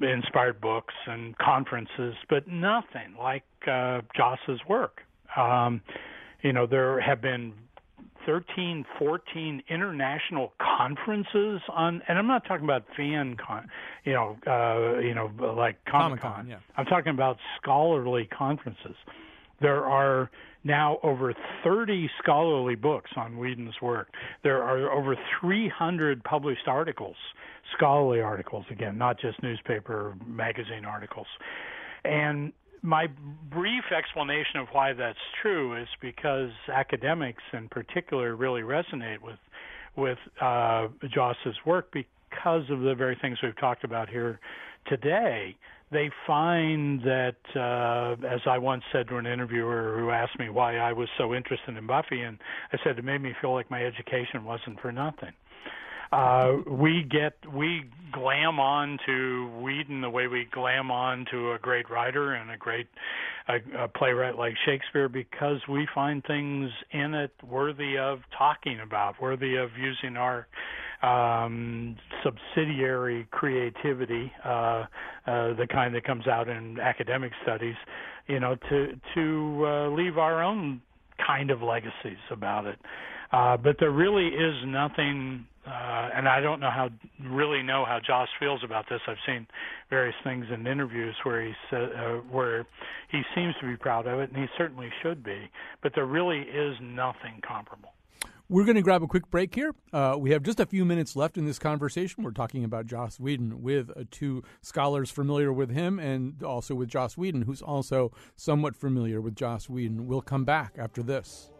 inspired 0.00 0.60
books 0.60 0.94
and 1.06 1.36
conferences, 1.38 2.14
but 2.28 2.48
nothing 2.48 3.14
like 3.18 3.44
uh, 3.66 4.00
Joss's 4.16 4.60
work. 4.68 5.02
Um, 5.36 5.80
you 6.42 6.52
know, 6.52 6.66
there 6.66 7.00
have 7.00 7.20
been 7.20 7.54
13, 8.26 8.84
14 8.98 9.62
international 9.68 10.52
conferences 10.60 11.60
on, 11.68 12.02
and 12.08 12.18
I'm 12.18 12.26
not 12.26 12.44
talking 12.46 12.64
about 12.64 12.84
fan 12.96 13.36
con, 13.36 13.68
you 14.04 14.12
know, 14.12 14.36
uh, 14.46 14.98
you 14.98 15.14
know, 15.14 15.30
like 15.56 15.84
Comic 15.84 16.20
Con. 16.20 16.48
Yeah. 16.48 16.56
I'm 16.76 16.86
talking 16.86 17.12
about 17.12 17.38
scholarly 17.60 18.26
conferences. 18.26 18.96
There 19.60 19.84
are 19.84 20.30
now 20.64 20.98
over 21.02 21.34
30 21.64 22.08
scholarly 22.22 22.74
books 22.74 23.10
on 23.16 23.36
Whedon's 23.36 23.74
work. 23.82 24.08
There 24.42 24.62
are 24.62 24.90
over 24.90 25.16
300 25.40 26.22
published 26.24 26.68
articles, 26.68 27.16
scholarly 27.76 28.20
articles, 28.20 28.64
again, 28.70 28.96
not 28.96 29.20
just 29.20 29.42
newspaper, 29.42 30.14
magazine 30.26 30.84
articles. 30.84 31.26
And 32.04 32.52
my 32.82 33.06
brief 33.50 33.84
explanation 33.96 34.56
of 34.56 34.68
why 34.72 34.92
that's 34.92 35.18
true 35.40 35.80
is 35.80 35.88
because 36.00 36.50
academics 36.72 37.42
in 37.52 37.68
particular 37.68 38.34
really 38.36 38.62
resonate 38.62 39.20
with 39.22 39.38
with 39.94 40.18
uh, 40.40 40.88
Joss's 41.12 41.54
work 41.66 41.92
because 41.92 42.64
of 42.70 42.80
the 42.80 42.94
very 42.94 43.16
things 43.20 43.38
we've 43.42 43.58
talked 43.58 43.84
about 43.84 44.08
here 44.08 44.40
today 44.86 45.54
they 45.92 46.10
find 46.26 47.00
that, 47.02 47.36
uh, 47.54 48.26
as 48.26 48.40
I 48.46 48.58
once 48.58 48.82
said 48.92 49.08
to 49.08 49.16
an 49.16 49.26
interviewer 49.26 49.96
who 49.98 50.10
asked 50.10 50.38
me 50.38 50.48
why 50.48 50.78
I 50.78 50.92
was 50.92 51.08
so 51.18 51.34
interested 51.34 51.76
in 51.76 51.86
Buffy, 51.86 52.22
and 52.22 52.38
I 52.72 52.78
said 52.82 52.98
it 52.98 53.04
made 53.04 53.20
me 53.20 53.34
feel 53.40 53.52
like 53.52 53.70
my 53.70 53.84
education 53.84 54.44
wasn't 54.44 54.80
for 54.80 54.90
nothing. 54.90 55.32
Uh, 56.12 56.58
we 56.68 57.02
get 57.10 57.34
we 57.50 57.84
glam 58.12 58.60
on 58.60 58.98
to 59.06 59.48
Whedon 59.62 60.02
the 60.02 60.10
way 60.10 60.26
we 60.26 60.46
glam 60.50 60.90
on 60.90 61.24
to 61.30 61.52
a 61.52 61.58
great 61.58 61.88
writer 61.88 62.34
and 62.34 62.50
a 62.50 62.56
great 62.58 62.86
a, 63.48 63.84
a 63.84 63.88
playwright 63.88 64.36
like 64.36 64.54
Shakespeare 64.64 65.08
because 65.08 65.58
we 65.68 65.86
find 65.94 66.22
things 66.24 66.70
in 66.92 67.14
it 67.14 67.32
worthy 67.48 67.98
of 67.98 68.20
talking 68.36 68.80
about, 68.80 69.20
worthy 69.20 69.56
of 69.56 69.70
using 69.78 70.16
our 70.16 70.46
um, 71.02 71.96
subsidiary 72.22 73.26
creativity, 73.30 74.32
uh, 74.44 74.48
uh, 74.48 74.84
the 75.54 75.66
kind 75.70 75.94
that 75.94 76.04
comes 76.04 76.26
out 76.26 76.48
in 76.48 76.78
academic 76.78 77.32
studies, 77.42 77.74
you 78.28 78.38
know, 78.38 78.56
to 78.70 79.00
to 79.14 79.66
uh, 79.66 79.88
leave 79.90 80.16
our 80.18 80.42
own 80.42 80.80
kind 81.26 81.50
of 81.50 81.60
legacies 81.60 82.18
about 82.30 82.66
it. 82.66 82.78
Uh, 83.32 83.56
but 83.56 83.76
there 83.80 83.90
really 83.90 84.28
is 84.28 84.54
nothing, 84.66 85.46
uh, 85.66 86.10
and 86.14 86.28
I 86.28 86.40
don't 86.40 86.58
know 86.58 86.70
how 86.70 86.90
really 87.24 87.62
know 87.62 87.84
how 87.84 88.00
Joss 88.04 88.28
feels 88.40 88.64
about 88.64 88.88
this. 88.88 89.00
I've 89.06 89.16
seen 89.24 89.46
various 89.90 90.16
things 90.24 90.46
in 90.52 90.66
interviews 90.66 91.14
where 91.22 91.44
he 91.44 91.52
uh, 91.72 92.16
where 92.30 92.66
he 93.10 93.22
seems 93.34 93.54
to 93.60 93.66
be 93.66 93.76
proud 93.76 94.06
of 94.08 94.18
it, 94.18 94.30
and 94.30 94.38
he 94.38 94.46
certainly 94.58 94.90
should 95.02 95.22
be. 95.22 95.48
But 95.80 95.92
there 95.94 96.06
really 96.06 96.40
is 96.40 96.76
nothing 96.80 97.40
comparable. 97.46 97.92
We're 98.48 98.64
going 98.64 98.76
to 98.76 98.82
grab 98.82 99.02
a 99.02 99.06
quick 99.06 99.30
break 99.30 99.54
here. 99.54 99.72
Uh, 99.92 100.16
we 100.18 100.32
have 100.32 100.42
just 100.42 100.58
a 100.58 100.66
few 100.66 100.84
minutes 100.84 101.14
left 101.14 101.38
in 101.38 101.46
this 101.46 101.58
conversation. 101.60 102.24
We're 102.24 102.32
talking 102.32 102.64
about 102.64 102.86
Joss 102.86 103.20
Whedon 103.20 103.62
with 103.62 103.90
uh, 103.90 104.02
two 104.10 104.42
scholars 104.60 105.10
familiar 105.10 105.52
with 105.52 105.70
him 105.70 105.98
and 106.00 106.42
also 106.42 106.74
with 106.74 106.88
Joss 106.88 107.16
Whedon, 107.16 107.42
who's 107.42 107.62
also 107.62 108.12
somewhat 108.34 108.74
familiar 108.74 109.20
with 109.20 109.36
Joss 109.36 109.70
Whedon. 109.70 110.06
We'll 110.08 110.20
come 110.22 110.44
back 110.44 110.74
after 110.76 111.02
this. 111.04 111.51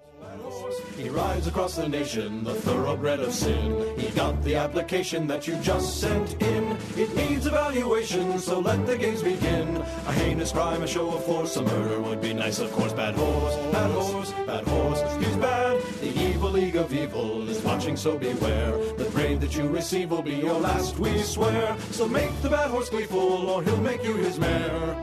He 0.97 1.09
rides 1.09 1.47
across 1.47 1.75
the 1.77 1.89
nation, 1.89 2.45
the 2.45 2.55
thoroughbred 2.55 3.21
of 3.21 3.33
sin. 3.33 3.99
He 3.99 4.09
got 4.11 4.41
the 4.45 4.55
application 4.55 5.27
that 5.27 5.49
you 5.49 5.57
just 5.57 6.01
sent 6.01 6.41
in. 6.43 6.77
It 6.97 7.15
needs 7.17 7.47
evaluation, 7.47 8.39
so 8.39 8.61
let 8.61 8.87
the 8.87 8.97
games 8.97 9.23
begin. 9.23 9.79
A 9.79 10.13
heinous 10.13 10.53
crime, 10.53 10.83
a 10.83 10.87
show 10.87 11.11
of 11.11 11.25
force, 11.25 11.57
a 11.57 11.63
murder 11.63 12.01
would 12.01 12.21
be 12.21 12.35
nice, 12.35 12.61
of 12.61 12.71
course. 12.73 12.93
Bad 12.93 13.15
horse, 13.15 13.57
bad 13.73 13.91
horse, 13.91 14.33
bad 14.47 14.65
horse, 14.69 15.01
he's 15.25 15.37
bad. 15.37 15.83
The 16.01 16.17
evil 16.17 16.51
league 16.51 16.77
of 16.77 16.93
evil 16.93 17.49
is 17.49 17.61
watching, 17.63 17.97
so 17.97 18.19
beware. 18.19 18.73
The 18.95 19.11
grade 19.11 19.41
that 19.41 19.57
you 19.57 19.69
receive 19.69 20.11
will 20.11 20.23
be 20.23 20.35
your 20.35 20.61
last, 20.61 20.99
we 20.99 21.21
swear. 21.23 21.77
So 21.91 22.07
make 22.07 22.31
the 22.43 22.51
bad 22.51 22.71
horse 22.71 22.91
gleeful, 22.91 23.51
or 23.51 23.63
he'll 23.65 23.81
make 23.81 24.05
you 24.05 24.15
his 24.15 24.39
mare. 24.39 24.97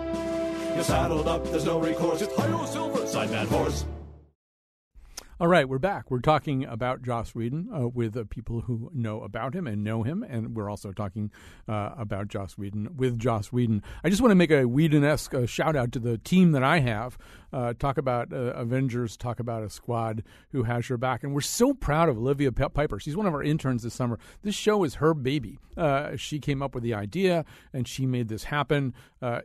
You're 0.76 0.84
saddled 0.84 1.28
up, 1.28 1.44
there's 1.46 1.66
no 1.66 1.80
recourse. 1.80 2.22
It's 2.22 2.34
Hi-Yo 2.36 2.66
Silver, 2.66 3.06
side 3.08 3.32
bad 3.32 3.48
horse. 3.48 3.86
All 5.42 5.48
right, 5.48 5.70
we're 5.70 5.80
back. 5.80 6.12
We're 6.12 6.20
talking 6.20 6.66
about 6.66 7.02
Joss 7.02 7.34
Whedon 7.34 7.70
uh, 7.74 7.88
with 7.88 8.18
uh, 8.18 8.26
people 8.30 8.60
who 8.60 8.92
know 8.94 9.22
about 9.22 9.56
him 9.56 9.68
and 9.68 9.86
know 9.86 10.04
him, 10.04 10.22
and 10.22 10.54
we're 10.54 10.70
also 10.70 10.92
talking 10.92 11.32
uh, 11.66 11.92
about 11.98 12.28
Joss 12.28 12.58
Whedon 12.58 12.98
with 12.98 13.18
Joss 13.18 13.50
Whedon. 13.50 13.82
I 14.04 14.10
just 14.10 14.22
want 14.22 14.32
to 14.32 14.36
make 14.36 14.52
a 14.52 14.68
Whedon-esque 14.68 15.34
uh, 15.34 15.46
shout 15.46 15.78
out 15.78 15.94
to 15.94 16.00
the 16.00 16.18
team 16.18 16.52
that 16.52 16.64
I 16.64 16.80
have. 16.80 17.18
Uh, 17.54 17.74
talk 17.74 17.98
about 17.98 18.34
uh, 18.34 18.52
Avengers, 18.54 19.16
talk 19.16 19.40
about 19.40 19.64
a 19.64 19.70
squad 19.70 20.24
who 20.52 20.64
has 20.64 20.90
your 20.90 20.98
back, 20.98 21.24
and 21.24 21.34
we're 21.34 21.40
so 21.40 21.74
proud 21.74 22.10
of 22.10 22.18
Olivia 22.18 22.52
Piper. 22.52 23.00
She's 23.00 23.16
one 23.16 23.26
of 23.26 23.34
our 23.34 23.42
interns 23.42 23.84
this 23.84 23.94
summer. 23.94 24.20
This 24.42 24.56
show 24.56 24.84
is 24.84 24.96
her 24.96 25.14
baby. 25.14 25.58
she 26.18 26.40
came 26.40 26.62
up 26.62 26.76
with 26.76 26.84
the 26.84 26.94
idea, 26.94 27.46
and 27.72 27.88
she 27.88 28.06
made 28.06 28.28
this 28.28 28.44
happen. 28.44 28.94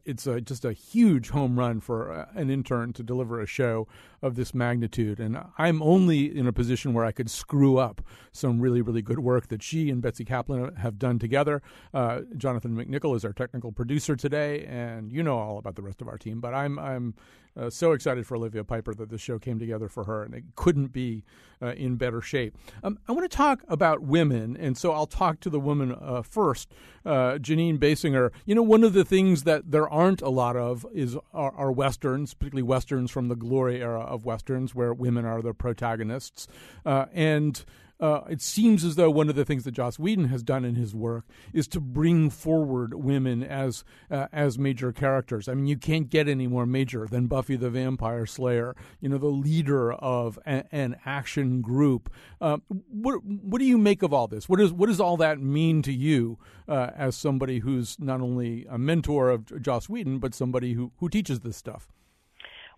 it's 0.05 0.27
a, 0.27 0.41
just 0.41 0.65
a 0.65 0.73
huge 0.73 1.31
home 1.31 1.57
run 1.57 1.81
for 1.81 2.27
an 2.35 2.51
intern 2.51 2.93
to 2.95 3.05
deliver 3.05 3.41
a 3.41 3.47
show 3.47 3.87
of 4.21 4.35
this 4.35 4.53
magnitude, 4.53 5.21
and 5.21 5.39
I'm 5.57 5.84
only 5.85 6.37
in 6.37 6.47
a 6.47 6.53
position 6.53 6.95
where 6.95 7.05
I 7.05 7.13
could 7.13 7.31
screw 7.31 7.77
up 7.77 8.01
some 8.33 8.59
really, 8.59 8.81
really 8.81 9.03
good 9.03 9.19
work 9.19 9.49
that 9.49 9.63
she 9.63 9.91
and 9.91 10.01
Betsy 10.01 10.25
Kaplan 10.25 10.77
have 10.77 10.99
done 10.99 11.19
together. 11.19 11.63
Uh, 11.93 12.23
Jonathan 12.37 12.75
McNicol 12.75 13.15
is 13.15 13.25
our 13.25 13.35
technical 13.35 13.71
producer 13.71 14.17
today, 14.17 14.65
and 14.65 15.13
you 15.13 15.23
know 15.23 15.39
all 15.39 15.59
about 15.59 15.77
the 15.77 15.83
rest 15.83 16.01
of 16.01 16.09
our 16.09 16.17
team. 16.17 16.41
But 16.41 16.55
I'm 16.55 16.79
I'm 16.79 17.15
uh, 17.57 17.71
so 17.71 17.93
excited 17.93 18.27
for 18.27 18.37
Olivia 18.37 18.65
Piper 18.65 18.95
that 18.95 19.11
the 19.11 19.19
show 19.19 19.39
came 19.39 19.59
together 19.59 19.89
for 19.89 20.05
her, 20.05 20.23
and 20.23 20.35
it 20.35 20.45
couldn't 20.57 20.93
be 20.93 21.25
uh, 21.63 21.73
in 21.73 21.97
better 21.97 22.21
shape. 22.21 22.57
Um, 22.83 22.99
I 23.09 23.13
want 23.13 23.31
to 23.31 23.37
talk 23.37 23.63
about 23.69 24.03
women, 24.03 24.57
and 24.57 24.77
so 24.77 24.93
I'll 24.93 25.07
talk 25.07 25.41
to 25.41 25.51
the 25.51 25.61
woman 25.61 25.97
uh, 26.01 26.23
first, 26.23 26.73
uh, 27.07 27.39
Jeanine 27.39 27.79
Basinger. 27.79 28.31
You 28.45 28.55
know, 28.55 28.63
one 28.63 28.85
of 28.85 28.93
the 28.93 29.05
things 29.05 29.45
that 29.45 29.71
there 29.71 29.89
aren't 29.89 30.23
a 30.23 30.31
lot 30.31 30.57
of 30.57 30.85
is 30.93 31.17
are, 31.33 31.55
are 31.55 31.73
westerns, 31.73 32.35
particularly 32.35 32.63
westerns 32.63 33.11
from 33.11 33.29
the 33.29 33.37
glory 33.37 33.81
era 33.81 34.01
of 34.01 34.25
westerns, 34.25 34.75
where 34.75 34.93
women 34.93 35.25
are 35.25 35.41
the 35.41 35.55
protagonists, 35.55 36.49
uh, 36.85 37.07
and 37.13 37.65
uh, 38.05 38.23
it 38.29 38.43
seems 38.43 38.85
as 38.85 38.97
though 38.97 39.09
one 39.09 39.31
of 39.31 39.35
the 39.35 39.47
things 39.47 39.65
that 39.65 39.73
Joss 39.73 39.99
Whedon 39.99 40.27
has 40.27 40.43
done 40.43 40.63
in 40.63 40.75
his 40.75 40.95
work 40.95 41.25
is 41.55 41.67
to 41.69 41.81
bring 41.81 42.29
forward 42.29 42.93
women 42.93 43.43
as 43.43 43.83
uh, 44.11 44.27
as 44.31 44.59
major 44.59 44.93
characters. 44.93 45.49
I 45.49 45.55
mean, 45.55 45.65
you 45.65 45.79
can't 45.79 46.11
get 46.11 46.29
any 46.29 46.47
more 46.47 46.67
major 46.67 47.07
than 47.07 47.29
Buffy 47.29 47.57
the 47.57 47.71
Vampire 47.71 48.27
Slayer. 48.27 48.77
You 49.01 49.09
know, 49.09 49.17
the 49.17 49.29
leader 49.29 49.95
of 49.95 50.39
a, 50.45 50.65
an 50.71 50.97
action 51.07 51.63
group. 51.63 52.13
Uh, 52.43 52.59
what 52.91 53.25
what 53.25 53.59
do 53.59 53.65
you 53.65 53.79
make 53.79 54.03
of 54.03 54.13
all 54.13 54.29
this? 54.29 54.51
What 54.51 54.59
does 54.59 54.71
what 54.71 54.89
does 54.89 55.01
all 55.01 55.17
that 55.17 55.41
mean 55.41 55.81
to 55.81 55.93
you 55.93 56.39
uh, 56.69 56.91
as 56.95 57.17
somebody 57.17 57.61
who's 57.61 57.99
not 57.99 58.21
only 58.21 58.67
a 58.69 58.77
mentor 58.77 59.31
of 59.31 59.63
Joss 59.63 59.89
Whedon 59.89 60.19
but 60.19 60.35
somebody 60.35 60.75
who 60.75 60.93
who 60.99 61.09
teaches 61.09 61.41
this 61.41 61.57
stuff? 61.57 61.89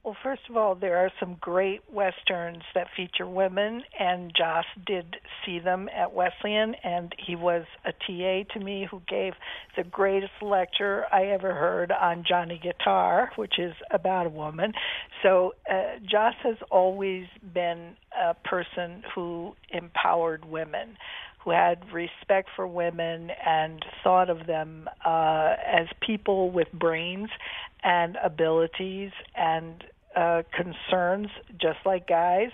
Well, 0.06 0.16
first 0.22 0.42
of 0.48 0.56
all, 0.56 0.76
there 0.76 0.98
are 0.98 1.10
some 1.18 1.36
great 1.40 1.80
westerns 1.92 2.62
that 2.76 2.86
feature 2.96 3.26
women, 3.26 3.82
and 3.98 4.32
Joss 4.38 4.64
did 4.86 5.16
see 5.44 5.58
them 5.58 5.88
at 5.92 6.12
Wesleyan, 6.12 6.76
and 6.84 7.12
he 7.18 7.34
was 7.34 7.64
a 7.84 7.90
TA 7.90 8.44
to 8.54 8.64
me 8.64 8.86
who 8.88 9.02
gave 9.08 9.32
the 9.76 9.82
greatest 9.82 10.30
lecture 10.40 11.06
I 11.12 11.24
ever 11.24 11.52
heard 11.52 11.90
on 11.90 12.22
Johnny 12.22 12.60
Guitar, 12.62 13.32
which 13.34 13.58
is 13.58 13.74
about 13.90 14.26
a 14.26 14.28
woman. 14.28 14.74
So 15.24 15.54
uh, 15.68 15.98
Joss 16.08 16.34
has 16.44 16.58
always 16.70 17.26
been 17.52 17.96
a 18.16 18.34
person 18.34 19.02
who 19.12 19.56
empowered 19.72 20.44
women 20.44 20.96
who 21.44 21.52
had 21.52 21.78
respect 21.92 22.48
for 22.56 22.66
women 22.66 23.30
and 23.46 23.84
thought 24.02 24.28
of 24.30 24.48
them 24.48 24.88
uh, 25.04 25.54
as 25.64 25.86
people 26.04 26.50
with 26.50 26.66
brains 26.72 27.28
and 27.84 28.16
abilities 28.24 29.12
and 29.36 29.84
uh, 30.16 30.42
concerns, 30.52 31.28
just 31.60 31.78
like 31.84 32.08
guys. 32.08 32.50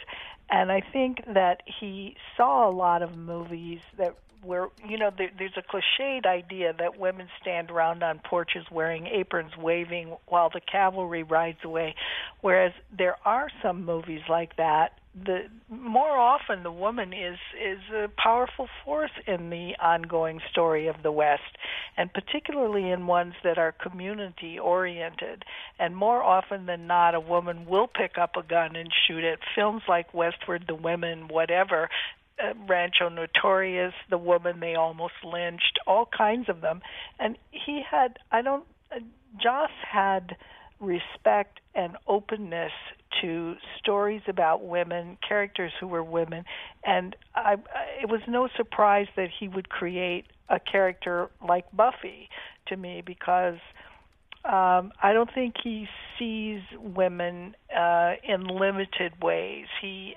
And 0.51 0.71
I 0.71 0.83
think 0.93 1.23
that 1.33 1.63
he 1.81 2.17
saw 2.37 2.69
a 2.69 2.73
lot 2.73 3.03
of 3.03 3.17
movies 3.17 3.81
that 3.97 4.17
where 4.43 4.69
you 4.87 4.99
know 4.99 5.11
there, 5.17 5.31
there's 5.39 5.57
a 5.57 5.63
cliched 5.63 6.27
idea 6.27 6.75
that 6.79 6.99
women 6.99 7.29
stand 7.41 7.71
around 7.71 8.03
on 8.03 8.19
porches 8.19 8.65
wearing 8.71 9.07
aprons 9.07 9.57
waving 9.57 10.17
while 10.27 10.51
the 10.51 10.61
cavalry 10.61 11.23
rides 11.23 11.59
away 11.63 11.95
whereas 12.41 12.73
there 12.97 13.17
are 13.25 13.49
some 13.63 13.85
movies 13.85 14.23
like 14.29 14.57
that 14.57 14.99
the 15.15 15.43
more 15.69 16.17
often 16.17 16.63
the 16.63 16.73
woman 16.73 17.13
is 17.13 17.39
is 17.61 17.79
a 17.95 18.09
powerful 18.17 18.69
force 18.85 19.11
in 19.27 19.51
the 19.51 19.73
ongoing 19.81 20.41
story 20.51 20.87
of 20.87 20.97
the 21.03 21.13
West, 21.13 21.59
and 21.97 22.13
particularly 22.13 22.91
in 22.91 23.07
ones 23.07 23.35
that 23.45 23.59
are 23.59 23.73
community 23.73 24.59
oriented. 24.59 25.45
And 25.79 25.95
more 25.95 26.23
often 26.23 26.65
than 26.65 26.87
not, 26.87 27.15
a 27.15 27.21
woman 27.21 27.67
will 27.67 27.89
pick 27.89 28.17
up 28.17 28.37
a 28.37 28.43
gun 28.43 28.75
and 28.75 28.89
shoot 29.07 29.23
it. 29.23 29.41
Films 29.55 29.83
like 29.87 30.15
Westward 30.15 30.65
the 30.67 30.75
Women, 30.75 31.29
whatever, 31.29 31.91
uh, 32.43 32.55
Rancho 32.67 33.11
Notorious, 33.11 33.93
The 34.09 34.19
Woman 34.19 34.61
They 34.61 34.75
Almost 34.75 35.15
Lynched, 35.25 35.79
all 35.87 36.07
kinds 36.07 36.49
of 36.49 36.63
them. 36.63 36.81
And 37.19 37.37
he 37.51 37.83
had, 37.89 38.19
I 38.31 38.41
don't, 38.41 38.65
uh, 38.91 39.01
Joss 39.43 39.71
had 39.87 40.37
respect 40.81 41.61
and 41.75 41.97
openness 42.07 42.73
to 43.21 43.55
stories 43.79 44.23
about 44.27 44.65
women, 44.65 45.19
characters 45.27 45.73
who 45.81 45.87
were 45.87 46.03
women, 46.03 46.45
and 46.85 47.15
I, 47.35 47.55
it 48.03 48.09
was 48.09 48.21
no 48.27 48.49
surprise 48.57 49.07
that 49.17 49.29
he 49.39 49.49
would 49.49 49.69
create 49.69 50.27
a 50.49 50.59
character 50.61 51.31
like 51.47 51.65
Buffy 51.73 52.29
to 52.69 52.77
me 52.77 53.03
because 53.05 53.59
um, 54.45 54.93
I 55.01 55.13
don't 55.13 55.33
think 55.33 55.55
he 55.63 55.87
sees 56.19 56.61
women 56.79 57.55
uh, 57.77 58.15
in 58.25 58.45
limited 58.45 59.13
ways. 59.23 59.67
He 59.81 60.15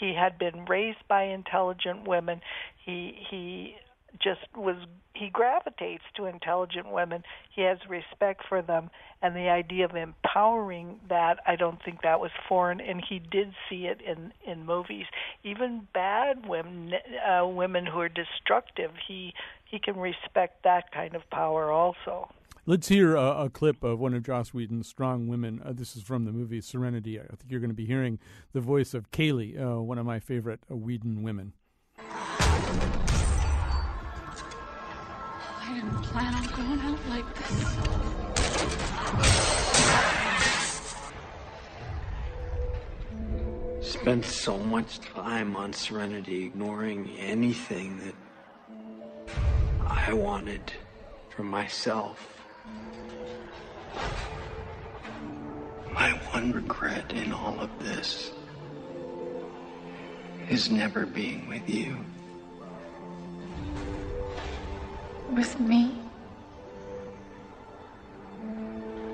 he 0.00 0.14
had 0.14 0.38
been 0.38 0.64
raised 0.64 1.06
by 1.08 1.24
intelligent 1.24 2.06
women. 2.06 2.40
He 2.84 3.14
he 3.30 3.76
just 4.20 4.40
was 4.56 4.76
he 5.14 5.28
gravitates 5.30 6.04
to 6.16 6.26
intelligent 6.26 6.90
women. 6.90 7.24
He 7.50 7.62
has 7.62 7.78
respect 7.88 8.42
for 8.48 8.62
them, 8.62 8.90
and 9.20 9.34
the 9.34 9.48
idea 9.48 9.84
of 9.84 9.96
empowering 9.96 11.00
that 11.08 11.40
I 11.46 11.56
don't 11.56 11.82
think 11.82 12.02
that 12.02 12.20
was 12.20 12.30
foreign, 12.48 12.80
and 12.80 13.02
he 13.06 13.18
did 13.18 13.52
see 13.68 13.86
it 13.86 14.00
in 14.00 14.32
in 14.46 14.64
movies. 14.64 15.06
Even 15.42 15.88
bad 15.92 16.46
women, 16.46 16.92
uh, 17.28 17.46
women 17.46 17.86
who 17.86 18.00
are 18.00 18.08
destructive, 18.08 18.92
he 19.06 19.34
he 19.64 19.78
can 19.78 19.96
respect 19.96 20.62
that 20.64 20.92
kind 20.92 21.14
of 21.14 21.28
power 21.30 21.70
also. 21.70 22.28
Let's 22.64 22.88
hear 22.88 23.16
a, 23.16 23.44
a, 23.44 23.50
clip 23.50 23.82
of 23.82 23.98
one 23.98 24.12
of 24.12 24.22
Joss 24.24 24.52
Whedon's 24.52 24.86
strong 24.86 25.26
women. 25.26 25.62
Uh, 25.64 25.72
this 25.72 25.96
is 25.96 26.02
from 26.02 26.26
the 26.26 26.32
movie 26.32 26.60
Serenity. 26.60 27.18
I 27.18 27.22
think 27.22 27.44
you're 27.48 27.60
going 27.60 27.70
to 27.70 27.74
be 27.74 27.86
hearing 27.86 28.18
the 28.52 28.60
voice 28.60 28.92
of 28.92 29.10
Kaylee, 29.10 29.58
uh, 29.58 29.80
one 29.80 29.96
of 29.96 30.04
my 30.04 30.20
favorite 30.20 30.60
Whedon 30.68 31.22
women. 31.22 31.54
Plan 36.18 36.34
on 36.34 36.44
going 36.46 36.80
out 36.80 36.98
like 37.10 37.34
this. 37.36 37.76
Spent 43.92 44.24
so 44.24 44.58
much 44.58 44.98
time 45.00 45.54
on 45.54 45.72
Serenity 45.72 46.46
ignoring 46.46 47.10
anything 47.18 48.00
that 48.04 48.14
I 49.86 50.12
wanted 50.12 50.72
for 51.28 51.44
myself. 51.44 52.42
My 55.92 56.10
one 56.32 56.50
regret 56.52 57.12
in 57.12 57.32
all 57.32 57.60
of 57.60 57.70
this 57.78 58.32
is 60.50 60.68
never 60.70 61.06
being 61.06 61.46
with 61.48 61.68
you. 61.68 61.96
With 65.30 65.60
me? 65.60 66.07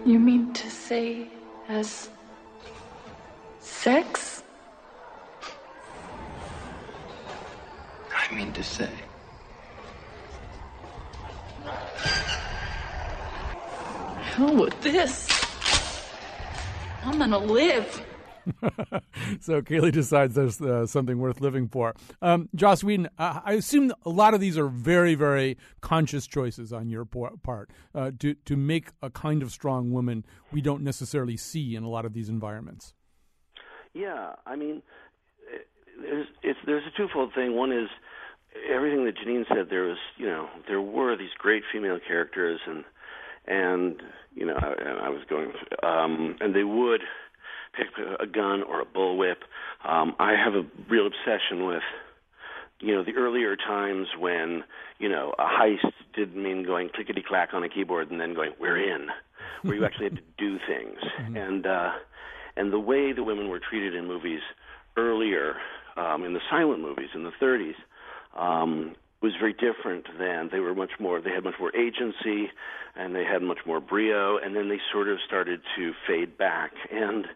You 0.05 0.19
mean 0.19 0.53
to 0.55 0.71
say 0.71 1.29
as 1.69 2.11
sex? 3.61 4.43
I 8.13 8.35
mean 8.35 8.53
to 8.53 8.63
say. 8.63 8.91
Hell 14.19 14.55
with 14.57 14.81
this. 14.83 15.31
I'm 17.05 17.19
gonna 17.19 17.39
live. 17.39 18.05
so 19.41 19.63
Kaylee 19.63 19.93
decides 19.93 20.35
there's 20.35 20.61
uh, 20.61 20.87
something 20.87 21.19
worth 21.19 21.41
living 21.41 21.69
for. 21.69 21.95
Um, 22.23 22.49
Joss 22.55 22.85
Whedon, 22.85 23.09
uh, 23.19 23.41
I 23.45 23.55
assume 23.55 23.93
a 24.05 24.11
lot 24.11 24.35
of 24.35 24.41
these 24.41 24.59
are 24.59 24.69
very, 24.69 25.15
very 25.15 25.57
conscious 25.81 26.27
choices 26.27 26.73
on 26.73 26.89
your 26.89 27.05
part 27.05 27.71
uh, 27.95 28.11
to 28.19 28.35
to 28.35 28.57
make 28.57 28.89
a 29.03 29.11
kind 29.11 29.43
of 29.43 29.51
strong 29.51 29.93
woman 29.93 30.25
we 30.53 30.61
don't 30.61 30.83
necessarily 30.83 31.37
see 31.37 31.77
in 31.77 31.83
a 31.83 31.89
lot 31.89 32.05
of 32.05 32.13
these 32.13 32.29
environments. 32.29 32.95
Yeah, 33.93 34.35
I 34.47 34.57
mean, 34.57 34.83
there's 36.01 36.27
there's 36.67 36.83
a 36.87 36.97
twofold 36.97 37.33
thing. 37.35 37.55
One 37.55 37.73
is 37.73 37.89
everything 38.71 39.05
that 39.05 39.17
Jeanine 39.17 39.47
said. 39.49 39.69
There 39.71 39.85
was, 39.85 39.99
you 40.17 40.27
know, 40.27 40.49
there 40.69 40.81
were 40.81 41.17
these 41.17 41.35
great 41.39 41.63
female 41.73 41.99
characters, 42.07 42.61
and 42.67 42.85
and 43.47 44.03
you 44.35 44.47
know, 44.47 44.57
and 44.57 44.99
I 45.01 45.09
was 45.09 45.23
going, 45.29 45.53
um, 45.83 46.37
and 46.41 46.55
they 46.55 46.65
would 46.65 47.03
pick 47.77 47.89
a 48.21 48.27
gun 48.27 48.63
or 48.63 48.81
a 48.81 48.85
bullwhip. 48.85 49.37
Um, 49.85 50.15
I 50.19 50.33
have 50.33 50.55
a 50.55 50.65
real 50.89 51.07
obsession 51.07 51.67
with, 51.67 51.83
you 52.81 52.95
know, 52.95 53.05
the 53.05 53.15
earlier 53.17 53.57
times 53.57 54.09
when, 54.19 54.65
you 54.99 55.09
know, 55.09 55.35
a 55.39 55.45
heist 55.45 55.93
didn't 56.15 56.41
mean 56.43 56.65
going 56.65 56.91
clickety 56.95 57.23
clack 57.27 57.51
on 57.53 57.63
a 57.63 57.69
keyboard 57.69 58.11
and 58.11 58.21
then 58.21 58.35
going, 58.35 58.53
we're 58.61 58.79
in, 58.79 59.09
where 59.63 59.75
you 59.75 59.85
actually 59.85 60.07
had 60.07 60.17
to 60.17 60.23
do 60.39 60.59
things. 60.67 60.99
Mm-hmm. 61.21 61.37
And, 61.37 61.67
uh, 61.67 61.93
and 62.57 62.73
the 62.73 62.81
way 62.81 63.13
the 63.13 63.25
women 63.25 63.49
were 63.49 63.61
treated 63.61 63.95
in 63.95 64.07
movies 64.07 64.41
earlier, 64.97 65.57
um, 65.97 66.25
in 66.25 66.35
the 66.35 66.41
silent 66.51 66.81
movies 66.81 67.11
in 67.15 67.25
the 67.25 67.33
30s, 67.41 67.75
um, 68.37 68.95
was 69.25 69.33
very 69.41 69.55
different 69.55 70.07
than 70.19 70.51
they 70.53 70.61
were 70.61 70.75
much 70.75 70.91
more 71.01 71.19
they 71.19 71.31
had 71.31 71.45
much 71.45 71.55
more 71.59 71.75
agency 71.75 72.51
and 72.95 73.17
they 73.17 73.25
had 73.25 73.41
much 73.41 73.61
more 73.65 73.81
brio 73.81 74.37
and 74.37 74.55
then 74.55 74.69
they 74.69 74.79
sort 74.93 75.09
of 75.09 75.17
started 75.27 75.63
to 75.75 75.93
fade 76.07 76.37
back 76.37 76.73
and 76.93 77.27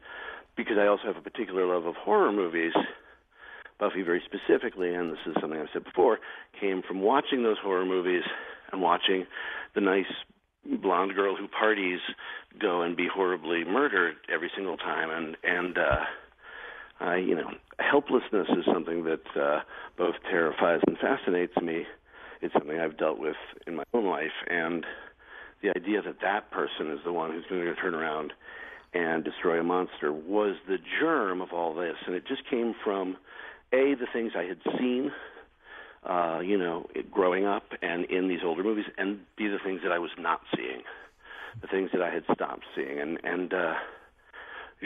because 0.58 0.76
I 0.76 0.88
also 0.88 1.04
have 1.04 1.16
a 1.16 1.22
particular 1.22 1.64
love 1.72 1.86
of 1.86 1.94
horror 1.94 2.32
movies, 2.32 2.72
Buffy 3.78 4.02
very 4.02 4.20
specifically, 4.26 4.92
and 4.92 5.12
this 5.12 5.20
is 5.24 5.36
something 5.40 5.58
I've 5.58 5.68
said 5.72 5.84
before, 5.84 6.18
came 6.60 6.82
from 6.82 7.00
watching 7.00 7.44
those 7.44 7.58
horror 7.62 7.86
movies 7.86 8.24
and 8.72 8.82
watching 8.82 9.24
the 9.76 9.80
nice 9.80 10.12
blonde 10.82 11.14
girl 11.14 11.36
who 11.36 11.46
parties 11.46 12.00
go 12.60 12.82
and 12.82 12.96
be 12.96 13.06
horribly 13.06 13.64
murdered 13.64 14.16
every 14.28 14.50
single 14.54 14.76
time. 14.76 15.10
And 15.10 15.36
and 15.44 15.78
uh 15.78 16.04
I 17.00 17.16
you 17.16 17.36
know 17.36 17.52
helplessness 17.78 18.48
is 18.50 18.64
something 18.70 19.04
that 19.04 19.40
uh 19.40 19.60
both 19.96 20.16
terrifies 20.28 20.80
and 20.88 20.98
fascinates 20.98 21.56
me. 21.62 21.86
It's 22.42 22.52
something 22.52 22.78
I've 22.78 22.98
dealt 22.98 23.20
with 23.20 23.36
in 23.66 23.76
my 23.76 23.84
own 23.94 24.06
life. 24.06 24.34
And 24.50 24.84
the 25.62 25.70
idea 25.70 26.02
that 26.02 26.20
that 26.20 26.50
person 26.50 26.90
is 26.90 26.98
the 27.04 27.12
one 27.12 27.30
who's 27.30 27.46
going 27.48 27.64
to 27.64 27.74
turn 27.74 27.94
around 27.94 28.32
and 28.94 29.24
destroy 29.24 29.60
a 29.60 29.64
monster 29.64 30.12
was 30.12 30.56
the 30.66 30.78
germ 31.00 31.40
of 31.40 31.52
all 31.52 31.74
this. 31.74 31.96
And 32.06 32.14
it 32.14 32.26
just 32.26 32.42
came 32.48 32.74
from 32.84 33.16
a 33.72 33.94
the 33.94 34.06
things 34.12 34.32
I 34.36 34.44
had 34.44 34.58
seen 34.78 35.12
uh, 36.04 36.40
you 36.40 36.56
know, 36.56 36.86
it, 36.94 37.10
growing 37.10 37.44
up 37.44 37.64
and 37.82 38.04
in 38.06 38.28
these 38.28 38.40
older 38.44 38.62
movies, 38.62 38.86
and 38.96 39.20
be 39.36 39.48
the 39.48 39.58
things 39.64 39.80
that 39.82 39.92
I 39.92 39.98
was 39.98 40.10
not 40.18 40.40
seeing, 40.54 40.82
the 41.60 41.66
things 41.66 41.90
that 41.92 42.02
I 42.02 42.10
had 42.10 42.24
stopped 42.32 42.64
seeing, 42.74 43.00
and 43.00 43.18
and 43.24 43.52
uh, 43.52 43.74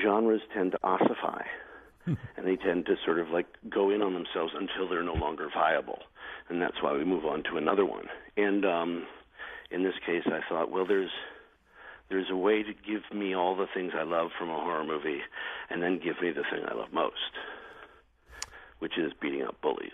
genres 0.02 0.40
tend 0.54 0.72
to 0.72 0.78
ossify, 0.82 1.42
and 2.06 2.46
they 2.46 2.56
tend 2.56 2.86
to 2.86 2.96
sort 3.04 3.18
of 3.18 3.28
like 3.28 3.46
go 3.68 3.90
in 3.90 4.02
on 4.02 4.14
themselves 4.14 4.52
until 4.58 4.88
they're 4.88 5.02
no 5.02 5.14
longer 5.14 5.48
viable, 5.54 5.98
and 6.48 6.60
that's 6.60 6.82
why 6.82 6.92
we 6.92 7.04
move 7.04 7.26
on 7.26 7.42
to 7.44 7.56
another 7.56 7.84
one. 7.84 8.06
And 8.36 8.64
um, 8.64 9.06
in 9.70 9.82
this 9.82 9.94
case, 10.04 10.24
I 10.26 10.40
thought, 10.48 10.70
well, 10.70 10.86
there's 10.86 11.10
there's 12.12 12.30
a 12.30 12.36
way 12.36 12.62
to 12.62 12.72
give 12.72 13.02
me 13.12 13.34
all 13.34 13.56
the 13.56 13.66
things 13.74 13.92
I 13.98 14.02
love 14.02 14.30
from 14.38 14.50
a 14.50 14.54
horror 14.54 14.84
movie, 14.84 15.20
and 15.70 15.82
then 15.82 15.98
give 15.98 16.20
me 16.20 16.30
the 16.30 16.42
thing 16.42 16.64
I 16.68 16.74
love 16.74 16.92
most, 16.92 17.16
which 18.78 18.98
is 18.98 19.12
beating 19.20 19.42
up 19.42 19.60
bullies. 19.62 19.92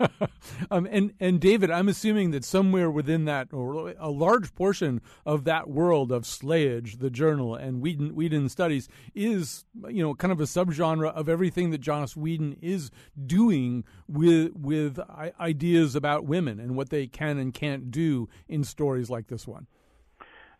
um, 0.70 0.88
and 0.90 1.12
and 1.20 1.40
David, 1.40 1.70
I'm 1.70 1.88
assuming 1.88 2.32
that 2.32 2.44
somewhere 2.44 2.90
within 2.90 3.26
that, 3.26 3.52
or 3.52 3.94
a 3.98 4.10
large 4.10 4.54
portion 4.54 5.00
of 5.24 5.44
that 5.44 5.70
world 5.70 6.10
of 6.10 6.24
slayage, 6.24 6.98
the 6.98 7.10
journal, 7.10 7.54
and 7.54 7.80
Whedon, 7.80 8.16
Whedon 8.16 8.48
studies 8.48 8.88
is 9.14 9.64
you 9.88 10.02
know 10.02 10.14
kind 10.14 10.32
of 10.32 10.40
a 10.40 10.44
subgenre 10.44 11.12
of 11.12 11.28
everything 11.28 11.70
that 11.70 11.78
Joss 11.78 12.16
Whedon 12.16 12.56
is 12.60 12.90
doing 13.24 13.84
with 14.08 14.52
with 14.56 14.98
ideas 15.38 15.94
about 15.94 16.24
women 16.24 16.58
and 16.58 16.76
what 16.76 16.90
they 16.90 17.06
can 17.06 17.38
and 17.38 17.54
can't 17.54 17.90
do 17.92 18.28
in 18.48 18.64
stories 18.64 19.08
like 19.08 19.28
this 19.28 19.46
one. 19.46 19.68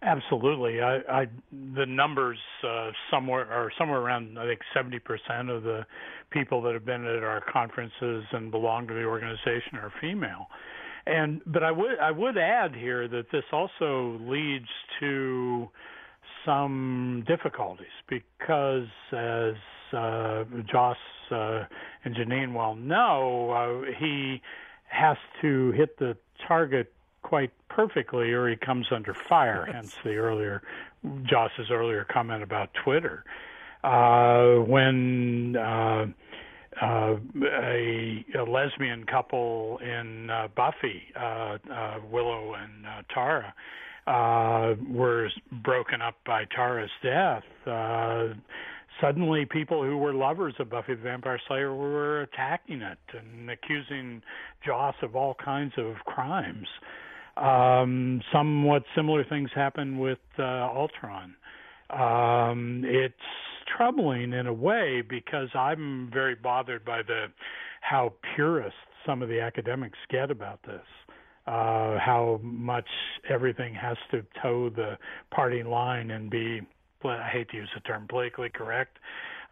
Absolutely, 0.05 0.81
I, 0.81 0.97
I 1.09 1.27
the 1.77 1.87
numbers 1.87 2.39
uh, 2.67 2.91
somewhere 3.09 3.47
are 3.53 3.71
somewhere 3.79 4.01
around 4.01 4.37
I 4.37 4.47
think 4.47 4.61
seventy 4.75 4.99
percent 4.99 5.49
of 5.49 5.63
the 5.63 5.87
people 6.31 6.61
that 6.63 6.75
have 6.75 6.85
been 6.85 7.07
at 7.07 7.23
our 7.23 7.41
conferences 7.53 8.25
and 8.33 8.51
belong 8.51 8.89
to 8.89 8.95
the 8.95 9.05
organization 9.05 9.77
are 9.77 9.93
female, 10.01 10.49
and 11.07 11.41
but 11.47 11.63
I 11.63 11.71
would 11.71 12.01
I 12.01 12.11
would 12.11 12.37
add 12.37 12.75
here 12.75 13.07
that 13.07 13.27
this 13.31 13.45
also 13.53 14.19
leads 14.23 14.67
to 14.99 15.69
some 16.45 17.23
difficulties 17.29 17.87
because 18.09 18.89
as 19.13 19.55
uh, 19.97 20.43
Joss 20.69 20.97
uh, 21.31 21.63
and 22.05 22.17
Jeanine 22.17 22.55
well 22.55 22.75
know, 22.75 23.85
uh, 23.87 23.93
he 24.01 24.43
has 24.89 25.17
to 25.43 25.71
hit 25.73 25.97
the 26.01 26.17
target 26.49 26.93
quite 27.23 27.51
perfectly 27.69 28.33
or 28.33 28.49
he 28.49 28.57
comes 28.57 28.87
under 28.91 29.15
fire 29.15 29.69
hence 29.73 29.97
the 30.05 30.15
earlier 30.17 30.63
joss's 31.25 31.71
earlier 31.71 32.05
comment 32.05 32.43
about 32.43 32.73
twitter 32.75 33.25
uh 33.85 34.55
when 34.57 35.57
uh 35.57 36.07
uh, 36.81 37.17
a, 37.45 38.25
a 38.39 38.43
lesbian 38.45 39.05
couple 39.05 39.79
in 39.83 40.31
uh, 40.31 40.49
Buffy, 40.57 41.03
uh, 41.15 41.59
uh, 41.71 41.99
Willow 42.11 42.55
and 42.55 42.87
uh, 42.87 43.03
Tara, 43.13 43.55
uh, 44.07 44.75
were 44.89 45.29
broken 45.63 46.01
up 46.01 46.17
by 46.25 46.45
Tara's 46.47 46.91
death. 47.03 47.45
Uh, 47.67 48.35
suddenly, 49.01 49.45
people 49.45 49.83
who 49.83 49.97
were 49.99 50.15
lovers 50.15 50.55
of 50.59 50.71
Buffy 50.71 50.95
the 50.95 51.03
Vampire 51.03 51.41
Slayer 51.47 51.75
were 51.75 52.23
attacking 52.23 52.83
it 52.83 52.99
and 53.17 53.51
accusing 53.51 54.23
Joss 54.65 54.95
of 55.03 55.15
all 55.15 55.35
kinds 55.35 55.75
of 55.77 55.97
crimes. 56.05 56.69
Um, 57.37 58.21
somewhat 58.33 58.85
similar 58.95 59.25
things 59.25 59.51
happen 59.55 59.99
with 59.99 60.19
uh, 60.39 60.43
Ultron. 60.43 61.35
Um, 61.91 62.83
it's 62.85 63.15
troubling 63.77 64.33
in 64.33 64.47
a 64.47 64.53
way 64.53 65.03
because 65.09 65.49
I'm 65.55 66.11
very 66.13 66.35
bothered 66.35 66.85
by 66.85 67.03
the 67.03 67.27
how 67.81 68.13
purist 68.35 68.77
some 69.07 69.23
of 69.23 69.29
the 69.29 69.41
academics 69.41 69.99
get 70.11 70.31
about 70.31 70.63
this. 70.63 70.83
Uh, 71.47 71.99
how 71.99 72.39
much 72.43 72.89
everything 73.29 73.75
has 73.75 73.97
to 74.13 74.25
toe 74.41 74.71
the 74.71 74.97
party 75.33 75.63
line 75.65 76.13
and 76.13 76.31
be, 76.31 76.61
I 77.05 77.29
hate 77.33 77.49
to 77.51 77.57
use 77.57 77.69
the 77.75 77.81
term 77.81 78.07
politically 78.09 78.49
correct, 78.49 78.99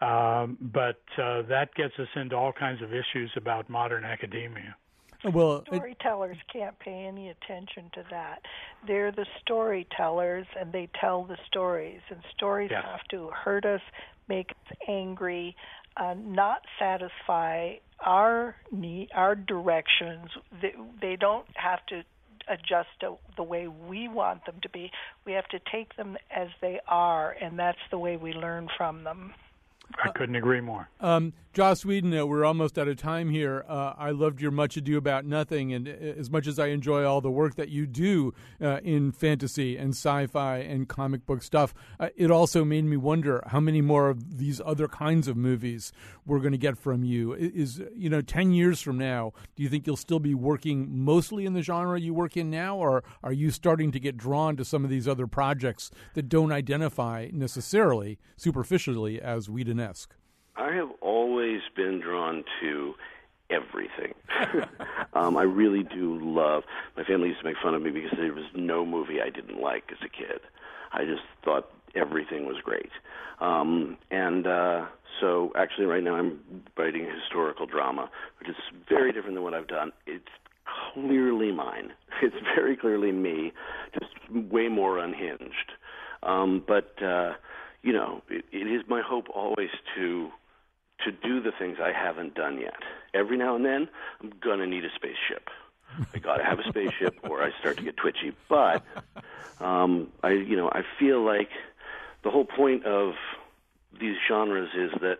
um, 0.01 0.57
but 0.61 1.03
uh, 1.21 1.43
that 1.49 1.75
gets 1.75 1.95
us 1.99 2.07
into 2.15 2.37
all 2.37 2.53
kinds 2.53 2.81
of 2.81 2.91
issues 2.95 3.31
about 3.37 3.69
modern 3.69 4.05
academia. 4.05 4.77
Well, 5.25 5.63
storytellers 5.67 6.39
it, 6.39 6.53
can't 6.53 6.79
pay 6.79 7.05
any 7.07 7.29
attention 7.29 7.91
to 7.95 8.05
that. 8.11 8.41
They're 8.87 9.13
the 9.13 9.27
storytellers, 9.41 10.47
and 10.59 10.73
they 10.73 10.89
tell 11.01 11.25
the 11.25 11.37
stories. 11.47 12.01
And 12.09 12.21
stories 12.35 12.71
yes. 12.71 12.85
have 12.85 13.05
to 13.11 13.29
hurt 13.29 13.65
us, 13.65 13.83
make 14.29 14.51
us 14.51 14.77
angry, 14.89 15.55
uh, 15.97 16.15
not 16.17 16.63
satisfy 16.79 17.75
our 18.05 18.57
need, 18.73 19.09
our 19.15 19.35
directions. 19.35 20.29
They, 20.63 20.75
they 21.01 21.17
don't 21.17 21.47
have 21.55 21.85
to 21.87 22.03
adjust 22.49 22.89
to 23.01 23.17
the 23.37 23.43
way 23.43 23.69
we 23.69 24.09
want 24.09 24.45
them 24.47 24.57
to 24.63 24.69
be. 24.71 24.91
We 25.27 25.33
have 25.33 25.47
to 25.49 25.61
take 25.71 25.97
them 25.97 26.17
as 26.35 26.49
they 26.61 26.81
are, 26.89 27.37
and 27.41 27.59
that's 27.59 27.79
the 27.91 27.99
way 27.99 28.17
we 28.17 28.33
learn 28.33 28.69
from 28.77 29.05
them. 29.05 29.35
I 30.03 30.11
couldn't 30.11 30.37
agree 30.37 30.61
more. 30.61 30.89
Um, 31.01 31.33
Joss 31.53 31.85
Whedon, 31.85 32.17
uh, 32.17 32.25
we're 32.25 32.45
almost 32.45 32.79
out 32.79 32.87
of 32.87 32.97
time 32.97 33.29
here. 33.29 33.65
Uh, 33.69 33.93
I 33.99 34.11
loved 34.13 34.41
your 34.41 34.53
Much 34.53 34.77
Ado 34.77 34.97
About 34.97 35.25
Nothing, 35.25 35.73
and 35.73 35.89
uh, 35.89 35.91
as 35.91 36.31
much 36.31 36.47
as 36.47 36.61
I 36.61 36.69
enjoy 36.69 37.05
all 37.05 37.21
the 37.21 37.31
work 37.31 37.57
that 37.57 37.71
you 37.71 37.89
do 37.89 38.33
uh, 38.63 38.79
in 38.85 39.11
fantasy 39.11 39.77
and 39.77 39.91
sci-fi 39.91 40.59
and 40.59 40.89
comic 40.89 41.27
book 41.27 41.43
stuff, 41.43 41.75
uh, 41.99 42.11
it 42.15 42.31
also 42.31 42.65
made 42.65 42.85
me 42.85 42.97
wonder 42.97 43.43
how 43.49 43.59
many 43.59 43.81
more 43.81 44.09
of 44.09 44.39
these 44.39 44.61
other 44.65 44.87
kinds 44.87 45.27
of 45.27 45.37
movies 45.37 45.93
we're 46.25 46.39
going 46.39 46.53
to 46.53 46.59
get 46.59 46.79
from 46.79 47.03
you. 47.03 47.33
Is 47.33 47.83
you 47.97 48.09
know, 48.09 48.21
ten 48.21 48.53
years 48.53 48.81
from 48.81 48.97
now, 48.97 49.33
do 49.57 49.65
you 49.65 49.69
think 49.69 49.89
you'll 49.89 49.97
still 49.97 50.21
be 50.21 50.35
working 50.35 50.87
mostly 51.05 51.47
in 51.47 51.55
the 51.55 51.63
genre 51.63 51.99
you 51.99 52.15
work 52.15 52.37
in 52.37 52.49
now, 52.49 52.77
or 52.77 53.03
are 53.25 53.33
you 53.33 53.51
starting 53.51 53.91
to 53.91 53.99
get 53.99 54.17
drawn 54.17 54.57
to 54.57 54.65
some 54.65 54.85
of 54.85 54.91
these 54.91 55.09
other 55.09 55.27
projects 55.27 55.91
that 56.15 56.29
don't 56.29 56.53
identify 56.53 57.29
necessarily 57.33 58.21
superficially 58.37 59.21
as 59.21 59.51
I 60.57 60.73
have 60.73 60.91
always 61.01 61.61
been 61.75 62.01
drawn 62.01 62.45
to 62.61 62.95
everything. 63.51 64.15
um, 65.15 65.37
I 65.37 65.43
really 65.43 65.83
do 65.83 66.19
love. 66.23 66.65
My 66.97 67.05
family 67.05 67.29
used 67.29 67.41
to 67.41 67.47
make 67.47 67.57
fun 67.63 67.75
of 67.75 67.83
me 67.83 67.91
because 67.91 68.17
there 68.17 68.33
was 68.33 68.45
no 68.55 68.85
movie 68.85 69.21
I 69.21 69.31
didn't 69.31 69.61
like 69.61 69.85
as 69.91 69.99
a 70.05 70.09
kid. 70.09 70.41
I 70.93 71.05
just 71.05 71.23
thought 71.45 71.71
everything 71.95 72.47
was 72.47 72.57
great. 72.63 72.91
Um, 73.41 73.97
and 74.11 74.47
uh, 74.47 74.87
so, 75.21 75.53
actually, 75.57 75.87
right 75.87 76.03
now 76.03 76.15
I'm 76.15 76.41
writing 76.77 77.07
a 77.07 77.15
historical 77.21 77.67
drama, 77.67 78.11
which 78.39 78.49
is 78.49 78.57
very 78.89 79.13
different 79.13 79.35
than 79.35 79.43
what 79.43 79.55
I've 79.55 79.69
done. 79.69 79.93
It's 80.07 80.29
clearly 80.95 81.53
mine. 81.53 81.93
It's 82.23 82.37
very 82.55 82.77
clearly 82.77 83.13
me, 83.13 83.51
just 83.99 84.13
way 84.31 84.69
more 84.69 84.99
unhinged. 84.99 85.73
Um, 86.23 86.63
but 86.69 87.03
uh, 87.03 87.33
you 87.83 87.93
know, 87.93 88.23
it, 88.29 88.45
it 88.53 88.67
is 88.67 88.83
my 88.89 89.03
hope 89.05 89.27
always 89.35 89.71
to 89.97 90.31
to 91.05 91.13
do 91.13 91.41
the 91.41 91.53
things 91.59 91.79
I 91.83 91.93
haven't 91.93 92.35
done 92.35 92.61
yet. 92.61 92.75
Every 93.15 93.39
now 93.39 93.57
and 93.57 93.65
then, 93.65 93.89
I'm 94.21 94.33
gonna 94.43 94.67
need 94.67 94.85
a 94.85 94.91
spaceship. 94.95 95.49
I 96.15 96.19
gotta 96.19 96.45
have 96.45 96.59
a 96.59 96.69
spaceship, 96.69 97.17
or 97.23 97.43
I 97.43 97.51
start 97.59 97.79
to 97.79 97.83
get 97.83 97.97
twitchy. 97.97 98.33
But 98.49 98.85
um, 99.61 100.09
I, 100.23 100.33
you 100.33 100.57
know, 100.57 100.69
I 100.69 100.83
feel 100.99 101.25
like 101.25 101.49
the 102.23 102.31
whole 102.31 102.45
point 102.45 102.85
of 102.85 103.15
these 103.99 104.17
genres 104.29 104.71
is 104.77 104.91
that 105.01 105.19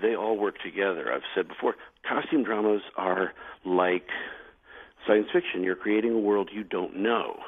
they 0.00 0.14
all 0.14 0.36
work 0.36 0.60
together. 0.62 1.12
I've 1.12 1.22
said 1.34 1.48
before, 1.48 1.74
costume 2.08 2.42
dramas 2.42 2.82
are 2.96 3.32
like 3.64 4.08
science 5.06 5.28
fiction. 5.32 5.62
You're 5.62 5.76
creating 5.76 6.12
a 6.12 6.18
world 6.18 6.50
you 6.52 6.64
don't 6.64 6.96
know, 6.96 7.40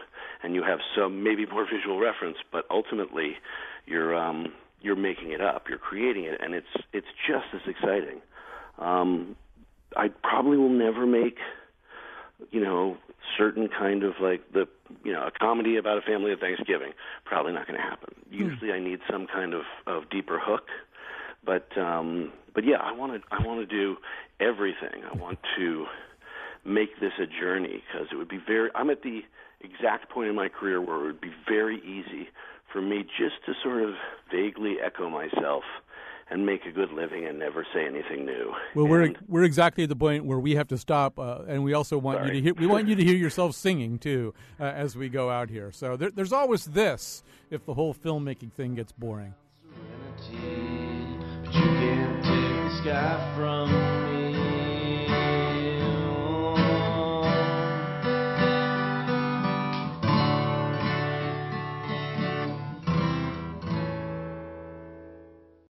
and 0.42 0.55
you 0.55 0.62
have 0.62 0.80
some 0.96 1.22
maybe 1.22 1.46
more 1.46 1.64
visual 1.64 1.98
reference, 1.98 2.36
but 2.50 2.64
ultimately, 2.70 3.36
you're 3.86 4.14
um, 4.14 4.52
you're 4.80 4.96
making 4.96 5.32
it 5.32 5.40
up, 5.40 5.66
you're 5.68 5.78
creating 5.78 6.24
it, 6.24 6.40
and 6.40 6.54
it's 6.54 6.66
it's 6.92 7.06
just 7.26 7.46
as 7.54 7.60
exciting. 7.66 8.20
Um, 8.78 9.36
I 9.96 10.08
probably 10.08 10.56
will 10.56 10.70
never 10.70 11.06
make, 11.06 11.38
you 12.50 12.60
know, 12.60 12.96
certain 13.36 13.68
kind 13.68 14.02
of 14.02 14.14
like 14.20 14.52
the 14.52 14.66
you 15.04 15.12
know 15.12 15.26
a 15.26 15.30
comedy 15.30 15.76
about 15.76 15.98
a 15.98 16.02
family 16.02 16.32
at 16.32 16.40
Thanksgiving. 16.40 16.92
Probably 17.24 17.52
not 17.52 17.66
going 17.66 17.78
to 17.78 17.82
happen. 17.82 18.14
Hmm. 18.28 18.34
Usually, 18.34 18.72
I 18.72 18.80
need 18.80 19.00
some 19.10 19.26
kind 19.26 19.54
of 19.54 19.62
of 19.86 20.10
deeper 20.10 20.38
hook. 20.42 20.68
But 21.44 21.76
um, 21.76 22.32
but 22.54 22.64
yeah, 22.64 22.76
I 22.76 22.92
want 22.92 23.14
to 23.14 23.20
I 23.30 23.46
want 23.46 23.60
to 23.60 23.66
do 23.66 23.96
everything. 24.40 25.02
I 25.10 25.16
want 25.16 25.38
to 25.56 25.86
make 26.64 27.00
this 27.00 27.12
a 27.20 27.26
journey 27.26 27.82
because 27.86 28.08
it 28.12 28.16
would 28.16 28.28
be 28.28 28.40
very. 28.44 28.70
I'm 28.74 28.90
at 28.90 29.02
the 29.02 29.22
exact 29.60 30.10
point 30.10 30.28
in 30.28 30.34
my 30.34 30.48
career 30.48 30.80
where 30.80 30.96
it 31.00 31.06
would 31.06 31.20
be 31.20 31.32
very 31.48 31.78
easy 31.78 32.28
for 32.72 32.80
me 32.80 33.04
just 33.18 33.36
to 33.46 33.52
sort 33.62 33.82
of 33.82 33.94
vaguely 34.30 34.76
echo 34.84 35.08
myself 35.10 35.64
and 36.30 36.46
make 36.46 36.64
a 36.64 36.72
good 36.72 36.90
living 36.92 37.26
and 37.26 37.38
never 37.38 37.66
say 37.74 37.84
anything 37.84 38.24
new. 38.24 38.54
Well, 38.74 38.86
we're 38.86 39.12
we're 39.28 39.44
exactly 39.44 39.84
at 39.84 39.90
the 39.90 39.96
point 39.96 40.24
where 40.24 40.38
we 40.38 40.54
have 40.54 40.68
to 40.68 40.78
stop, 40.78 41.18
uh, 41.18 41.40
and 41.46 41.62
we 41.62 41.74
also 41.74 41.98
want 41.98 42.18
Sorry. 42.18 42.28
you 42.28 42.34
to 42.34 42.40
hear. 42.40 42.54
We 42.54 42.66
want 42.66 42.88
you 42.88 42.94
to 42.94 43.04
hear 43.04 43.16
yourself 43.26 43.54
singing 43.54 43.98
too 43.98 44.32
uh, 44.58 44.64
as 44.64 44.96
we 44.96 45.10
go 45.10 45.28
out 45.28 45.50
here. 45.50 45.70
So 45.72 45.96
there, 45.96 46.10
there's 46.10 46.32
always 46.32 46.64
this 46.64 47.22
if 47.50 47.66
the 47.66 47.74
whole 47.74 47.94
filmmaking 47.94 48.52
thing 48.52 48.74
gets 48.74 48.92
boring. 48.92 49.34
But 52.84 54.01